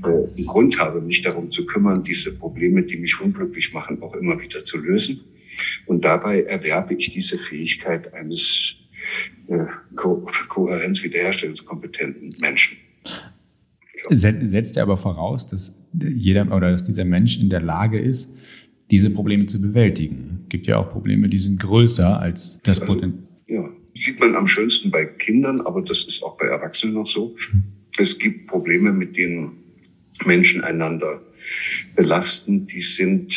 äh, 0.02 0.08
einen 0.08 0.46
Grund 0.46 0.78
habe, 0.78 1.00
mich 1.00 1.22
darum 1.22 1.50
zu 1.50 1.66
kümmern, 1.66 2.02
diese 2.02 2.36
Probleme, 2.36 2.82
die 2.82 2.96
mich 2.96 3.20
unglücklich 3.20 3.72
machen, 3.72 4.02
auch 4.02 4.14
immer 4.16 4.40
wieder 4.40 4.64
zu 4.64 4.78
lösen. 4.78 5.20
Und 5.86 6.04
dabei 6.04 6.42
erwerbe 6.42 6.94
ich 6.94 7.10
diese 7.10 7.38
Fähigkeit 7.38 8.12
eines 8.14 8.74
äh, 9.48 9.66
Ko 9.94 10.28
Kohärenz-Wiederherstellungskompetenten 10.48 12.34
Menschen. 12.40 12.78
So. 14.02 14.08
Setzt 14.10 14.76
er 14.76 14.82
aber 14.82 14.96
voraus, 14.96 15.46
dass 15.46 15.78
jeder 15.92 16.50
oder 16.54 16.72
dass 16.72 16.82
dieser 16.82 17.04
Mensch 17.04 17.38
in 17.38 17.50
der 17.50 17.60
Lage 17.60 17.98
ist, 17.98 18.30
diese 18.94 19.10
Probleme 19.10 19.44
zu 19.46 19.60
bewältigen. 19.60 20.42
Es 20.44 20.50
gibt 20.50 20.68
ja 20.68 20.76
auch 20.76 20.88
Probleme, 20.88 21.28
die 21.28 21.40
sind 21.40 21.58
größer 21.58 22.20
als 22.20 22.60
das 22.62 22.80
also, 22.80 22.94
Potenzial. 22.94 23.28
Ja, 23.48 23.68
sieht 23.92 24.20
man 24.20 24.36
am 24.36 24.46
schönsten 24.46 24.92
bei 24.92 25.04
Kindern, 25.04 25.60
aber 25.62 25.82
das 25.82 26.04
ist 26.04 26.22
auch 26.22 26.36
bei 26.38 26.46
Erwachsenen 26.46 26.94
noch 26.94 27.06
so. 27.06 27.34
Es 27.98 28.16
gibt 28.16 28.46
Probleme, 28.46 28.92
mit 28.92 29.16
denen 29.16 29.64
Menschen 30.24 30.62
einander 30.62 31.20
belasten, 31.96 32.68
die 32.68 32.82
sind 32.82 33.34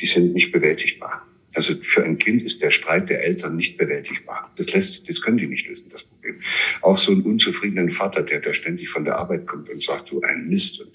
die 0.00 0.06
sind 0.06 0.32
nicht 0.32 0.52
bewältigbar. 0.52 1.26
Also 1.54 1.74
für 1.82 2.02
ein 2.02 2.16
Kind 2.16 2.42
ist 2.42 2.62
der 2.62 2.70
Streit 2.70 3.10
der 3.10 3.22
Eltern 3.22 3.56
nicht 3.56 3.76
bewältigbar. 3.76 4.50
Das 4.56 4.72
lässt, 4.72 5.06
das 5.06 5.20
können 5.20 5.36
die 5.36 5.46
nicht 5.46 5.68
lösen, 5.68 5.90
das 5.90 6.04
Problem. 6.04 6.40
Auch 6.82 6.98
so 6.98 7.12
einen 7.12 7.22
unzufriedenen 7.22 7.90
Vater, 7.90 8.22
der 8.22 8.40
da 8.40 8.54
ständig 8.54 8.88
von 8.88 9.04
der 9.04 9.18
Arbeit 9.18 9.46
kommt 9.46 9.68
und 9.68 9.82
sagt, 9.82 10.10
du 10.10 10.20
ein 10.22 10.48
Mist 10.48 10.80
und 10.80 10.90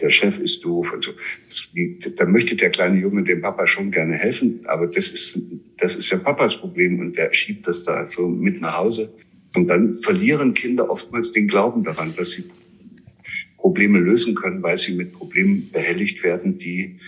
der 0.00 0.10
Chef 0.10 0.38
ist 0.38 0.64
doof 0.64 0.92
und 0.92 1.04
so. 1.04 1.12
Das, 1.48 1.68
da 2.16 2.24
möchte 2.26 2.56
der 2.56 2.70
kleine 2.70 3.00
Junge 3.00 3.22
dem 3.22 3.40
Papa 3.40 3.66
schon 3.66 3.90
gerne 3.90 4.14
helfen, 4.14 4.60
aber 4.66 4.86
das 4.86 5.08
ist, 5.08 5.38
das 5.78 5.96
ist 5.96 6.10
ja 6.10 6.18
Papas 6.18 6.56
Problem 6.56 6.98
und 7.00 7.16
der 7.16 7.32
schiebt 7.32 7.66
das 7.66 7.84
da 7.84 8.08
so 8.08 8.28
mit 8.28 8.60
nach 8.60 8.78
Hause. 8.78 9.14
Und 9.54 9.68
dann 9.68 9.94
verlieren 9.94 10.54
Kinder 10.54 10.90
oftmals 10.90 11.32
den 11.32 11.48
Glauben 11.48 11.82
daran, 11.82 12.14
dass 12.14 12.32
sie 12.32 12.44
Probleme 13.56 13.98
lösen 13.98 14.34
können, 14.34 14.62
weil 14.62 14.78
sie 14.78 14.94
mit 14.94 15.12
Problemen 15.12 15.70
behelligt 15.72 16.22
werden, 16.22 16.58
die 16.58 17.00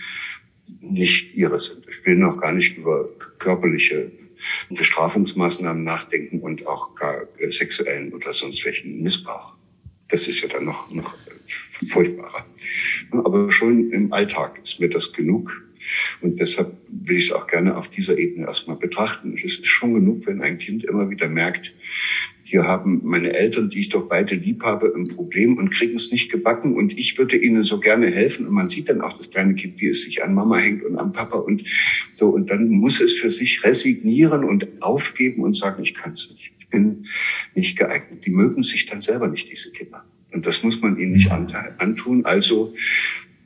nicht 0.81 1.35
ihre 1.35 1.59
sind. 1.59 1.85
Ich 1.87 2.05
will 2.05 2.15
noch 2.15 2.39
gar 2.39 2.51
nicht 2.51 2.77
über 2.77 3.09
körperliche 3.37 4.11
Bestrafungsmaßnahmen 4.69 5.83
nachdenken 5.83 6.39
und 6.39 6.67
auch 6.67 6.95
gar 6.95 7.27
äh, 7.37 7.51
sexuellen 7.51 8.13
oder 8.13 8.33
sonst 8.33 8.63
welchen 8.65 9.01
Missbrauch. 9.01 9.55
Das 10.09 10.27
ist 10.27 10.41
ja 10.41 10.47
dann 10.47 10.65
noch, 10.65 10.89
noch 10.91 11.15
furchtbarer. 11.87 12.45
Aber 13.11 13.51
schon 13.51 13.91
im 13.91 14.11
Alltag 14.13 14.59
ist 14.61 14.79
mir 14.79 14.89
das 14.89 15.13
genug. 15.13 15.63
Und 16.21 16.39
deshalb 16.39 16.77
will 16.89 17.17
ich 17.17 17.27
es 17.27 17.31
auch 17.31 17.47
gerne 17.47 17.77
auf 17.77 17.89
dieser 17.89 18.17
Ebene 18.17 18.47
erstmal 18.47 18.75
betrachten. 18.75 19.33
Es 19.33 19.43
ist 19.43 19.65
schon 19.65 19.93
genug, 19.93 20.27
wenn 20.27 20.41
ein 20.41 20.57
Kind 20.57 20.83
immer 20.83 21.09
wieder 21.09 21.29
merkt, 21.29 21.73
hier 22.49 22.63
haben 22.63 23.01
meine 23.03 23.33
Eltern, 23.33 23.69
die 23.69 23.81
ich 23.81 23.89
doch 23.89 24.09
beide 24.09 24.33
lieb 24.33 24.63
habe, 24.63 24.91
ein 24.95 25.07
Problem 25.07 25.57
und 25.57 25.69
kriegen 25.69 25.93
es 25.93 26.11
nicht 26.11 26.31
gebacken 26.31 26.73
und 26.75 26.97
ich 26.97 27.15
würde 27.19 27.37
ihnen 27.37 27.61
so 27.61 27.79
gerne 27.79 28.07
helfen 28.07 28.47
und 28.47 28.53
man 28.53 28.69
sieht 28.69 28.89
dann 28.89 29.01
auch 29.01 29.13
das 29.13 29.29
kleine 29.29 29.53
Kind, 29.53 29.79
wie 29.79 29.85
es 29.85 30.01
sich 30.01 30.23
an 30.23 30.33
Mama 30.33 30.57
hängt 30.57 30.83
und 30.83 30.97
an 30.97 31.11
Papa 31.11 31.37
und 31.37 31.63
so 32.15 32.29
und 32.29 32.49
dann 32.49 32.69
muss 32.69 33.01
es 33.01 33.13
für 33.13 33.29
sich 33.29 33.63
resignieren 33.63 34.43
und 34.43 34.67
aufgeben 34.81 35.43
und 35.43 35.55
sagen, 35.55 35.83
ich 35.83 35.93
kann 35.93 36.13
es 36.13 36.31
nicht, 36.31 36.51
ich 36.57 36.69
bin 36.69 37.05
nicht 37.53 37.77
geeignet. 37.77 38.25
Die 38.25 38.31
mögen 38.31 38.63
sich 38.63 38.87
dann 38.87 38.99
selber 38.99 39.27
nicht, 39.27 39.51
diese 39.51 39.71
Kinder. 39.71 40.03
Und 40.31 40.47
das 40.47 40.63
muss 40.63 40.81
man 40.81 40.97
ihnen 40.97 41.11
nicht 41.11 41.29
antun. 41.31 42.25
Also 42.25 42.73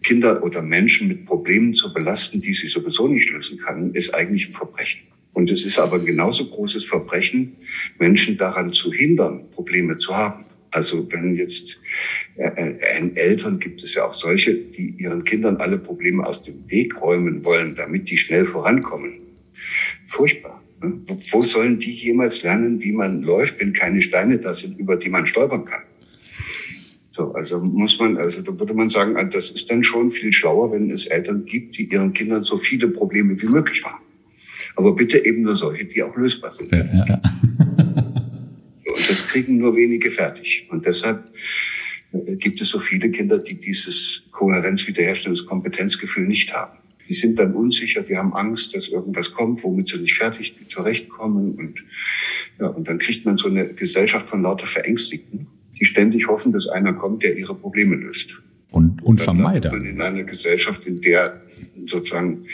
Kinder 0.01 0.43
oder 0.43 0.61
Menschen 0.61 1.09
mit 1.09 1.25
Problemen 1.25 1.73
zu 1.73 1.93
belasten, 1.93 2.41
die 2.41 2.53
sie 2.53 2.67
sowieso 2.69 3.09
nicht 3.09 3.29
lösen 3.31 3.57
kann, 3.57 3.93
ist 3.93 4.13
eigentlich 4.13 4.47
ein 4.47 4.53
Verbrechen. 4.53 5.12
Und 5.33 5.49
es 5.49 5.65
ist 5.65 5.79
aber 5.79 5.99
genauso 5.99 6.45
großes 6.45 6.85
Verbrechen, 6.85 7.57
Menschen 7.99 8.37
daran 8.37 8.71
zu 8.71 8.93
hindern, 8.93 9.49
Probleme 9.51 9.97
zu 9.97 10.15
haben. 10.15 10.45
Also 10.69 11.11
wenn 11.11 11.35
jetzt 11.35 11.79
äh, 12.35 12.47
äh, 12.47 13.11
Eltern 13.15 13.59
gibt 13.59 13.83
es 13.83 13.93
ja 13.93 14.05
auch 14.05 14.13
solche, 14.13 14.55
die 14.55 14.95
ihren 14.97 15.23
Kindern 15.23 15.57
alle 15.57 15.77
Probleme 15.77 16.25
aus 16.25 16.41
dem 16.41 16.69
Weg 16.69 16.99
räumen 17.01 17.45
wollen, 17.45 17.75
damit 17.75 18.09
die 18.09 18.17
schnell 18.17 18.45
vorankommen. 18.45 19.19
Furchtbar. 20.05 20.63
Ne? 20.81 20.99
Wo 21.31 21.43
sollen 21.43 21.79
die 21.79 21.93
jemals 21.93 22.43
lernen, 22.43 22.81
wie 22.81 22.91
man 22.91 23.21
läuft, 23.21 23.59
wenn 23.59 23.73
keine 23.73 24.01
Steine 24.01 24.39
da 24.39 24.53
sind, 24.53 24.79
über 24.79 24.95
die 24.95 25.09
man 25.09 25.25
stolpern 25.25 25.65
kann? 25.65 25.83
So, 27.11 27.31
also 27.33 27.59
muss 27.59 27.99
man, 27.99 28.17
also 28.17 28.41
da 28.41 28.59
würde 28.59 28.73
man 28.73 28.89
sagen, 28.89 29.15
das 29.29 29.51
ist 29.51 29.69
dann 29.69 29.83
schon 29.83 30.09
viel 30.09 30.33
schlauer, 30.33 30.71
wenn 30.71 30.89
es 30.89 31.05
Eltern 31.05 31.45
gibt, 31.45 31.77
die 31.77 31.85
ihren 31.85 32.13
Kindern 32.13 32.43
so 32.43 32.57
viele 32.57 32.87
Probleme 32.87 33.39
wie 33.39 33.45
möglich 33.45 33.83
machen. 33.83 34.02
Aber 34.75 34.95
bitte 34.95 35.23
eben 35.23 35.43
nur 35.43 35.55
solche, 35.55 35.85
die 35.85 36.01
auch 36.01 36.15
lösbar 36.15 36.51
sind. 36.51 36.71
Ja, 36.71 36.83
ja. 36.83 37.21
Und 38.85 39.09
das 39.09 39.27
kriegen 39.27 39.57
nur 39.57 39.75
wenige 39.75 40.11
fertig. 40.11 40.67
Und 40.69 40.85
deshalb 40.85 41.23
äh, 42.13 42.35
gibt 42.35 42.61
es 42.61 42.69
so 42.69 42.79
viele 42.79 43.09
Kinder, 43.11 43.39
die 43.39 43.55
dieses 43.55 44.23
Kohärenz-Wiederherstellungskompetenzgefühl 44.31 46.25
nicht 46.27 46.53
haben. 46.53 46.77
Die 47.07 47.13
sind 47.13 47.37
dann 47.37 47.53
unsicher, 47.53 48.01
die 48.01 48.15
haben 48.15 48.33
Angst, 48.33 48.75
dass 48.75 48.87
irgendwas 48.87 49.33
kommt, 49.33 49.63
womit 49.63 49.89
sie 49.89 49.97
nicht 49.97 50.15
fertig 50.15 50.55
zurechtkommen. 50.69 51.55
Und, 51.55 51.83
ja, 52.59 52.67
und 52.67 52.87
dann 52.87 52.97
kriegt 52.97 53.25
man 53.25 53.37
so 53.37 53.49
eine 53.49 53.73
Gesellschaft 53.73 54.29
von 54.29 54.41
lauter 54.41 54.67
Verängstigten, 54.67 55.47
die 55.79 55.85
ständig 55.85 56.27
hoffen, 56.27 56.53
dass 56.53 56.67
einer 56.67 56.93
kommt, 56.93 57.23
der 57.23 57.37
ihre 57.37 57.55
Probleme 57.55 57.95
löst. 57.95 58.41
Und, 58.71 59.03
und 59.03 59.21
Vermeider. 59.21 59.73
in 59.73 60.01
einer 60.01 60.23
Gesellschaft, 60.23 60.85
in 60.87 61.01
der 61.01 61.39
sozusagen 61.85 62.45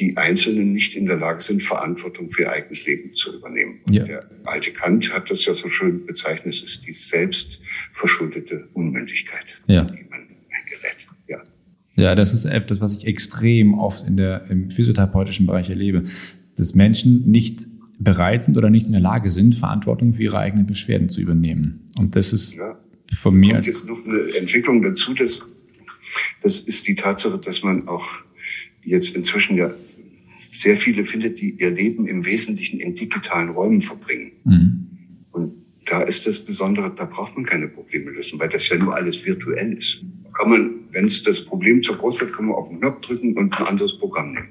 die 0.00 0.16
Einzelnen 0.16 0.72
nicht 0.72 0.96
in 0.96 1.06
der 1.06 1.16
Lage 1.16 1.42
sind, 1.42 1.62
Verantwortung 1.62 2.30
für 2.30 2.42
ihr 2.42 2.52
eigenes 2.52 2.86
Leben 2.86 3.14
zu 3.14 3.36
übernehmen. 3.36 3.80
Ja. 3.90 4.04
Der 4.04 4.30
alte 4.44 4.70
Kant 4.70 5.12
hat 5.12 5.30
das 5.30 5.44
ja 5.44 5.52
so 5.52 5.68
schön 5.68 6.06
bezeichnet, 6.06 6.54
es 6.54 6.62
ist 6.62 6.86
die 6.86 6.92
selbstverschuldete 6.92 8.68
Unmündigkeit, 8.72 9.60
ja. 9.66 9.84
die 9.84 10.06
man 10.08 10.20
eingerät. 10.50 11.06
Ja. 11.28 11.42
ja, 11.96 12.14
das 12.14 12.32
ist 12.32 12.46
etwas, 12.46 12.80
was 12.80 12.96
ich 12.96 13.06
extrem 13.06 13.74
oft 13.74 14.06
in 14.06 14.16
der, 14.16 14.46
im 14.50 14.70
physiotherapeutischen 14.70 15.46
Bereich 15.46 15.68
erlebe, 15.68 16.04
dass 16.56 16.74
Menschen 16.74 17.30
nicht 17.30 17.66
bereit 17.98 18.44
sind 18.44 18.56
oder 18.56 18.70
nicht 18.70 18.86
in 18.86 18.92
der 18.92 19.02
Lage 19.02 19.28
sind, 19.28 19.54
Verantwortung 19.54 20.14
für 20.14 20.22
ihre 20.22 20.38
eigenen 20.38 20.66
Beschwerden 20.66 21.10
zu 21.10 21.20
übernehmen. 21.20 21.86
Und 21.98 22.16
das 22.16 22.32
ist 22.32 22.54
ja. 22.54 22.78
von 23.12 23.34
mir. 23.34 23.56
Und 23.56 23.66
jetzt 23.66 23.86
noch 23.86 24.02
eine 24.06 24.34
Entwicklung 24.34 24.82
dazu, 24.82 25.12
das, 25.12 25.42
das 26.42 26.60
ist 26.60 26.88
die 26.88 26.94
Tatsache, 26.94 27.38
dass 27.38 27.62
man 27.62 27.86
auch 27.86 28.08
jetzt 28.82 29.14
inzwischen 29.14 29.58
ja 29.58 29.70
sehr 30.60 30.76
viele 30.76 31.04
findet, 31.04 31.40
die 31.40 31.52
ihr 31.58 31.70
Leben 31.70 32.06
im 32.06 32.26
Wesentlichen 32.26 32.80
in 32.80 32.94
digitalen 32.94 33.48
Räumen 33.50 33.80
verbringen. 33.80 34.32
Mhm. 34.44 34.86
Und 35.32 35.54
da 35.86 36.02
ist 36.02 36.26
das 36.26 36.38
Besondere, 36.38 36.92
da 36.94 37.06
braucht 37.06 37.34
man 37.34 37.46
keine 37.46 37.68
Probleme 37.68 38.10
lösen, 38.10 38.38
weil 38.38 38.50
das 38.50 38.68
ja 38.68 38.76
nur 38.76 38.94
alles 38.94 39.24
virtuell 39.24 39.72
ist. 39.72 40.04
Da 40.24 40.30
kann 40.30 40.50
man, 40.50 40.70
wenn 40.90 41.06
es 41.06 41.22
das 41.22 41.42
Problem 41.42 41.82
zu 41.82 41.96
groß 41.96 42.20
wird, 42.20 42.34
kann 42.34 42.46
man 42.46 42.56
auf 42.56 42.68
den 42.68 42.80
Knopf 42.80 43.00
drücken 43.00 43.36
und 43.38 43.58
ein 43.58 43.66
anderes 43.66 43.98
Programm 43.98 44.34
nehmen. 44.34 44.48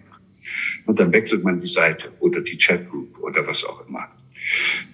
Und 0.88 1.00
dann 1.00 1.14
wechselt 1.14 1.44
man 1.44 1.60
die 1.60 1.68
Seite 1.68 2.12
oder 2.20 2.42
die 2.42 2.58
Chatgroup 2.58 3.20
oder 3.20 3.46
was 3.46 3.64
auch 3.64 3.88
immer. 3.88 4.08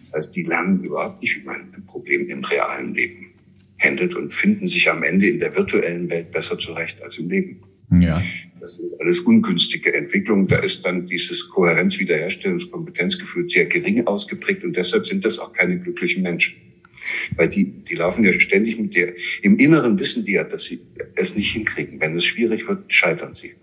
Das 0.01 0.11
heißt, 0.11 0.35
die 0.35 0.43
lernen 0.43 0.83
überhaupt 0.83 1.21
nicht, 1.21 1.37
wie 1.37 1.45
man 1.45 1.71
ein 1.73 1.85
Problem 1.85 2.27
im 2.27 2.43
realen 2.43 2.93
Leben 2.93 3.27
handelt 3.79 4.15
und 4.15 4.33
finden 4.33 4.65
sich 4.65 4.89
am 4.89 5.03
Ende 5.03 5.27
in 5.29 5.39
der 5.39 5.55
virtuellen 5.55 6.09
Welt 6.09 6.31
besser 6.31 6.59
zurecht 6.59 7.01
als 7.01 7.17
im 7.19 7.29
Leben. 7.29 7.61
Ja. 7.91 8.21
Das 8.59 8.77
sind 8.77 8.99
alles 8.99 9.19
ungünstige 9.19 9.93
Entwicklungen. 9.93 10.47
Da 10.47 10.57
ist 10.57 10.85
dann 10.85 11.05
dieses 11.05 11.49
Kohärenz-Wiederherstellungskompetenzgefühl 11.49 13.49
sehr 13.49 13.65
gering 13.65 14.07
ausgeprägt 14.07 14.63
und 14.63 14.75
deshalb 14.75 15.05
sind 15.05 15.23
das 15.23 15.39
auch 15.39 15.53
keine 15.53 15.79
glücklichen 15.79 16.23
Menschen. 16.23 16.55
Weil 17.35 17.49
die, 17.49 17.65
die 17.65 17.95
laufen 17.95 18.23
ja 18.23 18.31
ständig 18.39 18.79
mit 18.79 18.95
der, 18.95 19.13
im 19.43 19.57
Inneren 19.57 19.99
wissen 19.99 20.25
die 20.25 20.33
ja, 20.33 20.43
dass 20.43 20.65
sie 20.65 20.79
es 21.15 21.35
nicht 21.35 21.51
hinkriegen. 21.51 21.99
Wenn 21.99 22.15
es 22.15 22.25
schwierig 22.25 22.67
wird, 22.67 22.91
scheitern 22.91 23.33
sie. 23.33 23.53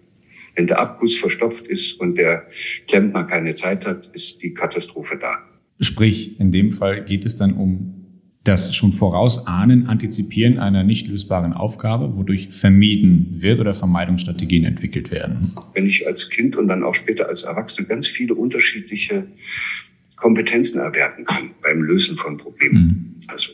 Wenn 0.54 0.66
der 0.66 0.78
Abguss 0.78 1.16
verstopft 1.16 1.66
ist 1.66 1.98
und 1.98 2.16
der 2.16 2.46
Klempner 2.86 3.24
keine 3.24 3.54
Zeit 3.54 3.86
hat, 3.86 4.10
ist 4.14 4.42
die 4.42 4.54
Katastrophe 4.54 5.16
da. 5.16 5.38
Sprich, 5.80 6.38
in 6.38 6.52
dem 6.52 6.72
Fall 6.72 7.04
geht 7.04 7.24
es 7.24 7.36
dann 7.36 7.54
um 7.54 8.01
das 8.44 8.74
schon 8.74 8.92
vorausahnen, 8.92 9.86
antizipieren 9.86 10.58
einer 10.58 10.82
nicht 10.82 11.06
lösbaren 11.06 11.52
Aufgabe, 11.52 12.16
wodurch 12.16 12.48
vermieden 12.50 13.36
wird 13.38 13.60
oder 13.60 13.72
Vermeidungsstrategien 13.72 14.64
entwickelt 14.64 15.10
werden. 15.10 15.52
Wenn 15.74 15.86
ich 15.86 16.06
als 16.06 16.28
Kind 16.28 16.56
und 16.56 16.66
dann 16.68 16.82
auch 16.82 16.94
später 16.94 17.28
als 17.28 17.44
Erwachsene 17.44 17.86
ganz 17.86 18.08
viele 18.08 18.34
unterschiedliche 18.34 19.26
Kompetenzen 20.16 20.80
erwerben 20.80 21.24
kann 21.24 21.50
beim 21.62 21.82
Lösen 21.82 22.16
von 22.16 22.36
Problemen. 22.36 23.16
Mhm. 23.18 23.20
Also, 23.28 23.52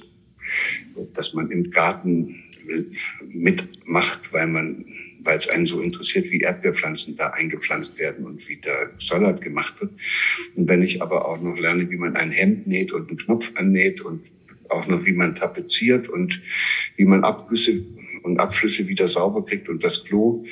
dass 1.15 1.35
man 1.35 1.51
im 1.51 1.71
Garten 1.71 2.35
mitmacht, 3.29 4.33
weil 4.33 4.47
man, 4.47 4.85
weil 5.21 5.39
es 5.39 5.49
einen 5.49 5.67
so 5.67 5.81
interessiert, 5.81 6.31
wie 6.31 6.41
Erdbeerpflanzen 6.41 7.17
da 7.17 7.29
eingepflanzt 7.29 7.99
werden 7.99 8.27
und 8.27 8.47
wie 8.49 8.57
der 8.57 8.91
Salat 8.99 9.41
gemacht 9.41 9.81
wird. 9.81 9.93
Und 10.55 10.69
wenn 10.69 10.83
ich 10.83 11.03
aber 11.03 11.27
auch 11.27 11.41
noch 11.41 11.59
lerne, 11.59 11.91
wie 11.91 11.97
man 11.97 12.17
ein 12.17 12.31
Hemd 12.31 12.67
näht 12.67 12.93
und 12.93 13.09
einen 13.09 13.19
Knopf 13.19 13.53
annäht 13.57 14.01
und 14.01 14.23
auch 14.71 14.87
noch, 14.87 15.05
wie 15.07 15.13
man 15.13 15.35
tapeziert 15.35 16.09
und 16.09 16.41
wie 16.97 17.05
man 17.05 17.25
Abgüsse 17.25 17.83
und 18.23 18.39
Abflüsse 18.39 18.89
wieder 18.89 19.09
sauber 19.09 19.45
kriegt 19.45 19.69
und 19.69 19.83
das 19.85 20.05
Klo. 20.05 20.45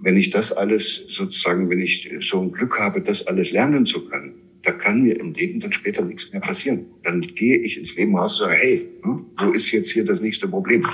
Wenn 0.00 0.16
ich 0.16 0.30
das 0.30 0.52
alles 0.52 1.06
sozusagen, 1.08 1.70
wenn 1.70 1.80
ich 1.80 2.10
so 2.20 2.40
ein 2.42 2.52
Glück 2.52 2.78
habe, 2.78 3.00
das 3.00 3.26
alles 3.26 3.50
lernen 3.52 3.86
zu 3.86 4.08
können, 4.08 4.34
da 4.62 4.72
kann 4.72 5.02
mir 5.02 5.18
im 5.18 5.32
Leben 5.32 5.60
dann 5.60 5.72
später 5.72 6.04
nichts 6.04 6.32
mehr 6.32 6.40
passieren. 6.40 6.86
Dann 7.02 7.20
gehe 7.20 7.58
ich 7.58 7.78
ins 7.78 7.96
Leben 7.96 8.16
raus 8.16 8.40
und 8.40 8.46
sage, 8.46 8.60
hey, 8.60 8.88
hm, 9.02 9.26
wo 9.36 9.50
ist 9.52 9.70
jetzt 9.72 9.90
hier 9.90 10.04
das 10.04 10.20
nächste 10.20 10.48
Problem? 10.48 10.86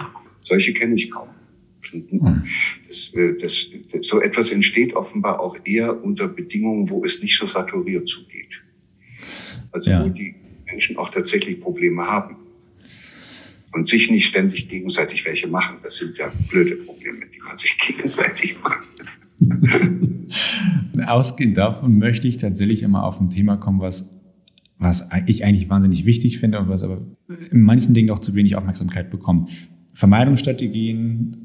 Solche 0.43 0.73
kenne 0.73 0.95
ich 0.95 1.11
kaum. 1.11 1.29
Hm. 1.91 2.45
Das, 2.87 3.13
äh, 3.15 3.35
das, 3.35 3.67
das, 3.93 4.07
so 4.07 4.21
etwas 4.21 4.51
entsteht 4.51 4.95
offenbar 4.95 5.41
auch 5.41 5.57
eher 5.65 6.03
unter 6.03 6.29
Bedingungen, 6.29 6.89
wo 6.91 7.05
es 7.05 7.23
nicht 7.23 7.39
so 7.39 7.47
saturiert 7.47 8.09
zugeht. 8.09 8.63
Also 9.71 9.91
ja. 9.91 10.05
wo 10.05 10.09
die 10.09 10.35
Menschen 10.67 10.97
auch 10.97 11.11
tatsächlich 11.11 11.61
Probleme 11.61 12.07
haben 12.07 12.37
und 13.73 13.89
sich 13.89 14.11
nicht 14.11 14.27
ständig 14.27 14.69
gegenseitig 14.69 15.25
welche 15.25 15.49
machen. 15.49 15.77
Das 15.83 15.97
sind 15.97 16.17
ja 16.17 16.33
blöde 16.49 16.77
Probleme, 16.77 17.27
die 17.35 17.41
man 17.41 17.57
sich 17.57 17.79
gegenseitig 17.87 18.57
macht. 18.63 18.87
Ausgehend 21.07 21.57
davon 21.57 21.99
möchte 21.99 22.29
ich 22.29 22.39
tatsächlich 22.39 22.83
immer 22.83 23.05
auf 23.05 23.21
ein 23.21 23.31
Thema 23.31 23.57
kommen, 23.57 23.81
was, 23.81 24.15
was 24.79 25.09
ich 25.27 25.45
eigentlich 25.45 25.69
wahnsinnig 25.69 26.05
wichtig 26.07 26.39
finde 26.39 26.59
und 26.59 26.69
was 26.69 26.83
aber 26.83 27.01
in 27.51 27.63
manchen 27.63 27.95
Dingen 27.95 28.11
auch 28.11 28.19
zu 28.19 28.35
wenig 28.35 28.57
Aufmerksamkeit 28.57 29.11
bekommt. 29.11 29.51
Vermeidungsstrategien, 29.95 31.37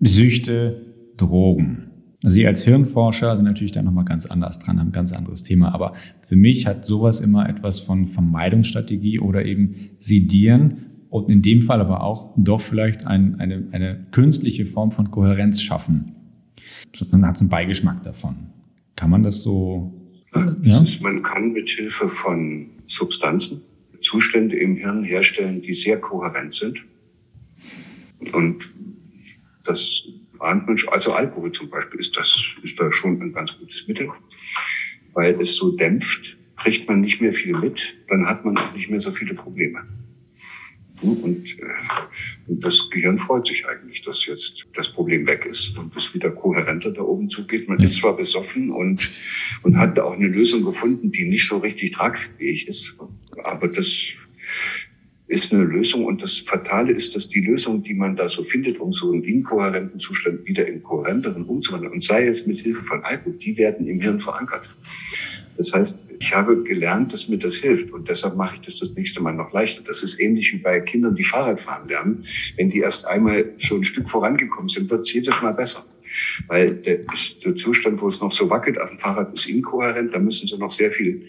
Süchte, 0.00 0.86
Drogen. 1.16 1.90
Sie 2.24 2.46
als 2.46 2.62
Hirnforscher 2.64 3.34
sind 3.36 3.44
natürlich 3.46 3.72
da 3.72 3.82
nochmal 3.82 4.04
ganz 4.04 4.26
anders 4.26 4.58
dran, 4.58 4.78
haben 4.78 4.88
ein 4.88 4.92
ganz 4.92 5.12
anderes 5.12 5.42
Thema. 5.42 5.74
Aber 5.74 5.94
für 6.26 6.36
mich 6.36 6.66
hat 6.66 6.84
sowas 6.84 7.20
immer 7.20 7.48
etwas 7.48 7.80
von 7.80 8.06
Vermeidungsstrategie 8.06 9.18
oder 9.18 9.44
eben 9.44 9.74
Sidieren 9.98 10.91
und 11.12 11.30
in 11.30 11.42
dem 11.42 11.62
Fall 11.62 11.80
aber 11.80 12.02
auch 12.02 12.34
doch 12.36 12.60
vielleicht 12.60 13.06
ein, 13.06 13.38
eine, 13.38 13.68
eine 13.72 14.06
künstliche 14.10 14.66
Form 14.66 14.90
von 14.90 15.10
Kohärenz 15.10 15.62
schaffen 15.62 16.16
man 17.10 17.26
hat 17.26 17.36
so 17.36 17.42
einen 17.42 17.50
Beigeschmack 17.50 18.02
davon. 18.02 18.50
Kann 18.96 19.10
man 19.10 19.22
das 19.22 19.42
so? 19.42 19.92
Ja? 20.62 20.82
Ist, 20.82 21.02
man 21.02 21.22
kann 21.22 21.52
mit 21.52 21.70
Hilfe 21.70 22.08
von 22.08 22.70
Substanzen 22.86 23.62
Zustände 24.00 24.56
im 24.56 24.76
Hirn 24.76 25.04
herstellen, 25.04 25.62
die 25.62 25.74
sehr 25.74 26.00
kohärent 26.00 26.54
sind. 26.54 26.82
Und 28.32 28.68
das 29.64 30.02
ahnt 30.40 30.66
man 30.66 30.76
schon. 30.76 30.92
Also 30.92 31.12
Alkohol 31.12 31.52
zum 31.52 31.70
Beispiel 31.70 32.00
ist 32.00 32.16
das, 32.16 32.44
ist 32.62 32.80
da 32.80 32.90
schon 32.90 33.20
ein 33.22 33.32
ganz 33.32 33.56
gutes 33.58 33.86
Mittel, 33.86 34.08
weil 35.12 35.40
es 35.40 35.54
so 35.54 35.76
dämpft, 35.76 36.36
kriegt 36.56 36.88
man 36.88 37.00
nicht 37.00 37.20
mehr 37.20 37.32
viel 37.32 37.56
mit, 37.56 37.94
dann 38.08 38.26
hat 38.26 38.44
man 38.44 38.58
auch 38.58 38.74
nicht 38.74 38.90
mehr 38.90 39.00
so 39.00 39.12
viele 39.12 39.34
Probleme. 39.34 39.84
Und, 41.02 41.58
äh, 41.58 41.64
und 42.46 42.64
das 42.64 42.88
Gehirn 42.90 43.18
freut 43.18 43.46
sich 43.46 43.66
eigentlich, 43.66 44.02
dass 44.02 44.26
jetzt 44.26 44.66
das 44.74 44.92
Problem 44.92 45.26
weg 45.26 45.46
ist 45.46 45.76
und 45.76 45.94
es 45.96 46.14
wieder 46.14 46.30
kohärenter 46.30 46.92
da 46.92 47.02
oben 47.02 47.28
zugeht. 47.28 47.68
Man 47.68 47.80
ist 47.80 47.96
zwar 47.96 48.16
besoffen 48.16 48.70
und, 48.70 49.08
und 49.62 49.76
hat 49.76 49.98
auch 49.98 50.14
eine 50.14 50.28
Lösung 50.28 50.64
gefunden, 50.64 51.10
die 51.10 51.24
nicht 51.24 51.46
so 51.46 51.58
richtig 51.58 51.92
tragfähig 51.92 52.68
ist, 52.68 52.98
aber 53.42 53.68
das 53.68 54.14
ist 55.32 55.52
eine 55.52 55.64
Lösung 55.64 56.04
und 56.04 56.22
das 56.22 56.38
Fatale 56.38 56.92
ist, 56.92 57.14
dass 57.14 57.28
die 57.28 57.40
Lösung, 57.40 57.82
die 57.82 57.94
man 57.94 58.16
da 58.16 58.28
so 58.28 58.44
findet, 58.44 58.78
um 58.78 58.92
so 58.92 59.10
einen 59.10 59.24
inkohärenten 59.24 59.98
Zustand 59.98 60.46
wieder 60.46 60.66
in 60.68 60.82
kohärenteren 60.82 61.44
umzuwandeln, 61.44 61.92
und 61.92 62.04
sei 62.04 62.26
es 62.26 62.46
mit 62.46 62.60
Hilfe 62.60 62.82
von 62.82 63.02
Alkohol, 63.02 63.38
die 63.38 63.56
werden 63.56 63.86
im 63.86 64.00
Hirn 64.00 64.20
verankert. 64.20 64.68
Das 65.56 65.72
heißt, 65.72 66.06
ich 66.18 66.34
habe 66.34 66.62
gelernt, 66.62 67.12
dass 67.12 67.28
mir 67.28 67.38
das 67.38 67.56
hilft 67.56 67.92
und 67.92 68.08
deshalb 68.08 68.36
mache 68.36 68.56
ich 68.56 68.62
das 68.62 68.78
das 68.78 68.94
nächste 68.94 69.22
Mal 69.22 69.32
noch 69.32 69.52
leichter. 69.52 69.82
Das 69.86 70.02
ist 70.02 70.18
ähnlich 70.20 70.52
wie 70.52 70.58
bei 70.58 70.80
Kindern, 70.80 71.14
die 71.14 71.24
Fahrradfahren 71.24 71.88
lernen. 71.88 72.24
Wenn 72.56 72.70
die 72.70 72.80
erst 72.80 73.06
einmal 73.06 73.52
so 73.58 73.76
ein 73.76 73.84
Stück 73.84 74.08
vorangekommen 74.08 74.68
sind, 74.68 74.90
wird 74.90 75.00
es 75.00 75.12
jedes 75.12 75.40
Mal 75.42 75.52
besser. 75.52 75.84
Weil 76.46 76.74
der, 76.74 77.00
ist 77.12 77.44
der 77.44 77.54
Zustand, 77.54 78.00
wo 78.00 78.08
es 78.08 78.20
noch 78.20 78.32
so 78.32 78.50
wackelt 78.50 78.80
auf 78.80 78.90
dem 78.90 78.98
Fahrrad, 78.98 79.32
ist 79.32 79.46
inkohärent. 79.46 80.14
Da 80.14 80.18
müssen 80.18 80.46
sie 80.46 80.58
noch 80.58 80.70
sehr 80.70 80.90
viel 80.90 81.26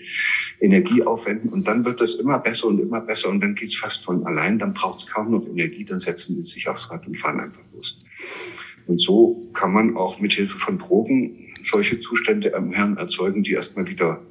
Energie 0.60 1.04
aufwenden. 1.04 1.50
Und 1.50 1.68
dann 1.68 1.86
wird 1.86 2.02
das 2.02 2.16
immer 2.16 2.40
besser 2.40 2.68
und 2.68 2.80
immer 2.80 3.02
besser. 3.02 3.30
Und 3.30 3.42
dann 3.42 3.56
geht's 3.56 3.76
fast 3.76 4.04
von 4.04 4.26
allein. 4.26 4.60
Dann 4.60 4.74
braucht 4.74 5.00
es 5.00 5.08
kaum 5.08 5.32
noch 5.32 5.48
Energie. 5.48 5.86
Dann 5.86 6.00
setzen 6.00 6.36
sie 6.36 6.44
sich 6.44 6.68
aufs 6.68 6.92
Rad 6.92 7.08
und 7.08 7.16
fahren 7.16 7.40
einfach 7.40 7.64
los. 7.74 8.00
Und 8.86 9.00
so 9.00 9.50
kann 9.54 9.72
man 9.72 9.96
auch 9.96 10.20
mit 10.20 10.34
Hilfe 10.34 10.58
von 10.58 10.78
Drogen 10.78 11.43
solche 11.64 12.00
Zustände 12.00 12.50
im 12.50 12.74
Hirn 12.74 12.98
erzeugen, 12.98 13.44
die 13.44 13.52
erstmal 13.52 13.88
wieder 13.88 14.22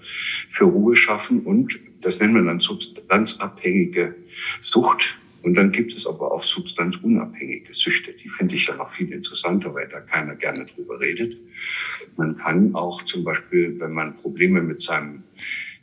für 0.48 0.64
Ruhe 0.64 0.96
schaffen 0.96 1.40
und 1.40 1.78
das 2.00 2.20
nennen 2.20 2.34
wir 2.34 2.42
dann 2.42 2.60
substanzabhängige 2.60 4.16
Sucht. 4.60 5.18
Und 5.42 5.54
dann 5.54 5.72
gibt 5.72 5.92
es 5.92 6.06
aber 6.06 6.30
auch 6.30 6.42
substanzunabhängige 6.42 7.74
Süchte. 7.74 8.12
Die 8.12 8.28
finde 8.28 8.54
ich 8.54 8.68
ja 8.68 8.76
noch 8.76 8.90
viel 8.90 9.10
interessanter, 9.10 9.74
weil 9.74 9.88
da 9.88 10.00
keiner 10.00 10.36
gerne 10.36 10.66
drüber 10.66 11.00
redet. 11.00 11.36
Man 12.16 12.36
kann 12.36 12.74
auch 12.76 13.02
zum 13.02 13.24
Beispiel, 13.24 13.78
wenn 13.80 13.92
man 13.92 14.14
Probleme 14.14 14.62
mit 14.62 14.80
seinem 14.80 15.24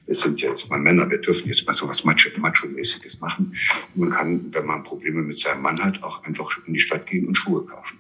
wir 0.10 0.16
sind 0.16 0.42
ja 0.42 0.50
jetzt 0.50 0.68
mal 0.72 0.80
Männer, 0.80 1.10
wir 1.12 1.20
dürfen 1.20 1.48
jetzt 1.50 1.68
mal 1.68 1.74
so 1.74 1.88
was 1.88 2.04
Macho-mäßiges 2.04 3.22
machen. 3.22 3.54
Man 3.94 4.10
kann, 4.10 4.52
wenn 4.52 4.66
man 4.66 4.84
Probleme 4.84 5.22
mit 5.22 5.38
seinem 5.38 5.62
Mann 5.62 5.80
hat, 5.80 6.02
auch 6.02 6.24
einfach 6.24 6.50
in 6.66 6.74
die 6.74 6.80
Stadt 6.80 7.06
gehen 7.06 7.28
und 7.28 7.36
Schuhe 7.36 7.64
kaufen. 7.64 8.00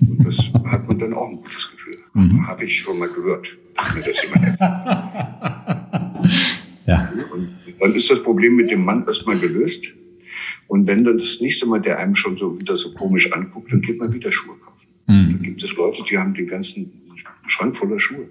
Und, 0.00 0.10
und 0.10 0.26
das 0.26 0.38
hat 0.64 0.88
man 0.88 0.98
dann 0.98 1.14
auch 1.14 1.28
ein 1.28 1.36
gutes 1.36 1.70
Gefühl. 1.70 1.94
Mhm. 2.14 2.48
Habe 2.48 2.64
ich 2.64 2.80
schon 2.80 2.98
mal 2.98 3.08
gehört, 3.08 3.56
dass 3.76 3.94
mir 3.94 4.02
das 4.02 4.22
jemand 4.24 4.58
ja. 6.86 7.12
Und 7.32 7.54
dann 7.78 7.94
ist 7.94 8.10
das 8.10 8.20
Problem 8.24 8.56
mit 8.56 8.72
dem 8.72 8.84
Mann 8.84 9.06
erstmal 9.06 9.38
gelöst. 9.38 9.86
Und 10.66 10.88
wenn 10.88 11.04
dann 11.04 11.18
das 11.18 11.40
nächste 11.40 11.64
Mal 11.64 11.80
der 11.80 11.98
einem 11.98 12.16
schon 12.16 12.36
so 12.36 12.58
wieder 12.58 12.74
so 12.74 12.92
komisch 12.92 13.32
anguckt, 13.32 13.72
dann 13.72 13.82
geht 13.82 14.00
man 14.00 14.12
wieder 14.12 14.32
Schuhe 14.32 14.56
kaufen. 14.56 14.88
Mhm. 15.06 15.30
Dann 15.30 15.42
gibt 15.42 15.62
es 15.62 15.76
Leute, 15.76 16.02
die 16.02 16.18
haben 16.18 16.34
den 16.34 16.48
ganzen 16.48 16.90
Schrank 17.46 17.76
voller 17.76 18.00
Schuhe. 18.00 18.28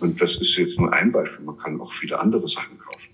Und 0.00 0.20
das 0.20 0.36
ist 0.36 0.56
jetzt 0.56 0.78
nur 0.78 0.92
ein 0.92 1.12
Beispiel. 1.12 1.44
Man 1.44 1.58
kann 1.58 1.80
auch 1.80 1.92
viele 1.92 2.18
andere 2.18 2.46
Sachen 2.46 2.78
kaufen. 2.78 3.10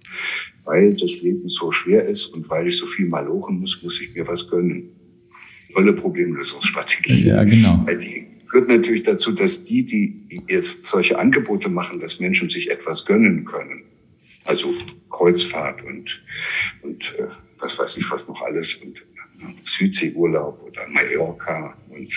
Weil 0.65 0.95
das 0.95 1.21
Leben 1.23 1.49
so 1.49 1.73
schwer 1.73 2.07
ist 2.07 2.27
und 2.27 2.49
weil 2.49 2.69
ich 2.69 2.77
so 2.77 2.87
viel 2.87 3.07
malochen 3.07 3.59
muss, 3.59 3.83
muss 3.83 4.01
ich 4.01 4.15
mir 4.15 4.27
was 4.27 4.49
gönnen. 4.49 4.91
Tolle 5.73 5.93
Problemlösungsstrategie. 5.93 7.27
Ja, 7.27 7.43
genau. 7.45 7.85
Die 7.91 8.27
führt 8.49 8.69
natürlich 8.69 9.03
dazu, 9.03 9.33
dass 9.33 9.65
die, 9.65 9.85
die 9.85 10.43
jetzt 10.49 10.87
solche 10.87 11.19
Angebote 11.19 11.69
machen, 11.69 11.99
dass 12.01 12.21
Menschen 12.21 12.49
sich 12.49 12.71
etwas 12.71 13.05
gönnen 13.05 13.45
können. 13.45 13.83
Also 14.45 14.73
Kreuzfahrt 15.11 15.83
und, 15.85 16.23
und 16.83 17.15
äh, 17.19 17.27
was 17.59 17.79
weiß 17.79 17.97
ich 17.97 18.11
was 18.11 18.29
noch 18.29 18.41
alles 18.43 18.75
und 18.75 18.99
äh, 18.99 19.03
Südseeurlaub 19.65 20.63
oder 20.63 20.87
Mallorca 20.89 21.77
und 21.89 22.13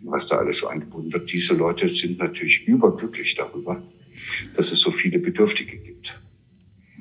was 0.00 0.26
da 0.26 0.36
alles 0.36 0.58
so 0.58 0.68
angeboten 0.68 1.12
wird. 1.12 1.32
Diese 1.32 1.54
Leute 1.54 1.88
sind 1.88 2.18
natürlich 2.18 2.66
überglücklich 2.66 3.34
darüber, 3.34 3.82
dass 4.54 4.72
es 4.72 4.80
so 4.80 4.90
viele 4.90 5.18
Bedürftige 5.18 5.76
gibt. 5.76 6.20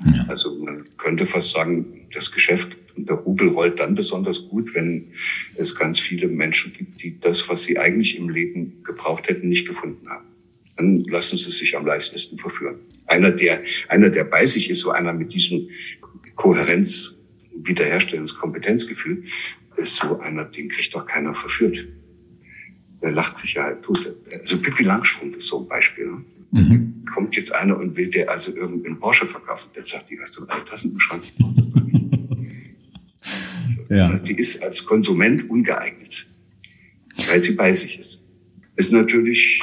Ja. 0.06 0.26
Also 0.28 0.58
man 0.64 0.86
könnte 0.98 1.26
fast 1.26 1.52
sagen, 1.52 2.08
das 2.14 2.32
Geschäft 2.32 2.78
und 2.96 3.10
der 3.10 3.18
Rubel 3.18 3.50
rollt 3.50 3.80
dann 3.80 3.96
besonders 3.96 4.48
gut, 4.48 4.74
wenn 4.76 5.14
es 5.56 5.76
ganz 5.76 6.00
viele 6.00 6.28
Menschen 6.28 6.74
gibt, 6.74 7.02
die 7.02 7.20
das, 7.20 7.48
was 7.50 7.64
sie 7.64 7.78
eigentlich 7.78 8.18
im 8.18 8.30
Leben 8.30 8.84
gebraucht 8.84 9.28
hätten, 9.28 9.50
nicht 9.50 9.68
gefunden 9.68 10.10
haben. 10.10 10.28
dann 10.76 11.04
lassen 11.06 11.38
sie 11.38 11.52
sich 11.52 11.76
am 11.76 11.86
leichtesten 11.86 12.38
verführen. 12.38 12.80
Einer, 13.08 13.32
der, 13.32 13.64
einer, 13.88 14.10
der 14.10 14.26
bei 14.26 14.46
sich 14.46 14.70
ist, 14.70 14.80
so 14.82 14.92
einer 14.92 15.14
mit 15.14 15.34
diesem 15.34 15.70
Kohärenz, 16.36 17.16
Wiederherstellungskompetenzgefühl, 17.56 19.24
ist 19.78 19.96
so 19.96 20.20
einer, 20.20 20.46
den 20.46 20.70
kriegt 20.70 20.94
doch 20.94 21.06
keiner 21.06 21.34
verführt. 21.34 21.88
Der 23.02 23.12
lacht 23.12 23.38
sich 23.38 23.54
ja 23.54 23.64
halt 23.64 23.84
tot. 23.84 24.16
Also 24.32 24.58
Pippi 24.58 24.84
Langstrumpf 24.84 25.38
ist 25.38 25.48
so 25.48 25.62
ein 25.62 25.68
Beispiel. 25.68 26.08
Ne? 26.08 26.24
Mhm. 26.52 27.06
Kommt 27.14 27.36
jetzt 27.36 27.54
einer 27.54 27.78
und 27.78 27.96
will 27.96 28.10
der 28.10 28.32
also 28.32 28.56
irgendeinen 28.56 29.00
Porsche 29.00 29.28
verkaufen. 29.28 29.70
Der 29.76 29.84
sagt, 29.84 30.10
die 30.10 30.20
hast 30.20 30.38
du 30.38 30.46
alle 30.46 30.66
Tassen 30.66 30.92
im 30.94 31.00
Schrank. 31.00 31.24
ja. 33.90 33.98
Das 33.98 34.14
heißt, 34.14 34.30
die 34.30 34.38
ist 34.38 34.64
als 34.64 34.86
Konsument 34.86 35.50
ungeeignet, 35.50 36.28
weil 37.28 37.44
sie 37.44 37.52
bei 37.52 37.74
sich 37.74 38.00
ist. 38.00 38.24
Ist 38.76 38.92
natürlich, 38.92 39.62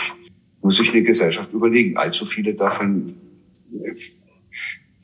muss 0.61 0.77
sich 0.77 0.91
eine 0.91 1.03
Gesellschaft 1.03 1.53
überlegen. 1.53 1.97
Allzu 1.97 2.27
viele 2.27 2.55
davon 2.55 3.15
äh, 3.83 3.95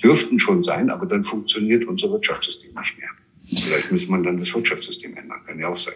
dürften 0.02 0.38
schon 0.38 0.62
sein, 0.62 0.90
aber 0.90 1.06
dann 1.06 1.22
funktioniert 1.22 1.84
unser 1.84 2.10
Wirtschaftssystem 2.10 2.72
nicht 2.74 2.98
mehr. 2.98 3.10
Vielleicht 3.62 3.90
muss 3.90 4.08
man 4.08 4.22
dann 4.22 4.38
das 4.38 4.54
Wirtschaftssystem 4.54 5.16
ändern, 5.16 5.40
kann 5.46 5.58
ja 5.58 5.68
auch 5.68 5.76
sein. 5.76 5.94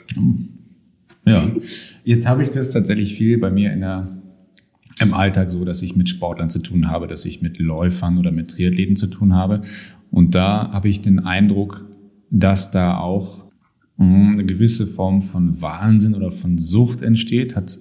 Ja, 1.27 1.51
jetzt 2.05 2.27
habe 2.27 2.43
ich 2.43 2.51
das 2.51 2.71
tatsächlich 2.71 3.15
viel 3.15 3.39
bei 3.39 3.51
mir 3.51 3.73
in 3.73 3.81
der, 3.81 4.09
im 5.01 5.15
Alltag 5.15 5.51
so, 5.51 5.65
dass 5.65 5.83
ich 5.83 5.97
mit 5.97 6.09
Sportlern 6.09 6.51
zu 6.51 6.59
tun 6.59 6.89
habe, 6.89 7.07
dass 7.07 7.25
ich 7.25 7.43
mit 7.43 7.59
Läufern 7.59 8.19
oder 8.19 8.31
mit 8.31 8.53
Triathleten 8.53 8.97
zu 8.97 9.07
tun 9.07 9.35
habe. 9.35 9.63
Und 10.11 10.35
da 10.35 10.71
habe 10.73 10.89
ich 10.89 11.01
den 11.01 11.21
Eindruck, 11.21 11.89
dass 12.31 12.71
da 12.71 12.99
auch 12.99 13.45
hm, 13.99 14.33
eine 14.33 14.45
gewisse 14.45 14.87
Form 14.87 15.23
von 15.23 15.61
Wahnsinn 15.61 16.15
oder 16.15 16.33
von 16.33 16.59
Sucht 16.59 17.03
entsteht, 17.03 17.57
hat, 17.57 17.79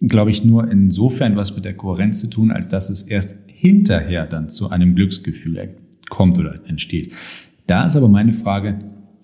glaube 0.00 0.30
ich, 0.30 0.44
nur 0.44 0.70
insofern 0.70 1.36
was 1.36 1.54
mit 1.54 1.64
der 1.64 1.74
Kohärenz 1.74 2.20
zu 2.20 2.28
tun, 2.28 2.50
als 2.50 2.68
dass 2.68 2.90
es 2.90 3.02
erst 3.02 3.36
hinterher 3.46 4.26
dann 4.26 4.48
zu 4.48 4.70
einem 4.70 4.94
Glücksgefühl 4.94 5.76
kommt 6.08 6.38
oder 6.38 6.60
entsteht. 6.66 7.12
Da 7.66 7.86
ist 7.86 7.96
aber 7.96 8.08
meine 8.08 8.32
Frage, 8.32 8.78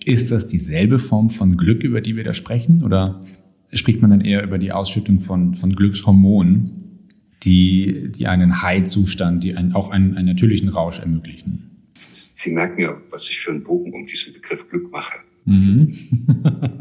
ist 0.04 0.30
das 0.30 0.46
dieselbe 0.46 0.98
Form 0.98 1.30
von 1.30 1.56
Glück, 1.56 1.82
über 1.82 2.00
die 2.00 2.16
wir 2.16 2.24
da 2.24 2.34
sprechen? 2.34 2.82
Oder 2.84 3.24
spricht 3.72 4.02
man 4.02 4.10
dann 4.10 4.20
eher 4.20 4.42
über 4.42 4.58
die 4.58 4.72
Ausschüttung 4.72 5.20
von, 5.20 5.56
von 5.56 5.74
Glückshormonen, 5.74 7.08
die, 7.42 8.10
die 8.10 8.26
einen 8.26 8.62
High-Zustand, 8.62 9.44
die 9.44 9.54
einen, 9.54 9.72
auch 9.72 9.90
einen, 9.90 10.16
einen 10.16 10.28
natürlichen 10.28 10.68
Rausch 10.68 10.98
ermöglichen? 10.98 11.70
Sie 12.10 12.50
merken 12.50 12.80
ja, 12.80 13.00
was 13.10 13.28
ich 13.28 13.40
für 13.40 13.50
einen 13.50 13.62
Bogen 13.62 13.92
um 13.92 14.06
diesen 14.06 14.32
Begriff 14.32 14.68
Glück 14.68 14.90
mache. 14.90 15.18
Mhm. 15.44 15.92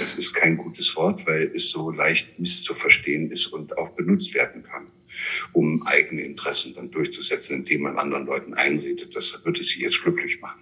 das 0.00 0.14
ist 0.14 0.32
kein 0.34 0.56
gutes 0.56 0.94
Wort, 0.96 1.26
weil 1.26 1.50
es 1.54 1.70
so 1.70 1.90
leicht 1.90 2.38
misszuverstehen 2.38 3.30
ist 3.30 3.46
und 3.46 3.76
auch 3.76 3.90
benutzt 3.90 4.34
werden 4.34 4.62
kann 4.62 4.84
um 5.52 5.86
eigene 5.86 6.22
Interessen 6.22 6.74
dann 6.74 6.90
durchzusetzen, 6.90 7.58
indem 7.58 7.82
man 7.82 7.98
anderen 7.98 8.26
Leuten 8.26 8.54
einredet, 8.54 9.14
das 9.14 9.44
würde 9.44 9.62
sie 9.62 9.80
jetzt 9.80 10.02
glücklich 10.02 10.40
machen. 10.40 10.60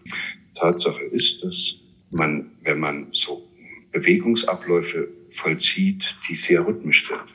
Tatsache 0.54 1.02
ist, 1.02 1.42
dass 1.44 1.76
man, 2.10 2.52
wenn 2.62 2.80
man 2.80 3.08
so 3.12 3.48
Bewegungsabläufe 3.92 5.08
vollzieht, 5.28 6.14
die 6.28 6.34
sehr 6.34 6.66
rhythmisch 6.66 7.08
sind, 7.08 7.34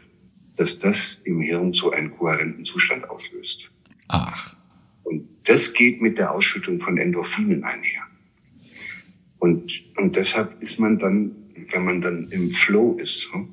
dass 0.55 0.79
das 0.79 1.21
im 1.25 1.39
Hirn 1.41 1.73
so 1.73 1.91
einen 1.91 2.11
kohärenten 2.11 2.65
Zustand 2.65 3.09
auslöst. 3.09 3.71
Ach. 4.07 4.55
Und 5.03 5.27
das 5.43 5.73
geht 5.73 6.01
mit 6.01 6.17
der 6.17 6.33
Ausschüttung 6.33 6.79
von 6.79 6.97
Endorphinen 6.97 7.63
einher. 7.63 8.03
Und, 9.39 9.83
und 9.97 10.15
deshalb 10.15 10.61
ist 10.61 10.79
man 10.79 10.97
dann, 10.97 11.35
wenn 11.71 11.85
man 11.85 12.01
dann 12.01 12.29
im 12.31 12.49
Flow 12.49 12.97
ist, 12.99 13.31
hm, 13.31 13.49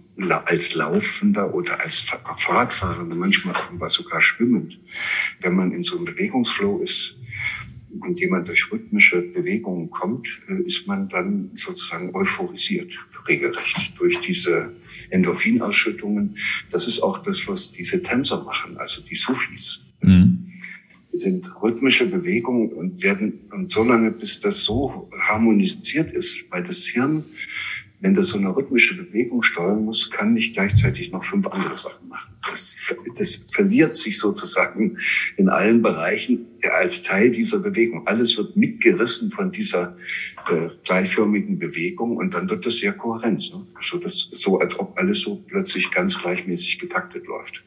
als 0.47 0.75
Laufender 0.75 1.53
oder 1.55 1.81
als 1.81 2.01
Fahrradfahrer, 2.01 3.05
manchmal 3.05 3.57
offenbar 3.57 3.91
sogar 3.91 4.21
schwimmend. 4.21 4.81
Wenn 5.41 5.55
man 5.55 5.73
in 5.73 5.83
so 5.83 5.97
einem 5.97 6.05
Bewegungsflow 6.07 6.79
ist 6.79 7.17
und 8.01 8.21
jemand 8.21 8.49
durch 8.49 8.71
rhythmische 8.71 9.23
Bewegungen 9.23 9.91
kommt, 9.91 10.41
äh, 10.49 10.63
ist 10.63 10.87
man 10.87 11.09
dann 11.09 11.51
sozusagen 11.55 12.15
euphorisiert, 12.15 12.93
regelrecht, 13.29 13.99
durch 13.99 14.19
diese 14.21 14.73
Endorphinausschüttungen. 15.11 16.37
Das 16.71 16.87
ist 16.87 17.01
auch 17.01 17.19
das, 17.19 17.47
was 17.49 17.73
diese 17.73 18.03
Tänzer 18.03 18.45
machen, 18.45 18.77
also 18.79 19.03
die 19.03 19.17
Sufis. 19.17 19.81
Mhm. 20.03 20.49
sind 21.13 21.49
rhythmische 21.63 22.07
Bewegungen 22.07 22.71
und 22.73 23.03
werden, 23.03 23.49
und 23.53 23.71
so 23.71 23.85
lange, 23.85 24.11
bis 24.11 24.41
das 24.41 24.65
so 24.65 25.09
harmonisiert 25.29 26.13
ist, 26.13 26.51
weil 26.51 26.65
das 26.65 26.85
Hirn 26.87 27.25
wenn 28.01 28.15
das 28.15 28.29
so 28.29 28.39
eine 28.39 28.55
rhythmische 28.55 28.97
Bewegung 28.97 29.43
steuern 29.43 29.85
muss, 29.85 30.11
kann 30.11 30.35
nicht 30.35 30.55
gleichzeitig 30.55 31.11
noch 31.11 31.25
fünf 31.25 31.47
andere 31.47 31.77
Sachen 31.79 32.09
machen. 32.09 32.35
Das, 32.49 32.77
das 33.17 33.37
verliert 33.51 33.97
sich 33.97 34.19
sozusagen 34.19 34.99
in 35.37 35.49
allen 35.49 35.81
Bereichen 35.81 36.47
als 36.79 37.03
Teil 37.03 37.31
dieser 37.31 37.61
Bewegung. 37.61 38.07
Alles 38.07 38.37
wird 38.37 38.57
mitgerissen 38.57 39.31
von 39.31 39.51
dieser 39.51 39.97
äh, 40.51 40.69
gleichförmigen 40.85 41.59
Bewegung 41.59 42.17
und 42.17 42.35
dann 42.35 42.51
wird 42.51 42.67
das 42.67 42.77
sehr 42.77 42.93
kohärent. 42.93 43.51
Ne? 43.55 43.67
So, 43.81 43.99
das, 43.99 44.29
so 44.33 44.59
als 44.59 44.79
ob 44.79 44.99
alles 44.99 45.21
so 45.21 45.37
plötzlich 45.37 45.91
ganz 45.91 46.21
gleichmäßig 46.21 46.79
getaktet 46.79 47.27
läuft. 47.27 47.65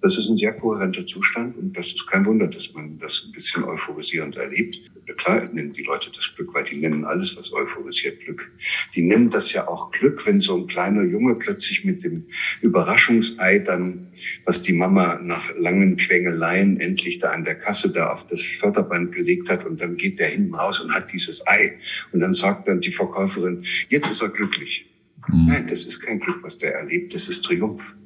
Das 0.00 0.16
ist 0.16 0.28
ein 0.28 0.36
sehr 0.36 0.52
kohärenter 0.52 1.06
Zustand 1.06 1.56
und 1.56 1.76
das 1.76 1.86
ist 1.88 2.06
kein 2.06 2.24
Wunder, 2.24 2.46
dass 2.46 2.72
man 2.72 2.98
das 2.98 3.24
ein 3.26 3.32
bisschen 3.32 3.64
euphorisierend 3.64 4.36
erlebt. 4.36 4.78
Klar 5.16 5.48
nennen 5.52 5.72
die 5.72 5.82
Leute 5.82 6.10
das 6.14 6.34
Glück, 6.36 6.54
weil 6.54 6.64
die 6.64 6.76
nennen 6.76 7.04
alles, 7.04 7.36
was 7.36 7.52
euphorisiert, 7.52 8.20
Glück. 8.20 8.52
Die 8.94 9.02
nennen 9.02 9.30
das 9.30 9.52
ja 9.52 9.66
auch 9.66 9.90
Glück, 9.90 10.24
wenn 10.26 10.40
so 10.40 10.56
ein 10.56 10.66
kleiner 10.66 11.02
Junge 11.02 11.34
plötzlich 11.34 11.84
mit 11.84 12.04
dem 12.04 12.26
Überraschungsei 12.60 13.58
dann, 13.58 14.08
was 14.44 14.62
die 14.62 14.72
Mama 14.72 15.18
nach 15.20 15.50
langen 15.56 15.96
Quengeleien 15.96 16.78
endlich 16.78 17.18
da 17.18 17.30
an 17.30 17.44
der 17.44 17.56
Kasse 17.56 17.90
da 17.90 18.12
auf 18.12 18.26
das 18.26 18.44
Förderband 18.44 19.12
gelegt 19.12 19.48
hat 19.50 19.64
und 19.64 19.80
dann 19.80 19.96
geht 19.96 20.20
der 20.20 20.28
hinten 20.28 20.54
raus 20.54 20.78
und 20.78 20.92
hat 20.92 21.12
dieses 21.12 21.46
Ei. 21.46 21.78
Und 22.12 22.20
dann 22.20 22.34
sagt 22.34 22.68
dann 22.68 22.80
die 22.80 22.92
Verkäuferin, 22.92 23.64
jetzt 23.88 24.08
ist 24.10 24.22
er 24.22 24.28
glücklich. 24.28 24.86
Mhm. 25.28 25.46
Nein, 25.46 25.66
das 25.66 25.84
ist 25.84 26.00
kein 26.00 26.20
Glück, 26.20 26.42
was 26.42 26.58
der 26.58 26.74
erlebt, 26.74 27.14
das 27.14 27.28
ist 27.28 27.44
Triumph. 27.44 27.96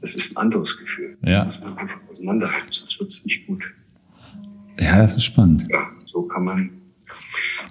Das 0.00 0.14
ist 0.14 0.32
ein 0.32 0.36
anderes 0.36 0.78
Gefühl. 0.78 1.18
Ja. 1.22 1.44
Das 1.44 1.60
muss 1.60 1.68
man 1.68 1.78
einfach 1.78 2.00
auseinanderhalten, 2.08 2.72
sonst 2.72 2.98
wird 2.98 3.10
es 3.10 3.24
nicht 3.24 3.46
gut. 3.46 3.72
Ja, 4.78 4.98
das 4.98 5.16
ist 5.16 5.24
spannend. 5.24 5.66
Ja, 5.70 5.90
so 6.06 6.22
kann 6.22 6.44
man 6.44 6.70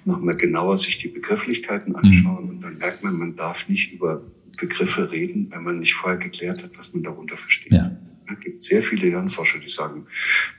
nochmal 0.04 0.36
genauer 0.36 0.78
sich 0.78 0.98
die 0.98 1.08
Begrifflichkeiten 1.08 1.94
anschauen 1.96 2.44
mhm. 2.44 2.50
und 2.50 2.62
dann 2.62 2.78
merkt 2.78 3.02
man, 3.02 3.16
man 3.18 3.36
darf 3.36 3.68
nicht 3.68 3.92
über 3.92 4.22
Begriffe 4.58 5.10
reden, 5.10 5.48
wenn 5.50 5.64
man 5.64 5.80
nicht 5.80 5.94
vorher 5.94 6.18
geklärt 6.18 6.62
hat, 6.62 6.78
was 6.78 6.92
man 6.92 7.02
darunter 7.02 7.36
versteht. 7.36 7.72
Ja. 7.72 7.96
Es 8.32 8.40
gibt 8.40 8.62
sehr 8.62 8.82
viele 8.82 9.08
Hirnforscher, 9.08 9.58
die 9.58 9.68
sagen, 9.68 10.06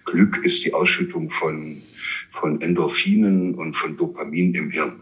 Glück 0.05 0.43
ist 0.43 0.65
die 0.65 0.74
Ausschüttung 0.74 1.30
von, 1.30 1.82
von 2.30 2.59
Endorphinen 2.61 3.55
und 3.55 3.76
von 3.76 3.95
Dopamin 3.95 4.53
im 4.55 4.72
Hirn. 4.72 4.99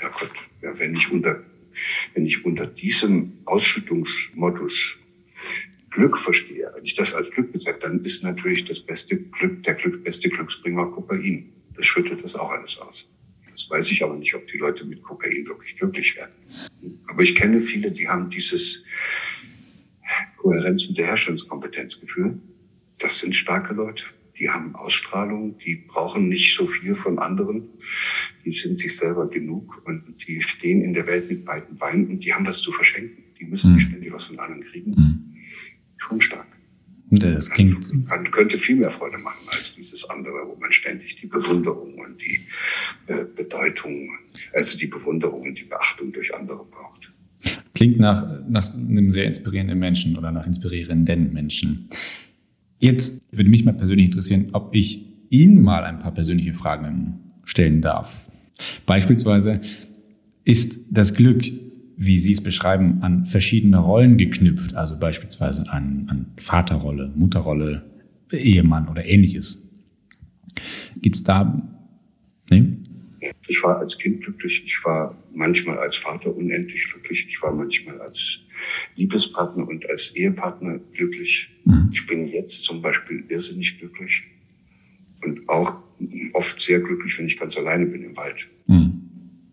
Ja 0.00 0.08
Gott, 0.08 0.32
ja, 0.62 0.78
wenn 0.78 0.94
ich 0.94 1.10
unter, 1.10 1.42
wenn 2.14 2.24
ich 2.24 2.44
unter 2.44 2.66
diesem 2.66 3.32
Ausschüttungsmodus 3.44 4.96
Glück 5.96 6.18
verstehe, 6.18 6.70
wenn 6.74 6.84
ich 6.84 6.94
das 6.94 7.14
als 7.14 7.30
Glück 7.30 7.52
bezeichne, 7.52 7.80
dann 7.80 8.04
ist 8.04 8.22
natürlich 8.22 8.66
das 8.66 8.80
beste 8.80 9.16
Glück, 9.16 9.62
der 9.62 9.74
Glück, 9.74 10.04
beste 10.04 10.28
Glücksbringer 10.28 10.86
Kokain. 10.90 11.54
Das 11.74 11.86
schüttet 11.86 12.22
das 12.22 12.34
auch 12.34 12.50
alles 12.50 12.78
aus. 12.78 13.10
Das 13.50 13.70
weiß 13.70 13.90
ich 13.92 14.04
aber 14.04 14.14
nicht, 14.14 14.34
ob 14.34 14.46
die 14.46 14.58
Leute 14.58 14.84
mit 14.84 15.02
Kokain 15.02 15.46
wirklich 15.46 15.74
glücklich 15.76 16.14
werden. 16.16 16.34
Aber 17.06 17.22
ich 17.22 17.34
kenne 17.34 17.62
viele, 17.62 17.90
die 17.90 18.06
haben 18.06 18.28
dieses 18.28 18.84
Kohärenz- 20.36 20.86
und 20.86 20.98
Wiederherstellungskompetenzgefühl. 20.98 22.38
Das 22.98 23.20
sind 23.20 23.34
starke 23.34 23.72
Leute. 23.72 24.04
Die 24.38 24.50
haben 24.50 24.74
Ausstrahlung, 24.74 25.56
die 25.56 25.76
brauchen 25.76 26.28
nicht 26.28 26.54
so 26.54 26.66
viel 26.66 26.94
von 26.94 27.18
anderen. 27.18 27.70
Die 28.44 28.50
sind 28.50 28.78
sich 28.78 28.94
selber 28.94 29.30
genug 29.30 29.80
und 29.86 30.28
die 30.28 30.42
stehen 30.42 30.82
in 30.82 30.92
der 30.92 31.06
Welt 31.06 31.30
mit 31.30 31.46
beiden 31.46 31.78
Beinen 31.78 32.08
und 32.08 32.22
die 32.22 32.34
haben 32.34 32.46
was 32.46 32.60
zu 32.60 32.70
verschenken. 32.70 33.24
Die 33.40 33.46
müssen 33.46 33.72
nicht 33.72 33.84
hm. 33.84 33.90
ständig 33.92 34.12
was 34.12 34.24
von 34.24 34.38
anderen 34.38 34.60
kriegen. 34.60 34.90
Mhm 34.90 35.35
schon 36.06 36.20
stark. 36.20 36.46
Das 37.10 37.50
klingt 37.50 38.08
kann, 38.08 38.30
könnte 38.32 38.58
viel 38.58 38.76
mehr 38.76 38.90
Freude 38.90 39.18
machen 39.18 39.46
als 39.56 39.74
dieses 39.74 40.08
andere, 40.10 40.48
wo 40.48 40.56
man 40.56 40.72
ständig 40.72 41.14
die 41.16 41.28
Bewunderung 41.28 41.94
und 41.98 42.20
die 42.20 42.40
äh, 43.06 43.24
Bedeutung, 43.24 44.10
also 44.52 44.76
die 44.76 44.88
Bewunderung 44.88 45.42
und 45.42 45.58
die 45.58 45.64
Beachtung 45.64 46.12
durch 46.12 46.34
andere 46.34 46.64
braucht. 46.64 47.12
Klingt 47.74 48.00
nach, 48.00 48.40
nach 48.48 48.74
einem 48.74 49.12
sehr 49.12 49.24
inspirierenden 49.24 49.78
Menschen 49.78 50.16
oder 50.16 50.32
nach 50.32 50.46
inspirierenden 50.46 51.32
Menschen. 51.32 51.88
Jetzt 52.80 53.22
würde 53.30 53.50
mich 53.50 53.64
mal 53.64 53.74
persönlich 53.74 54.06
interessieren, 54.06 54.48
ob 54.52 54.74
ich 54.74 55.06
Ihnen 55.30 55.62
mal 55.62 55.84
ein 55.84 55.98
paar 56.00 56.12
persönliche 56.12 56.54
Fragen 56.54 57.20
stellen 57.44 57.82
darf. 57.82 58.28
Beispielsweise, 58.84 59.60
ist 60.44 60.86
das 60.90 61.14
Glück 61.14 61.44
wie 61.96 62.18
Sie 62.18 62.32
es 62.32 62.42
beschreiben, 62.42 63.02
an 63.02 63.26
verschiedene 63.26 63.78
Rollen 63.78 64.16
geknüpft, 64.16 64.74
also 64.74 64.98
beispielsweise 64.98 65.68
an, 65.70 66.06
an 66.08 66.26
Vaterrolle, 66.36 67.12
Mutterrolle, 67.14 67.84
Ehemann 68.30 68.88
oder 68.88 69.04
ähnliches. 69.04 69.62
Gibt 71.00 71.16
es 71.16 71.24
da, 71.24 71.62
ne? 72.50 72.76
Ich 73.48 73.62
war 73.62 73.78
als 73.78 73.98
Kind 73.98 74.22
glücklich, 74.22 74.62
ich 74.64 74.84
war 74.84 75.16
manchmal 75.34 75.78
als 75.78 75.96
Vater 75.96 76.34
unendlich 76.36 76.84
glücklich, 76.92 77.26
ich 77.28 77.42
war 77.42 77.52
manchmal 77.52 78.00
als 78.00 78.40
Liebespartner 78.94 79.66
und 79.66 79.88
als 79.88 80.14
Ehepartner 80.14 80.78
glücklich. 80.92 81.50
Mhm. 81.64 81.90
Ich 81.92 82.06
bin 82.06 82.28
jetzt 82.28 82.62
zum 82.62 82.82
Beispiel 82.82 83.24
irrsinnig 83.28 83.78
glücklich 83.78 84.24
und 85.22 85.48
auch 85.48 85.78
oft 86.34 86.60
sehr 86.60 86.80
glücklich, 86.80 87.18
wenn 87.18 87.26
ich 87.26 87.38
ganz 87.38 87.56
alleine 87.56 87.86
bin 87.86 88.02
im 88.02 88.16
Wald. 88.16 88.48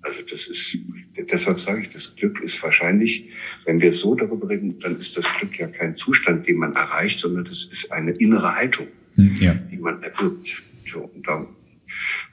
Also 0.03 0.21
das 0.21 0.47
ist, 0.47 0.77
deshalb 1.17 1.61
sage 1.61 1.81
ich, 1.81 1.89
das 1.89 2.15
Glück 2.17 2.41
ist 2.41 2.61
wahrscheinlich, 2.61 3.29
wenn 3.65 3.81
wir 3.81 3.93
so 3.93 4.15
darüber 4.15 4.49
reden, 4.49 4.77
dann 4.79 4.97
ist 4.97 5.15
das 5.15 5.25
Glück 5.39 5.57
ja 5.57 5.67
kein 5.67 5.95
Zustand, 5.95 6.45
den 6.45 6.57
man 6.57 6.73
erreicht, 6.73 7.19
sondern 7.19 7.45
das 7.45 7.63
ist 7.63 7.91
eine 7.91 8.11
innere 8.11 8.53
Haltung, 8.53 8.87
hm, 9.15 9.35
ja. 9.39 9.53
die 9.53 9.77
man 9.77 10.01
erwirbt. 10.03 10.61
So, 10.85 10.99
und 11.03 11.25
da 11.25 11.47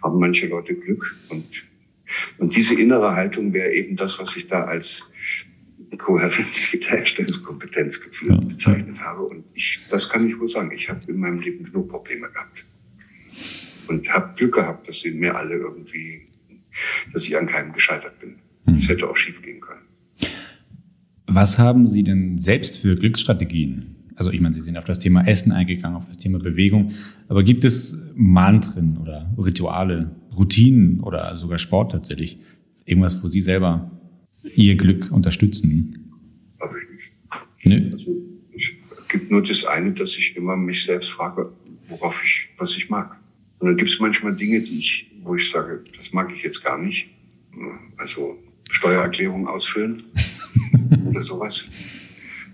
haben 0.03 0.19
manche 0.19 0.49
Leute 0.49 0.75
Glück 0.75 1.17
und, 1.29 1.65
und 2.39 2.57
diese 2.57 2.75
innere 2.75 3.15
Haltung 3.15 3.53
wäre 3.53 3.73
eben 3.73 3.95
das, 3.95 4.19
was 4.19 4.35
ich 4.35 4.49
da 4.49 4.65
als 4.65 5.13
Kohärenz, 5.97 6.73
Wiederherstellungskompetenzgefühl 6.73 8.31
ja. 8.31 8.41
bezeichnet 8.41 9.01
habe. 9.01 9.23
Und 9.23 9.45
ich, 9.55 9.81
das 9.91 10.09
kann 10.09 10.29
ich 10.29 10.39
wohl 10.41 10.49
sagen. 10.49 10.73
Ich 10.73 10.89
habe 10.89 11.01
in 11.09 11.21
meinem 11.21 11.41
Leben 11.41 11.65
genug 11.65 11.89
Probleme 11.89 12.29
gehabt. 12.29 12.65
Und 13.87 14.13
habe 14.13 14.35
Glück 14.37 14.55
gehabt, 14.55 14.89
dass 14.89 15.01
sie 15.01 15.13
mir 15.13 15.37
alle 15.37 15.57
irgendwie 15.57 16.30
dass 17.13 17.25
ich 17.25 17.37
an 17.37 17.47
keinem 17.47 17.73
gescheitert 17.73 18.19
bin. 18.21 18.37
Es 18.67 18.83
hm. 18.83 18.89
hätte 18.89 19.09
auch 19.09 19.17
schief 19.17 19.43
gehen 19.43 19.61
können. 19.61 19.81
Was 21.27 21.59
haben 21.59 21.89
Sie 21.89 22.03
denn 22.03 22.39
selbst 22.39 22.79
für 22.79 22.97
Glücksstrategien? 22.97 23.97
Also 24.17 24.31
ich 24.33 24.41
meine, 24.41 24.55
Sie 24.55 24.61
sind 24.61 24.77
auf 24.77 24.85
das 24.85 24.99
Thema 24.99 25.27
Essen 25.27 25.53
eingegangen, 25.53 25.97
auf 25.97 26.07
das 26.07 26.19
Thema 26.19 26.39
Bewegung. 26.39 26.93
Aber 27.29 27.43
gibt 27.43 27.65
es 27.65 27.97
Mantren 28.15 28.99
oder 28.99 29.33
Rituale, 29.39 30.15
Routinen 30.37 31.01
oder 31.01 31.37
sogar 31.37 31.59
Sport 31.59 31.93
tatsächlich? 31.93 32.39
Irgendwas, 32.85 33.23
wo 33.23 33.29
Sie 33.29 33.41
selber 33.41 33.91
Ihr 34.57 34.77
Glück 34.77 35.11
unterstützen? 35.11 36.13
Habe 36.61 36.79
ich 36.81 36.91
nicht. 36.91 37.67
Nee. 37.67 37.91
Also 37.93 38.17
es 38.57 39.09
gibt 39.09 39.31
nur 39.31 39.43
das 39.43 39.65
eine, 39.65 39.93
dass 39.93 40.17
ich 40.17 40.37
immer 40.37 40.57
mich 40.57 40.85
selbst 40.85 41.11
frage, 41.11 41.53
worauf 41.89 42.23
ich, 42.25 42.49
was 42.59 42.77
ich 42.77 42.91
mag. 42.91 43.19
Und 43.59 43.69
dann 43.69 43.77
gibt 43.77 43.91
es 43.91 44.01
manchmal 44.01 44.35
Dinge, 44.35 44.61
die 44.61 44.79
ich 44.79 45.10
wo 45.23 45.35
ich 45.35 45.51
sage, 45.51 45.85
das 45.97 46.13
mag 46.13 46.33
ich 46.35 46.43
jetzt 46.43 46.63
gar 46.63 46.79
nicht. 46.79 47.09
Also 47.97 48.39
Steuererklärung 48.71 49.49
ausfüllen 49.49 50.03
oder 51.09 51.21
sowas. 51.21 51.69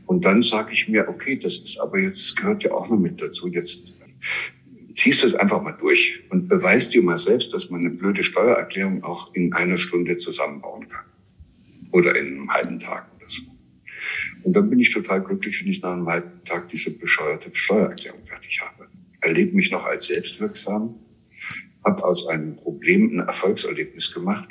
Und 0.06 0.24
dann 0.24 0.42
sage 0.42 0.72
ich 0.72 0.88
mir, 0.88 1.08
okay, 1.08 1.36
das 1.36 1.56
ist 1.58 1.78
aber 1.78 1.98
jetzt, 1.98 2.22
das 2.22 2.36
gehört 2.36 2.62
ja 2.62 2.70
auch 2.72 2.88
noch 2.88 2.98
mit 2.98 3.20
dazu. 3.20 3.48
Jetzt 3.48 3.92
ziehst 4.94 5.22
du 5.22 5.26
es 5.26 5.34
einfach 5.34 5.62
mal 5.62 5.72
durch 5.72 6.22
und 6.30 6.48
beweist 6.48 6.94
dir 6.94 7.02
mal 7.02 7.18
selbst, 7.18 7.52
dass 7.52 7.70
man 7.70 7.80
eine 7.80 7.90
blöde 7.90 8.24
Steuererklärung 8.24 9.04
auch 9.04 9.34
in 9.34 9.52
einer 9.52 9.78
Stunde 9.78 10.16
zusammenbauen 10.16 10.88
kann. 10.88 11.04
Oder 11.92 12.16
in 12.16 12.26
einem 12.26 12.52
halben 12.52 12.78
Tag 12.78 13.10
oder 13.16 13.28
so. 13.28 13.42
Und 14.42 14.54
dann 14.54 14.70
bin 14.70 14.78
ich 14.78 14.92
total 14.92 15.22
glücklich, 15.22 15.60
wenn 15.60 15.68
ich 15.68 15.82
nach 15.82 15.92
einem 15.92 16.08
halben 16.08 16.42
Tag 16.44 16.68
diese 16.68 16.96
bescheuerte 16.96 17.50
Steuererklärung 17.54 18.24
fertig 18.24 18.60
habe. 18.60 18.88
Erlebe 19.20 19.54
mich 19.54 19.70
noch 19.70 19.84
als 19.84 20.06
selbstwirksam 20.06 20.94
habe 21.86 22.04
aus 22.04 22.26
einem 22.26 22.56
Problem 22.56 23.10
ein 23.12 23.20
Erfolgserlebnis 23.20 24.12
gemacht 24.12 24.48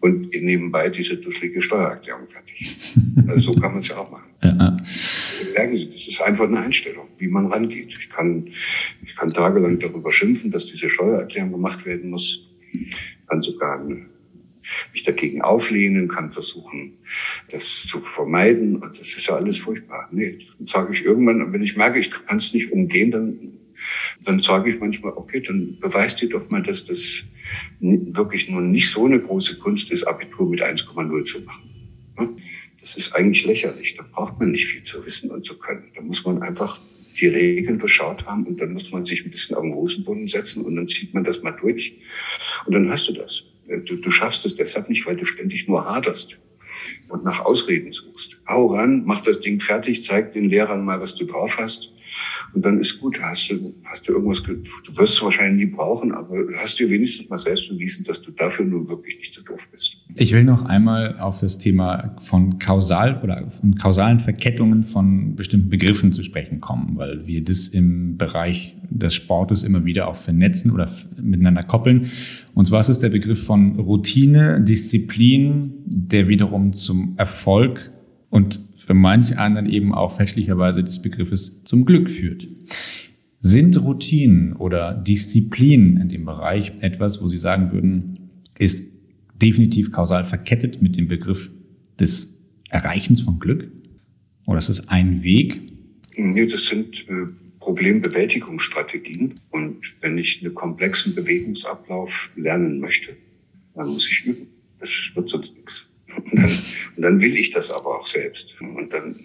und 0.00 0.30
nebenbei 0.32 0.88
diese 0.88 1.18
dusselige 1.18 1.62
Steuererklärung 1.62 2.26
fertig. 2.26 2.76
Also 3.28 3.52
so 3.52 3.60
kann 3.60 3.70
man 3.70 3.78
es 3.78 3.86
ja 3.86 3.98
auch 3.98 4.10
machen. 4.10 4.30
Ja. 4.42 4.76
Merken 5.54 5.76
Sie, 5.76 5.88
das 5.88 6.08
ist 6.08 6.20
einfach 6.20 6.46
eine 6.46 6.58
Einstellung, 6.60 7.06
wie 7.18 7.28
man 7.28 7.46
rangeht. 7.46 7.96
Ich 7.96 8.08
kann, 8.08 8.48
ich 9.04 9.14
kann 9.14 9.32
tagelang 9.32 9.78
darüber 9.78 10.10
schimpfen, 10.10 10.50
dass 10.50 10.66
diese 10.66 10.88
Steuererklärung 10.88 11.52
gemacht 11.52 11.86
werden 11.86 12.10
muss. 12.10 12.50
Kann 13.28 13.40
sogar 13.40 13.78
mich 14.92 15.02
dagegen 15.04 15.42
auflehnen, 15.42 16.08
kann 16.08 16.32
versuchen, 16.32 16.98
das 17.50 17.86
zu 17.86 18.00
vermeiden. 18.00 18.76
Und 18.76 18.98
das 18.98 19.14
ist 19.14 19.26
ja 19.26 19.36
alles 19.36 19.58
furchtbar. 19.58 20.08
Nee, 20.10 20.38
dann 20.58 20.66
sage 20.66 20.92
ich 20.92 21.04
irgendwann, 21.04 21.52
wenn 21.52 21.62
ich 21.62 21.76
merke, 21.76 22.00
ich 22.00 22.10
kann 22.10 22.38
es 22.38 22.52
nicht 22.52 22.72
umgehen, 22.72 23.12
dann 23.12 23.59
dann 24.24 24.40
sage 24.40 24.70
ich 24.70 24.80
manchmal, 24.80 25.12
okay, 25.14 25.40
dann 25.40 25.78
beweist 25.78 26.20
dir 26.20 26.28
doch 26.28 26.48
mal, 26.50 26.62
dass 26.62 26.84
das 26.84 27.22
wirklich 27.80 28.48
nur 28.48 28.60
nicht 28.60 28.90
so 28.90 29.06
eine 29.06 29.20
große 29.20 29.58
Kunst 29.58 29.90
ist, 29.90 30.04
Abitur 30.04 30.48
mit 30.48 30.62
1,0 30.62 31.24
zu 31.24 31.40
machen. 31.40 31.70
Das 32.80 32.96
ist 32.96 33.14
eigentlich 33.14 33.44
lächerlich. 33.44 33.96
Da 33.96 34.04
braucht 34.10 34.38
man 34.38 34.52
nicht 34.52 34.66
viel 34.66 34.82
zu 34.82 35.04
wissen 35.04 35.30
und 35.30 35.44
zu 35.44 35.58
können. 35.58 35.90
Da 35.94 36.00
muss 36.00 36.24
man 36.24 36.42
einfach 36.42 36.80
die 37.20 37.26
Regeln 37.26 37.78
durchschaut 37.78 38.26
haben 38.26 38.46
und 38.46 38.60
dann 38.60 38.72
muss 38.72 38.90
man 38.92 39.04
sich 39.04 39.24
ein 39.24 39.30
bisschen 39.30 39.56
auf 39.56 39.62
den 39.62 39.74
Hosenboden 39.74 40.28
setzen 40.28 40.64
und 40.64 40.76
dann 40.76 40.88
zieht 40.88 41.12
man 41.12 41.24
das 41.24 41.42
mal 41.42 41.50
durch 41.52 41.98
und 42.66 42.74
dann 42.74 42.88
hast 42.88 43.08
du 43.08 43.12
das. 43.12 43.44
Du, 43.66 43.96
du 43.96 44.10
schaffst 44.10 44.46
es 44.46 44.54
deshalb 44.54 44.88
nicht, 44.88 45.06
weil 45.06 45.16
du 45.16 45.24
ständig 45.24 45.68
nur 45.68 45.84
haderst 45.84 46.38
und 47.08 47.24
nach 47.24 47.40
Ausreden 47.40 47.92
suchst. 47.92 48.40
Hau 48.48 48.74
ran, 48.74 49.04
mach 49.04 49.20
das 49.20 49.40
Ding 49.40 49.60
fertig, 49.60 50.02
zeig 50.02 50.32
den 50.32 50.48
Lehrern 50.48 50.84
mal, 50.84 51.00
was 51.00 51.14
du 51.14 51.24
drauf 51.24 51.58
hast 51.58 51.92
und 52.54 52.64
dann 52.64 52.80
ist 52.80 53.00
gut, 53.00 53.20
hast 53.22 53.50
du, 53.50 53.74
hast 53.84 54.08
du 54.08 54.12
irgendwas, 54.12 54.42
du 54.42 54.56
wirst 54.96 55.14
es 55.14 55.22
wahrscheinlich 55.22 55.66
nie 55.66 55.72
brauchen, 55.72 56.12
aber 56.12 56.36
hast 56.56 56.78
dir 56.78 56.90
wenigstens 56.90 57.28
mal 57.28 57.38
selbst 57.38 57.68
bewiesen, 57.68 58.04
dass 58.04 58.20
du 58.22 58.30
dafür 58.30 58.64
nun 58.64 58.88
wirklich 58.88 59.18
nicht 59.18 59.34
so 59.34 59.42
doof 59.42 59.68
bist. 59.70 60.04
Ich 60.14 60.32
will 60.32 60.44
noch 60.44 60.64
einmal 60.64 61.18
auf 61.18 61.38
das 61.38 61.58
Thema 61.58 62.16
von 62.20 62.58
kausal 62.58 63.20
oder 63.22 63.50
von 63.50 63.74
kausalen 63.76 64.20
Verkettungen 64.20 64.84
von 64.84 65.34
bestimmten 65.36 65.70
Begriffen 65.70 66.12
zu 66.12 66.22
sprechen 66.22 66.60
kommen, 66.60 66.96
weil 66.96 67.26
wir 67.26 67.44
das 67.44 67.68
im 67.68 68.16
Bereich 68.16 68.76
des 68.90 69.14
Sportes 69.14 69.64
immer 69.64 69.84
wieder 69.84 70.08
auch 70.08 70.16
vernetzen 70.16 70.70
oder 70.72 70.94
miteinander 71.20 71.62
koppeln. 71.62 72.10
Und 72.54 72.66
zwar 72.66 72.80
ist 72.80 72.88
es 72.88 72.98
der 72.98 73.10
Begriff 73.10 73.44
von 73.44 73.78
Routine, 73.78 74.60
Disziplin, 74.60 75.72
der 75.86 76.28
wiederum 76.28 76.72
zum 76.72 77.14
Erfolg 77.16 77.92
und 78.30 78.60
für 78.80 78.94
manch 78.94 79.38
anderen 79.38 79.66
eben 79.66 79.94
auch 79.94 80.16
fälschlicherweise 80.16 80.82
des 80.82 81.02
Begriffes 81.02 81.62
zum 81.64 81.84
Glück 81.84 82.10
führt. 82.10 82.48
Sind 83.38 83.80
Routinen 83.82 84.54
oder 84.54 84.94
Disziplinen 84.94 85.96
in 85.98 86.08
dem 86.08 86.24
Bereich 86.24 86.72
etwas, 86.80 87.22
wo 87.22 87.28
Sie 87.28 87.38
sagen 87.38 87.72
würden, 87.72 88.30
ist 88.58 88.82
definitiv 89.40 89.92
kausal 89.92 90.24
verkettet 90.24 90.82
mit 90.82 90.96
dem 90.96 91.08
Begriff 91.08 91.50
des 91.98 92.36
Erreichens 92.68 93.20
von 93.22 93.38
Glück? 93.38 93.70
Oder 94.46 94.58
ist 94.58 94.68
es 94.68 94.88
ein 94.88 95.22
Weg? 95.22 95.60
Nee, 96.16 96.46
das 96.46 96.66
sind 96.66 97.08
äh, 97.08 97.26
Problembewältigungsstrategien. 97.58 99.40
Und 99.50 99.94
wenn 100.00 100.18
ich 100.18 100.42
einen 100.42 100.54
komplexen 100.54 101.14
Bewegungsablauf 101.14 102.30
lernen 102.36 102.80
möchte, 102.80 103.16
dann 103.74 103.88
muss 103.88 104.10
ich 104.10 104.24
üben. 104.24 104.48
Das 104.78 104.90
wird 105.14 105.28
sonst 105.28 105.56
nichts. 105.56 105.89
Und 106.16 106.38
dann, 106.38 106.58
und 106.96 107.02
dann 107.02 107.20
will 107.20 107.34
ich 107.34 107.50
das 107.50 107.70
aber 107.70 107.98
auch 107.98 108.06
selbst. 108.06 108.60
Und 108.60 108.92
dann 108.92 109.20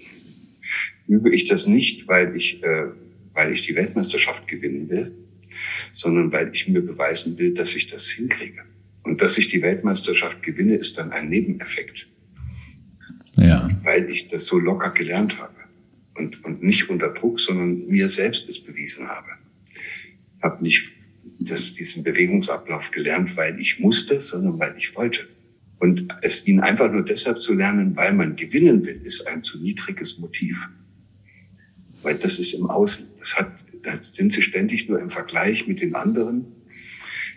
übe 1.07 1.33
ich 1.33 1.45
das 1.45 1.67
nicht, 1.67 2.07
weil 2.07 2.35
ich, 2.35 2.63
äh, 2.63 2.87
weil 3.33 3.53
ich 3.53 3.65
die 3.65 3.75
Weltmeisterschaft 3.75 4.47
gewinnen 4.47 4.89
will, 4.89 5.13
sondern 5.93 6.31
weil 6.31 6.51
ich 6.53 6.67
mir 6.67 6.81
beweisen 6.81 7.37
will, 7.37 7.53
dass 7.53 7.75
ich 7.75 7.87
das 7.87 8.09
hinkriege. 8.09 8.63
Und 9.03 9.21
dass 9.21 9.37
ich 9.37 9.49
die 9.49 9.61
Weltmeisterschaft 9.61 10.41
gewinne, 10.41 10.75
ist 10.75 10.97
dann 10.97 11.11
ein 11.11 11.29
Nebeneffekt. 11.29 12.07
Ja. 13.37 13.69
Weil 13.83 14.09
ich 14.09 14.27
das 14.27 14.45
so 14.45 14.57
locker 14.57 14.91
gelernt 14.91 15.37
habe. 15.37 15.53
Und, 16.15 16.43
und 16.45 16.63
nicht 16.63 16.89
unter 16.89 17.09
Druck, 17.09 17.39
sondern 17.39 17.85
mir 17.87 18.09
selbst 18.09 18.49
es 18.49 18.63
bewiesen 18.63 19.07
habe. 19.07 19.27
Habe 20.41 20.63
nicht 20.63 20.91
das, 21.39 21.73
diesen 21.73 22.03
Bewegungsablauf 22.03 22.91
gelernt, 22.91 23.35
weil 23.37 23.59
ich 23.59 23.79
musste, 23.79 24.21
sondern 24.21 24.57
weil 24.59 24.75
ich 24.77 24.95
wollte. 24.95 25.27
Und 25.79 26.07
es 26.21 26.47
ihn 26.47 26.61
einfach 26.61 26.91
nur 26.91 27.03
deshalb 27.03 27.39
zu 27.39 27.53
lernen, 27.53 27.95
weil 27.95 28.13
man 28.13 28.35
gewinnen 28.35 28.85
will, 28.85 29.01
ist 29.03 29.27
ein 29.27 29.43
zu 29.43 29.59
niedriges 29.59 30.17
Motiv. 30.19 30.69
Weil 32.01 32.15
das 32.15 32.39
ist 32.39 32.53
im 32.53 32.69
Außen. 32.69 33.07
Das 33.19 33.37
hat, 33.37 33.51
da 33.83 34.01
sind 34.01 34.31
sie 34.31 34.41
ständig 34.41 34.87
nur 34.87 34.99
im 34.99 35.09
Vergleich 35.09 35.67
mit 35.67 35.81
den 35.81 35.95
anderen. 35.95 36.45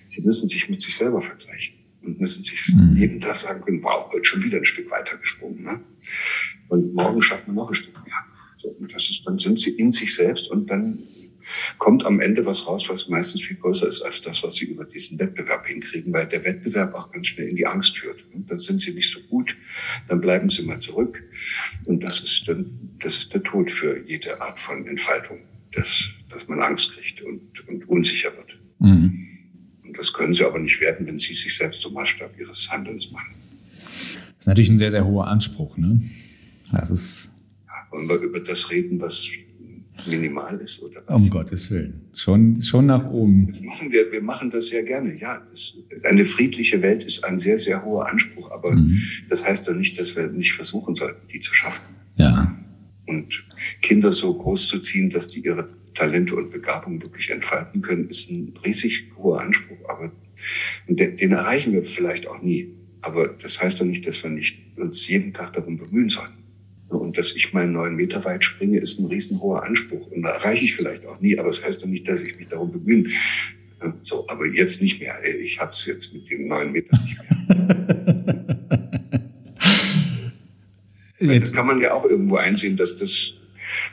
Sie 0.04 0.22
müssen 0.22 0.48
sich 0.48 0.68
mit 0.68 0.82
sich 0.82 0.94
selber 0.94 1.20
vergleichen 1.20 1.78
und 2.02 2.20
müssen 2.20 2.44
sich 2.44 2.74
mhm. 2.74 2.96
jeden 2.96 3.20
Tag 3.20 3.36
sagen 3.36 3.62
können, 3.62 3.82
wow, 3.82 4.10
heute 4.12 4.24
schon 4.24 4.42
wieder 4.42 4.58
ein 4.58 4.64
Stück 4.64 4.90
weiter 4.90 5.16
gesprungen. 5.18 5.64
Ne? 5.64 5.80
Und 6.68 6.94
morgen 6.94 7.22
schafft 7.22 7.46
man 7.46 7.56
noch 7.56 7.68
ein 7.68 7.74
Stück 7.74 7.94
mehr. 8.04 8.24
So, 8.62 8.68
und 8.68 8.94
das 8.94 9.10
ist, 9.10 9.26
dann 9.26 9.38
sind 9.38 9.58
sie 9.58 9.70
in 9.70 9.90
sich 9.90 10.14
selbst 10.14 10.48
und 10.48 10.70
dann 10.70 11.02
kommt 11.78 12.04
am 12.04 12.20
Ende 12.20 12.44
was 12.46 12.66
raus, 12.66 12.84
was 12.88 13.08
meistens 13.08 13.42
viel 13.42 13.56
größer 13.56 13.88
ist 13.88 14.02
als 14.02 14.20
das, 14.22 14.42
was 14.42 14.56
sie 14.56 14.66
über 14.66 14.84
diesen 14.84 15.18
Wettbewerb 15.18 15.66
hinkriegen, 15.66 16.12
weil 16.12 16.26
der 16.26 16.44
Wettbewerb 16.44 16.94
auch 16.94 17.10
ganz 17.10 17.28
schnell 17.28 17.48
in 17.48 17.56
die 17.56 17.66
Angst 17.66 17.98
führt. 17.98 18.24
Und 18.34 18.50
dann 18.50 18.58
sind 18.58 18.80
sie 18.80 18.92
nicht 18.92 19.10
so 19.10 19.20
gut, 19.28 19.56
dann 20.08 20.20
bleiben 20.20 20.50
sie 20.50 20.62
mal 20.62 20.80
zurück. 20.80 21.22
Und 21.84 22.02
das 22.04 22.20
ist 22.20 22.46
dann, 22.46 22.96
das 22.98 23.18
ist 23.18 23.34
der 23.34 23.42
Tod 23.42 23.70
für 23.70 24.02
jede 24.06 24.40
Art 24.40 24.58
von 24.58 24.86
Entfaltung, 24.86 25.38
dass, 25.72 26.08
dass 26.28 26.48
man 26.48 26.62
Angst 26.62 26.92
kriegt 26.92 27.22
und, 27.22 27.68
und 27.68 27.88
unsicher 27.88 28.36
wird. 28.36 28.58
Mhm. 28.78 29.24
Und 29.84 29.98
das 29.98 30.12
können 30.12 30.32
sie 30.32 30.44
aber 30.44 30.58
nicht 30.58 30.80
werden, 30.80 31.06
wenn 31.06 31.18
sie 31.18 31.34
sich 31.34 31.56
selbst 31.56 31.80
zum 31.80 31.94
Maßstab 31.94 32.38
ihres 32.38 32.70
Handelns 32.70 33.10
machen. 33.10 33.34
Das 34.14 34.40
ist 34.40 34.46
natürlich 34.46 34.70
ein 34.70 34.78
sehr, 34.78 34.90
sehr 34.90 35.04
hoher 35.04 35.26
Anspruch, 35.26 35.76
ne? 35.76 36.00
Das 36.70 36.90
ist. 36.90 37.30
Wollen 37.90 38.08
wir 38.08 38.16
über 38.16 38.40
das 38.40 38.70
reden, 38.70 39.00
was 39.00 39.26
minimal 40.06 40.56
ist 40.56 40.82
oder 40.82 41.02
was? 41.06 41.22
Um 41.22 41.30
Gottes 41.30 41.70
Willen. 41.70 42.08
Schon, 42.14 42.62
schon 42.62 42.86
nach 42.86 43.04
oben. 43.10 43.48
Das 43.48 43.60
machen 43.60 43.92
wir, 43.92 44.10
wir 44.12 44.22
machen 44.22 44.50
das 44.50 44.68
sehr 44.68 44.82
gerne. 44.82 45.18
Ja, 45.18 45.42
das, 45.50 45.76
eine 46.04 46.24
friedliche 46.24 46.80
Welt 46.82 47.04
ist 47.04 47.24
ein 47.24 47.38
sehr, 47.38 47.58
sehr 47.58 47.84
hoher 47.84 48.08
Anspruch. 48.08 48.50
Aber 48.50 48.74
mhm. 48.74 49.02
das 49.28 49.44
heißt 49.44 49.68
doch 49.68 49.74
nicht, 49.74 49.98
dass 49.98 50.16
wir 50.16 50.26
nicht 50.28 50.52
versuchen 50.52 50.94
sollten, 50.94 51.26
die 51.28 51.40
zu 51.40 51.54
schaffen. 51.54 51.84
Ja. 52.16 52.56
Und 53.06 53.44
Kinder 53.80 54.12
so 54.12 54.34
groß 54.34 54.68
zu 54.68 54.80
ziehen, 54.80 55.10
dass 55.10 55.28
die 55.28 55.40
ihre 55.40 55.68
Talente 55.94 56.36
und 56.36 56.50
Begabungen 56.50 57.02
wirklich 57.02 57.30
entfalten 57.30 57.82
können, 57.82 58.08
ist 58.08 58.30
ein 58.30 58.54
riesig 58.64 59.10
hoher 59.16 59.40
Anspruch. 59.40 59.78
Aber 59.88 60.12
den, 60.86 61.16
den 61.16 61.32
erreichen 61.32 61.72
wir 61.72 61.84
vielleicht 61.84 62.26
auch 62.26 62.42
nie. 62.42 62.74
Aber 63.00 63.28
das 63.28 63.60
heißt 63.60 63.80
doch 63.80 63.84
nicht, 63.84 64.06
dass 64.06 64.22
wir 64.22 64.30
nicht 64.30 64.58
uns 64.76 65.08
jeden 65.08 65.32
Tag 65.32 65.54
darum 65.54 65.76
bemühen 65.76 66.08
sollten. 66.08 66.37
Und 66.88 67.18
dass 67.18 67.32
ich 67.32 67.52
mal 67.52 67.66
neun 67.66 67.96
Meter 67.96 68.24
weit 68.24 68.44
springe, 68.44 68.78
ist 68.78 68.98
ein 68.98 69.06
riesenhoher 69.06 69.62
Anspruch. 69.62 70.10
Und 70.10 70.22
da 70.22 70.30
erreiche 70.30 70.64
ich 70.64 70.74
vielleicht 70.74 71.04
auch 71.06 71.20
nie, 71.20 71.38
aber 71.38 71.50
es 71.50 71.58
das 71.58 71.66
heißt 71.66 71.82
doch 71.82 71.86
nicht, 71.86 72.08
dass 72.08 72.22
ich 72.22 72.38
mich 72.38 72.48
darum 72.48 72.72
bemühen. 72.72 73.12
So, 74.02 74.26
aber 74.28 74.46
jetzt 74.46 74.82
nicht 74.82 75.00
mehr. 75.00 75.22
Ich 75.24 75.60
habe 75.60 75.70
es 75.70 75.84
jetzt 75.86 76.12
mit 76.12 76.30
dem 76.30 76.48
neun 76.48 76.72
Meter 76.72 76.98
nicht 77.00 77.16
mehr. 81.18 81.40
das 81.40 81.52
kann 81.52 81.66
man 81.66 81.80
ja 81.80 81.92
auch 81.92 82.04
irgendwo 82.04 82.36
einsehen, 82.36 82.76
dass 82.76 82.96
das, 82.96 83.34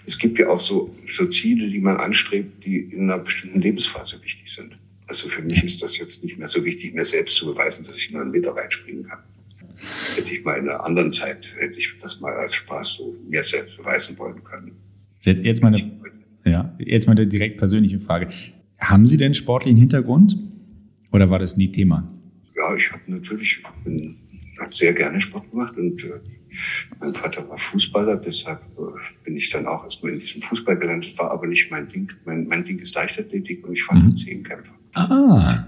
es 0.08 0.18
gibt 0.18 0.40
ja 0.40 0.50
auch 0.50 0.60
so, 0.60 0.96
so 1.12 1.26
Ziele, 1.28 1.70
die 1.70 1.80
man 1.80 1.98
anstrebt, 1.98 2.66
die 2.66 2.78
in 2.78 3.04
einer 3.04 3.20
bestimmten 3.20 3.62
Lebensphase 3.62 4.22
wichtig 4.24 4.52
sind. 4.52 4.78
Also 5.08 5.28
für 5.28 5.44
mich 5.44 5.64
ist 5.64 5.84
das 5.84 5.98
jetzt 5.98 6.24
nicht 6.24 6.40
mehr 6.40 6.48
so 6.48 6.64
wichtig, 6.66 6.96
mir 6.96 7.06
selbst 7.06 7.36
zu 7.36 7.46
beweisen, 7.46 7.86
dass 7.86 7.98
ich 7.98 8.10
neun 8.10 8.32
Meter 8.32 8.56
weit 8.56 8.74
springen 8.74 9.04
kann. 9.04 9.20
Hätte 10.16 10.34
ich 10.34 10.44
mal 10.44 10.58
in 10.58 10.70
einer 10.70 10.84
anderen 10.84 11.12
Zeit, 11.12 11.54
hätte 11.58 11.78
ich 11.78 11.94
das 12.02 12.20
mal 12.20 12.34
als 12.34 12.54
Spaß 12.56 12.96
so 12.96 13.16
mir 13.28 13.44
selbst 13.44 13.78
beweisen 13.78 14.18
wollen 14.18 14.44
können. 14.44 14.72
Jetzt 15.22 15.62
mal 15.62 15.74
eine, 15.74 15.92
ja, 16.46 16.76
jetzt 16.80 17.08
mal 17.08 17.14
eine 17.14 17.28
direkt 17.28 17.58
persönliche 17.58 18.00
Frage. 18.00 18.30
Haben 18.80 19.08
Sie 19.08 19.18
denn 19.18 19.34
sportlichen 19.34 19.78
Hintergrund 19.78 20.38
oder 21.12 21.30
war 21.30 21.40
das 21.40 21.58
nie 21.58 21.72
Thema? 21.72 22.12
Ja, 22.56 22.76
ich 22.76 22.92
habe 22.92 23.02
natürlich, 23.08 23.64
bin, 23.84 24.18
hab 24.60 24.74
sehr 24.74 24.94
gerne 24.94 25.20
Sport 25.20 25.50
gemacht 25.50 25.78
und 25.78 26.04
äh, 26.04 26.20
mein 27.00 27.14
Vater 27.14 27.48
war 27.50 27.58
Fußballer, 27.58 28.18
deshalb 28.18 28.62
äh, 28.78 29.24
bin 29.24 29.36
ich 29.36 29.50
dann 29.50 29.66
auch 29.66 29.84
erstmal 29.84 30.14
in 30.14 30.20
diesem 30.20 30.42
Fußball 30.42 30.78
gelandet, 30.78 31.18
war 31.18 31.32
aber 31.32 31.48
nicht 31.48 31.72
mein 31.72 31.88
Ding. 31.88 32.12
Mein, 32.26 32.48
mein 32.48 32.64
Ding 32.64 32.80
ist 32.80 32.96
Leichtathletik 32.96 33.66
und 33.68 33.74
ich 33.74 33.84
fand 33.84 34.04
mhm. 34.04 34.16
Zehnkämpfer. 34.16 34.74
Ah 34.94 35.66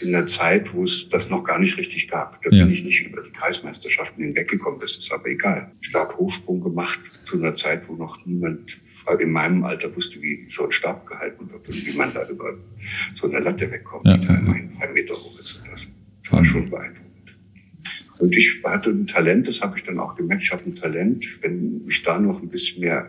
in 0.00 0.12
der 0.12 0.26
Zeit, 0.26 0.72
wo 0.74 0.84
es 0.84 1.08
das 1.08 1.30
noch 1.30 1.44
gar 1.44 1.58
nicht 1.58 1.76
richtig 1.78 2.08
gab. 2.08 2.42
Da 2.42 2.50
ja. 2.50 2.64
bin 2.64 2.72
ich 2.72 2.84
nicht 2.84 3.06
über 3.06 3.22
die 3.22 3.30
Kreismeisterschaften 3.30 4.22
hinweggekommen. 4.22 4.80
Das 4.80 4.96
ist 4.96 5.12
aber 5.12 5.26
egal. 5.26 5.72
Stabhochsprung 5.80 6.60
gemacht 6.60 7.00
zu 7.24 7.38
einer 7.38 7.54
Zeit, 7.54 7.88
wo 7.88 7.94
noch 7.94 8.24
niemand 8.26 8.78
in 9.18 9.32
meinem 9.32 9.64
Alter 9.64 9.94
wusste, 9.96 10.22
wie 10.22 10.44
so 10.48 10.64
ein 10.64 10.72
Stab 10.72 11.06
gehalten 11.06 11.50
wird 11.50 11.68
und 11.68 11.86
wie 11.86 11.96
man 11.96 12.12
da 12.14 12.28
über 12.28 12.56
so 13.14 13.28
eine 13.28 13.40
Latte 13.40 13.70
wegkommt, 13.70 14.06
ja. 14.06 14.16
die 14.16 14.26
da 14.26 14.34
immerhin 14.34 14.72
drei 14.78 14.92
Meter 14.92 15.14
hoch 15.14 15.38
ist. 15.40 15.60
Das 15.70 15.88
war 16.30 16.44
schon 16.44 16.70
beeindruckend. 16.70 17.12
Und 18.18 18.36
ich 18.36 18.62
hatte 18.62 18.90
ein 18.90 19.08
Talent, 19.08 19.48
das 19.48 19.60
habe 19.60 19.76
ich 19.76 19.82
dann 19.82 19.98
auch 19.98 20.14
gemerkt. 20.14 20.44
Ich 20.44 20.52
habe 20.52 20.62
ein 20.64 20.76
Talent. 20.76 21.26
Wenn 21.42 21.84
ich 21.88 22.02
da 22.02 22.20
noch 22.20 22.40
ein 22.40 22.48
bisschen 22.48 22.80
mehr 22.80 23.08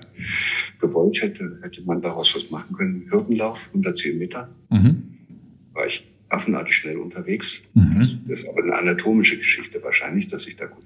gewollt 0.80 1.22
hätte, 1.22 1.60
hätte 1.62 1.84
man 1.84 2.02
daraus 2.02 2.36
was 2.36 2.50
machen 2.50 2.76
können. 2.76 3.08
Hürdenlauf, 3.12 3.68
110 3.68 4.18
Meter. 4.18 4.50
Mhm. 4.72 5.14
War 5.74 5.86
ich 5.86 6.13
affenartig 6.34 6.76
schnell 6.76 6.98
unterwegs. 6.98 7.64
Mhm. 7.74 8.22
Das, 8.28 8.40
ist 8.40 8.50
aber 8.50 8.64
eine 8.64 8.76
anatomische 8.76 9.38
Geschichte 9.38 9.82
wahrscheinlich, 9.84 10.28
dass 10.28 10.48
ich 10.48 10.56
da 10.56 10.66
gut. 10.66 10.84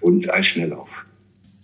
Und 0.00 0.30
als 0.30 0.48
Schnelllauf. 0.48 1.06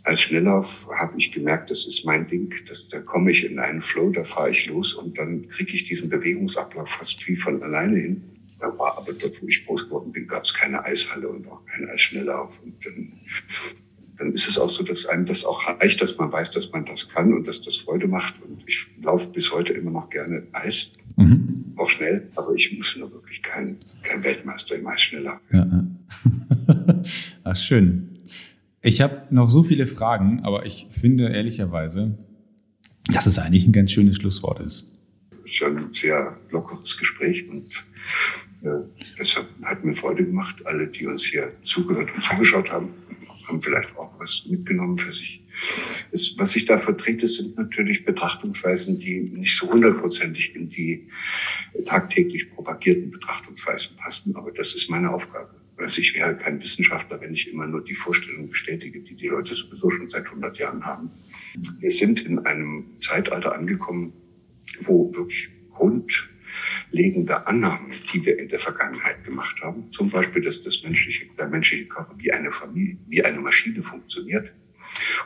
Als 0.04 0.22
Schnelllauf 0.22 0.88
habe 0.96 1.14
ich 1.18 1.32
gemerkt, 1.32 1.70
das 1.70 1.86
ist 1.86 2.04
mein 2.04 2.26
Ding. 2.26 2.54
Das, 2.68 2.88
da 2.88 3.00
komme 3.00 3.32
ich 3.32 3.44
in 3.44 3.58
einen 3.58 3.80
Flow, 3.80 4.10
da 4.10 4.24
fahre 4.24 4.50
ich 4.50 4.66
los 4.66 4.94
und 4.94 5.18
dann 5.18 5.48
kriege 5.48 5.74
ich 5.74 5.84
diesen 5.84 6.08
Bewegungsablauf 6.08 6.88
fast 6.88 7.26
wie 7.26 7.36
von 7.36 7.62
alleine 7.62 7.96
hin. 7.98 8.22
Da 8.58 8.66
war 8.78 8.96
aber 8.96 9.12
dort, 9.12 9.42
wo 9.42 9.46
ich 9.46 9.66
groß 9.66 9.86
geworden 9.86 10.12
bin, 10.12 10.26
gab 10.26 10.44
es 10.44 10.54
keine 10.54 10.82
Eishalle 10.84 11.28
und 11.28 11.46
auch 11.48 11.64
keinen 11.66 11.90
Eisschnelllauf. 11.90 12.60
Und 12.62 12.86
dann, 12.86 13.12
dann 14.16 14.32
ist 14.32 14.48
es 14.48 14.58
auch 14.58 14.70
so, 14.70 14.82
dass 14.82 15.06
einem 15.06 15.26
das 15.26 15.44
auch 15.44 15.66
reicht, 15.66 16.00
dass 16.00 16.16
man 16.16 16.32
weiß, 16.32 16.52
dass 16.52 16.70
man 16.70 16.86
das 16.86 17.08
kann 17.08 17.34
und 17.34 17.46
dass 17.46 17.60
das 17.60 17.76
Freude 17.76 18.06
macht. 18.06 18.40
Und 18.42 18.62
ich 18.66 18.86
laufe 19.02 19.30
bis 19.30 19.52
heute 19.52 19.74
immer 19.74 19.90
noch 19.90 20.08
gerne 20.08 20.46
Eis. 20.52 20.92
Mhm 21.16 21.45
auch 21.76 21.90
schnell, 21.90 22.28
aber 22.34 22.54
ich 22.54 22.76
muss 22.76 22.96
nur 22.96 23.12
wirklich 23.12 23.42
kein, 23.42 23.78
kein 24.02 24.22
Weltmeister 24.24 24.76
im 24.76 24.86
Eisschneller. 24.86 25.40
Ja. 25.52 25.86
Ach, 27.44 27.56
schön. 27.56 28.18
Ich 28.82 29.00
habe 29.00 29.22
noch 29.30 29.48
so 29.48 29.62
viele 29.62 29.86
Fragen, 29.86 30.40
aber 30.44 30.64
ich 30.64 30.86
finde 30.90 31.28
ehrlicherweise, 31.28 32.16
dass 33.12 33.26
es 33.26 33.38
eigentlich 33.38 33.66
ein 33.66 33.72
ganz 33.72 33.92
schönes 33.92 34.16
Schlusswort 34.16 34.60
ist. 34.60 34.90
Es 35.44 35.52
ist 35.52 35.58
ja 35.60 35.68
ein 35.68 35.92
sehr 35.92 36.38
lockeres 36.50 36.96
Gespräch 36.96 37.48
und 37.48 37.84
äh, 38.62 38.84
deshalb 39.18 39.46
hat 39.62 39.84
mir 39.84 39.92
Freude 39.92 40.24
gemacht. 40.24 40.64
Alle, 40.66 40.88
die 40.88 41.06
uns 41.06 41.24
hier 41.24 41.52
zugehört 41.62 42.14
und 42.14 42.24
zugeschaut 42.24 42.70
haben, 42.72 42.90
haben 43.46 43.60
vielleicht 43.60 43.94
auch 43.96 44.18
was 44.18 44.46
mitgenommen 44.48 44.98
für 44.98 45.12
sich. 45.12 45.45
Es, 46.12 46.38
was 46.38 46.56
ich 46.56 46.64
da 46.64 46.78
vertrete, 46.78 47.26
sind 47.26 47.56
natürlich 47.56 48.04
Betrachtungsweisen, 48.04 48.98
die 48.98 49.20
nicht 49.20 49.56
so 49.56 49.70
hundertprozentig 49.70 50.54
in 50.54 50.68
die 50.68 51.08
tagtäglich 51.84 52.50
propagierten 52.50 53.10
Betrachtungsweisen 53.10 53.96
passen. 53.96 54.36
Aber 54.36 54.52
das 54.52 54.74
ist 54.74 54.90
meine 54.90 55.10
Aufgabe. 55.12 55.54
Also 55.78 56.00
ich 56.00 56.14
wäre 56.14 56.36
kein 56.36 56.60
Wissenschaftler, 56.62 57.20
wenn 57.20 57.34
ich 57.34 57.48
immer 57.48 57.66
nur 57.66 57.84
die 57.84 57.94
Vorstellung 57.94 58.48
bestätige, 58.48 59.00
die 59.00 59.14
die 59.14 59.28
Leute 59.28 59.54
sowieso 59.54 59.90
schon 59.90 60.08
seit 60.08 60.26
100 60.26 60.56
Jahren 60.58 60.86
haben. 60.86 61.10
Wir 61.80 61.90
sind 61.90 62.20
in 62.20 62.38
einem 62.46 62.96
Zeitalter 62.96 63.54
angekommen, 63.54 64.14
wo 64.80 65.14
wirklich 65.14 65.50
grundlegende 65.70 67.46
Annahmen, 67.46 67.90
die 68.12 68.24
wir 68.24 68.38
in 68.38 68.48
der 68.48 68.58
Vergangenheit 68.58 69.22
gemacht 69.24 69.60
haben, 69.62 69.92
zum 69.92 70.08
Beispiel, 70.08 70.40
dass 70.40 70.62
das 70.62 70.82
menschliche, 70.82 71.26
der 71.38 71.48
menschliche 71.48 71.86
Körper 71.86 72.14
wie 72.16 72.32
eine 72.32 72.50
Familie, 72.50 72.96
wie 73.06 73.22
eine 73.22 73.40
Maschine 73.40 73.82
funktioniert 73.82 74.52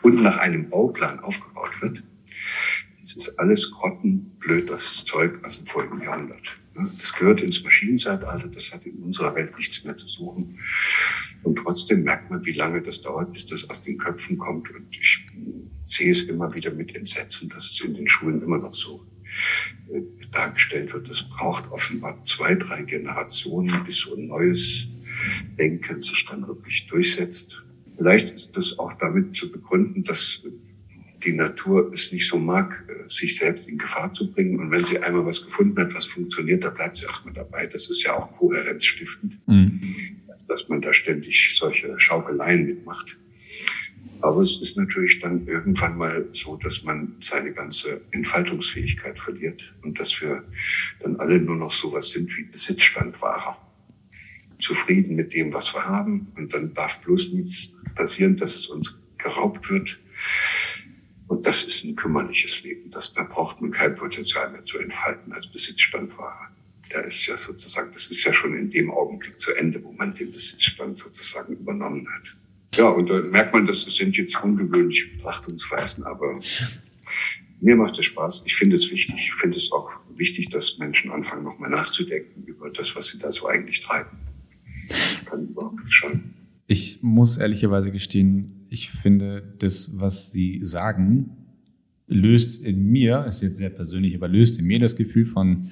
und 0.02 0.22
nach 0.22 0.38
einem 0.38 0.68
Bauplan 0.70 1.20
aufgebaut 1.20 1.80
wird, 1.82 2.02
das 2.98 3.16
ist 3.16 3.38
alles 3.38 3.70
grottenblöd, 3.70 4.68
das 4.68 5.04
Zeug 5.04 5.42
aus 5.44 5.56
dem 5.56 5.66
vorigen 5.66 5.98
Jahrhundert. 5.98 6.58
Das 6.98 7.12
gehört 7.14 7.40
ins 7.40 7.64
Maschinenzeitalter, 7.64 8.48
das 8.48 8.72
hat 8.72 8.86
in 8.86 9.02
unserer 9.02 9.34
Welt 9.34 9.56
nichts 9.56 9.84
mehr 9.84 9.96
zu 9.96 10.06
suchen. 10.06 10.58
Und 11.42 11.56
trotzdem 11.56 12.02
merkt 12.02 12.30
man, 12.30 12.44
wie 12.44 12.52
lange 12.52 12.80
das 12.82 13.02
dauert, 13.02 13.32
bis 13.32 13.46
das 13.46 13.68
aus 13.68 13.82
den 13.82 13.98
Köpfen 13.98 14.38
kommt. 14.38 14.70
Und 14.70 14.86
ich 14.90 15.26
sehe 15.84 16.12
es 16.12 16.22
immer 16.22 16.54
wieder 16.54 16.70
mit 16.70 16.94
Entsetzen, 16.94 17.48
dass 17.48 17.70
es 17.70 17.80
in 17.80 17.94
den 17.94 18.08
Schulen 18.08 18.42
immer 18.42 18.58
noch 18.58 18.74
so 18.74 19.06
äh, 19.92 20.02
dargestellt 20.30 20.92
wird. 20.92 21.08
Das 21.08 21.22
braucht 21.22 21.70
offenbar 21.70 22.22
zwei, 22.24 22.54
drei 22.54 22.82
Generationen, 22.82 23.84
bis 23.84 23.98
so 23.98 24.14
ein 24.14 24.28
neues 24.28 24.86
Denken 25.58 26.02
sich 26.02 26.24
dann 26.26 26.46
wirklich 26.46 26.86
durchsetzt. 26.86 27.62
Vielleicht 28.00 28.30
ist 28.30 28.56
das 28.56 28.78
auch 28.78 28.94
damit 28.94 29.36
zu 29.36 29.52
begründen, 29.52 30.02
dass 30.04 30.42
die 31.22 31.34
Natur 31.34 31.92
es 31.92 32.10
nicht 32.12 32.26
so 32.26 32.38
mag, 32.38 32.82
äh, 32.88 33.06
sich 33.10 33.36
selbst 33.36 33.68
in 33.68 33.76
Gefahr 33.76 34.10
zu 34.14 34.32
bringen. 34.32 34.58
Und 34.58 34.70
wenn 34.70 34.84
sie 34.84 35.00
einmal 35.00 35.26
was 35.26 35.44
gefunden 35.44 35.78
hat, 35.78 35.94
was 35.94 36.06
funktioniert, 36.06 36.64
da 36.64 36.70
bleibt 36.70 36.96
sie 36.96 37.04
erstmal 37.04 37.34
dabei. 37.34 37.66
Das 37.66 37.90
ist 37.90 38.02
ja 38.02 38.14
auch 38.16 38.34
kohärenzstiftend, 38.38 39.38
mhm. 39.46 39.82
dass 40.48 40.70
man 40.70 40.80
da 40.80 40.94
ständig 40.94 41.54
solche 41.58 41.92
Schaukeleien 42.00 42.64
mitmacht. 42.64 43.18
Aber 44.22 44.40
es 44.40 44.62
ist 44.62 44.78
natürlich 44.78 45.18
dann 45.18 45.46
irgendwann 45.46 45.98
mal 45.98 46.26
so, 46.32 46.56
dass 46.56 46.82
man 46.82 47.16
seine 47.20 47.52
ganze 47.52 48.00
Entfaltungsfähigkeit 48.12 49.18
verliert 49.18 49.74
und 49.82 50.00
dass 50.00 50.18
wir 50.22 50.42
dann 51.00 51.16
alle 51.16 51.38
nur 51.38 51.56
noch 51.56 51.70
sowas 51.70 52.08
sind 52.12 52.34
wie 52.34 52.44
Besitzstandwahrer. 52.44 53.58
Zufrieden 54.60 55.16
mit 55.16 55.34
dem, 55.34 55.52
was 55.52 55.74
wir 55.74 55.84
haben. 55.84 56.32
Und 56.36 56.52
dann 56.52 56.74
darf 56.74 57.00
bloß 57.00 57.32
nichts 57.32 57.76
passieren, 57.94 58.36
dass 58.36 58.54
es 58.54 58.66
uns 58.66 59.00
geraubt 59.18 59.70
wird. 59.70 59.98
Und 61.28 61.46
das 61.46 61.62
ist 61.62 61.84
ein 61.84 61.94
kümmerliches 61.94 62.62
Leben. 62.64 62.90
Das, 62.90 63.12
da 63.12 63.22
braucht 63.22 63.60
man 63.60 63.70
kein 63.70 63.94
Potenzial 63.94 64.50
mehr 64.50 64.64
zu 64.64 64.78
entfalten 64.78 65.32
als 65.32 65.46
Besitzstandwahrer. 65.46 66.48
Da 66.90 67.00
ist 67.02 67.24
ja 67.26 67.36
sozusagen, 67.36 67.92
das 67.92 68.08
ist 68.08 68.24
ja 68.24 68.32
schon 68.32 68.56
in 68.56 68.68
dem 68.68 68.90
Augenblick 68.90 69.38
zu 69.38 69.52
Ende, 69.52 69.82
wo 69.84 69.92
man 69.92 70.12
den 70.12 70.32
Besitzstand 70.32 70.98
sozusagen 70.98 71.54
übernommen 71.54 72.08
hat. 72.12 72.36
Ja, 72.74 72.88
und 72.88 73.08
da 73.08 73.20
merkt 73.20 73.52
man, 73.52 73.64
das 73.66 73.82
sind 73.82 74.16
jetzt 74.16 74.42
ungewöhnliche 74.42 75.08
Betrachtungsweisen, 75.16 76.04
aber 76.04 76.40
mir 77.60 77.76
macht 77.76 77.98
es 77.98 78.06
Spaß. 78.06 78.42
Ich 78.46 78.56
finde 78.56 78.76
es 78.76 78.90
wichtig. 78.90 79.14
Ich 79.16 79.34
finde 79.34 79.56
es 79.56 79.70
auch 79.70 79.90
wichtig, 80.14 80.50
dass 80.50 80.78
Menschen 80.78 81.10
anfangen, 81.10 81.44
nochmal 81.44 81.70
nachzudenken 81.70 82.44
über 82.44 82.70
das, 82.70 82.96
was 82.96 83.08
sie 83.08 83.18
da 83.18 83.30
so 83.30 83.46
eigentlich 83.46 83.80
treiben. 83.80 84.18
Kann 85.24 85.48
überhaupt 85.48 85.80
nicht 85.80 85.92
schaden. 85.92 86.34
Ich 86.66 87.02
muss 87.02 87.36
ehrlicherweise 87.36 87.90
gestehen, 87.90 88.66
ich 88.68 88.90
finde, 88.90 89.42
das, 89.58 89.98
was 89.98 90.30
Sie 90.30 90.60
sagen, 90.62 91.30
löst 92.06 92.62
in 92.62 92.90
mir, 92.90 93.24
ist 93.26 93.42
jetzt 93.42 93.56
sehr 93.56 93.70
persönlich, 93.70 94.14
aber 94.14 94.28
löst 94.28 94.58
in 94.58 94.66
mir 94.66 94.78
das 94.78 94.96
Gefühl 94.96 95.26
von 95.26 95.70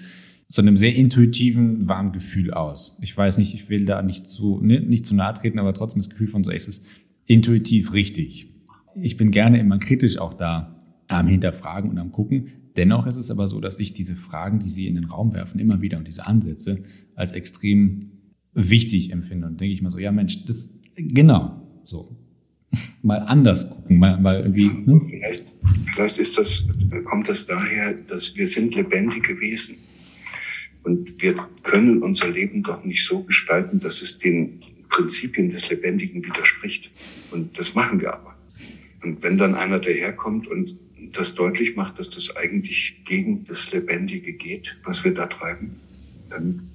so 0.49 0.63
einem 0.63 0.77
sehr 0.77 0.95
intuitiven, 0.95 1.87
warmen 1.89 2.13
Gefühl 2.13 2.53
aus. 2.53 2.99
Ich 3.03 3.15
weiß 3.17 3.39
nicht, 3.39 3.55
ich 3.55 3.69
will 3.69 3.85
da 3.85 4.03
nicht 4.03 4.27
zu, 4.27 4.61
ne, 4.63 4.81
nicht 4.81 5.05
zu 5.05 5.15
nahe 5.15 5.35
treten, 5.35 5.59
aber 5.59 5.75
trotzdem 5.75 6.01
das 6.01 6.09
Gefühl 6.09 6.29
von 6.29 6.43
so, 6.43 6.51
es 6.51 6.67
ist 6.67 6.85
intuitiv 7.27 7.93
richtig. 7.93 8.55
Ich 8.95 9.17
bin 9.17 9.31
gerne 9.31 9.61
immer 9.61 9.79
kritisch 9.79 10.19
auch 10.19 10.35
da, 10.35 10.75
am 11.09 11.27
Hinterfragen 11.27 11.91
und 11.91 11.99
am 11.99 12.13
Gucken. 12.13 12.49
Dennoch 12.77 13.07
ist 13.07 13.17
es 13.17 13.31
aber 13.31 13.49
so, 13.49 13.61
dass 13.61 13.79
ich 13.79 13.93
diese 13.93 14.15
Fragen, 14.15 14.59
die 14.59 14.69
Sie 14.69 14.87
in 14.87 14.95
den 14.95 15.05
Raum 15.05 15.35
werfen, 15.35 15.59
immer 15.59 15.81
wieder 15.81 15.99
und 15.99 16.07
diese 16.07 16.27
Ansätze 16.27 16.83
als 17.15 17.33
extrem 17.33 18.18
wichtig 18.59 19.13
empfinde. 19.13 19.47
Und 19.47 19.61
denke 19.61 19.73
ich 19.73 19.83
mal 19.83 19.91
so, 19.91 19.99
ja 19.99 20.13
Mensch, 20.13 20.45
das 20.45 20.71
genau 20.97 21.63
so. 21.85 22.17
Mal 23.03 23.21
anders 23.21 23.71
gucken, 23.71 23.99
mal, 23.99 24.21
mal 24.21 24.41
irgendwie. 24.41 24.67
Ne? 24.67 25.01
Vielleicht, 25.09 25.55
vielleicht 25.95 26.19
ist 26.19 26.37
das, 26.37 26.69
kommt 27.05 27.29
das 27.29 27.47
daher, 27.47 27.95
dass 27.95 28.37
wir 28.37 28.47
sind 28.47 28.75
lebendige 28.75 29.41
Wesen. 29.41 29.79
Und 30.83 31.23
wir 31.23 31.35
können 31.63 32.03
unser 32.03 32.29
Leben 32.29 32.63
doch 32.63 32.85
nicht 32.85 33.05
so 33.05 33.23
gestalten, 33.23 33.81
dass 33.81 34.03
es 34.03 34.19
den 34.19 34.61
Prinzipien 34.91 35.49
des 35.49 35.71
Lebendigen 35.71 36.23
widerspricht. 36.25 36.91
Und 37.31 37.59
das 37.59 37.75
machen 37.75 38.01
wir 38.01 38.13
aber. 38.13 38.37
Und 39.03 39.23
wenn 39.23 39.39
dann 39.39 39.55
einer 39.55 39.79
daherkommt 39.79 40.47
und 40.47 40.79
das 41.13 41.35
deutlich 41.35 41.77
macht, 41.77 41.99
dass 41.99 42.11
das 42.11 42.37
eigentlich 42.37 43.03
gegen 43.05 43.45
das 43.45 43.73
Lebendige 43.73 44.33
geht, 44.33 44.77
was 44.85 45.05
wir 45.05 45.15
da 45.15 45.27
treiben, 45.27 45.77
dann 46.29 46.69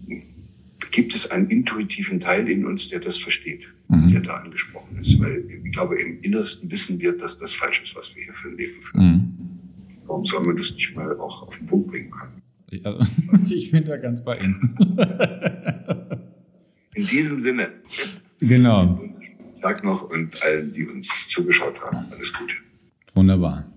gibt 0.94 1.14
es 1.14 1.30
einen 1.30 1.50
intuitiven 1.50 2.22
Teil 2.22 2.48
in 2.48 2.66
uns, 2.66 2.88
der 2.88 3.02
das 3.02 3.18
versteht, 3.18 3.68
mhm. 3.90 4.10
der 4.10 4.22
da 4.22 4.36
angesprochen 4.36 4.98
ist. 5.00 5.20
Weil 5.20 5.44
ich 5.64 5.72
glaube, 5.74 6.00
im 6.00 6.22
Innersten 6.22 6.72
wissen 6.72 7.02
wir, 7.02 7.18
dass 7.18 7.38
das 7.38 7.52
falsch 7.54 7.82
ist, 7.84 7.96
was 7.96 8.16
wir 8.16 8.24
hier 8.24 8.34
für 8.34 8.48
ein 8.48 8.58
Leben 8.58 8.82
führen. 8.82 9.06
Mhm. 9.06 9.34
Warum 10.06 10.24
soll 10.24 10.46
man 10.46 10.56
das 10.56 10.74
nicht 10.76 10.96
mal 10.96 11.20
auch 11.20 11.48
auf 11.48 11.58
den 11.58 11.68
Punkt 11.68 11.88
bringen 11.88 12.12
können? 12.12 12.42
Ja, 12.72 12.98
ich 13.50 13.72
bin 13.72 13.84
da 13.86 13.98
ganz 13.98 14.24
bei 14.24 14.38
Ihnen. 14.38 14.78
In 16.96 17.08
diesem 17.08 17.42
Sinne. 17.42 17.70
Genau. 18.40 19.04
Tag 19.62 19.84
noch 19.84 20.10
und 20.12 20.44
allen, 20.44 20.72
die 20.72 20.86
uns 20.86 21.28
zugeschaut 21.30 21.82
haben. 21.82 22.06
Alles 22.12 22.32
Gute. 22.34 22.56
Wunderbar. 23.16 23.72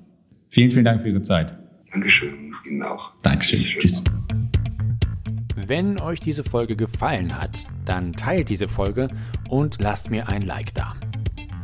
Vielen, 0.50 0.70
vielen 0.70 0.84
Dank 0.84 1.00
für 1.00 1.08
Ihre 1.08 1.22
Zeit. 1.22 1.56
Dankeschön. 1.92 2.54
Ihnen 2.68 2.82
auch. 2.82 3.14
Dankeschön. 3.22 3.60
Tschüss. 3.60 4.02
Wenn 5.68 6.00
euch 6.00 6.20
diese 6.20 6.44
Folge 6.44 6.76
gefallen 6.76 7.36
hat, 7.36 7.66
dann 7.84 8.12
teilt 8.12 8.50
diese 8.50 8.68
Folge 8.68 9.08
und 9.48 9.80
lasst 9.80 10.10
mir 10.10 10.28
ein 10.28 10.42
Like 10.42 10.72
da. 10.74 10.94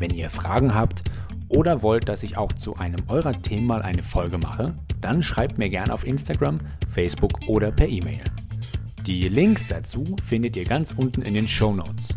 Wenn 0.00 0.10
ihr 0.10 0.28
Fragen 0.28 0.74
habt 0.74 1.04
oder 1.48 1.82
wollt, 1.82 2.08
dass 2.08 2.24
ich 2.24 2.36
auch 2.36 2.50
zu 2.52 2.76
einem 2.76 3.00
eurer 3.06 3.40
Themen 3.42 3.68
mal 3.68 3.82
eine 3.82 4.02
Folge 4.02 4.38
mache, 4.38 4.74
dann 5.00 5.22
schreibt 5.22 5.56
mir 5.56 5.68
gerne 5.68 5.94
auf 5.94 6.04
Instagram, 6.04 6.58
Facebook 6.90 7.46
oder 7.46 7.70
per 7.70 7.88
E-Mail. 7.88 8.22
Die 9.06 9.28
Links 9.28 9.68
dazu 9.68 10.04
findet 10.26 10.56
ihr 10.56 10.64
ganz 10.64 10.90
unten 10.90 11.22
in 11.22 11.34
den 11.34 11.46
Show 11.46 11.72
Notes. 11.72 12.16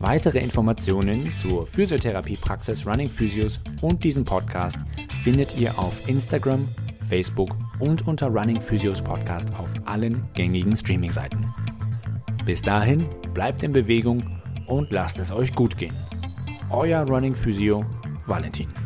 Weitere 0.00 0.40
Informationen 0.40 1.34
zur 1.34 1.66
Physiotherapiepraxis 1.66 2.86
Running 2.86 3.08
Physios 3.08 3.58
und 3.80 4.04
diesem 4.04 4.24
Podcast 4.24 4.76
findet 5.22 5.58
ihr 5.58 5.78
auf 5.78 6.06
Instagram, 6.06 6.68
Facebook 7.08 7.56
und 7.78 8.06
unter 8.06 8.28
Running 8.28 8.60
Physios 8.60 9.02
Podcast 9.02 9.54
auf 9.54 9.72
allen 9.84 10.28
gängigen 10.34 10.76
Streaming-Seiten. 10.76 11.46
Bis 12.44 12.62
dahin, 12.62 13.06
bleibt 13.32 13.62
in 13.62 13.72
Bewegung 13.72 14.22
und 14.66 14.90
lasst 14.92 15.18
es 15.18 15.32
euch 15.32 15.54
gut 15.54 15.76
gehen. 15.76 15.94
Euer 16.70 17.02
Running 17.06 17.34
Physio 17.34 17.84
Valentin. 18.26 18.83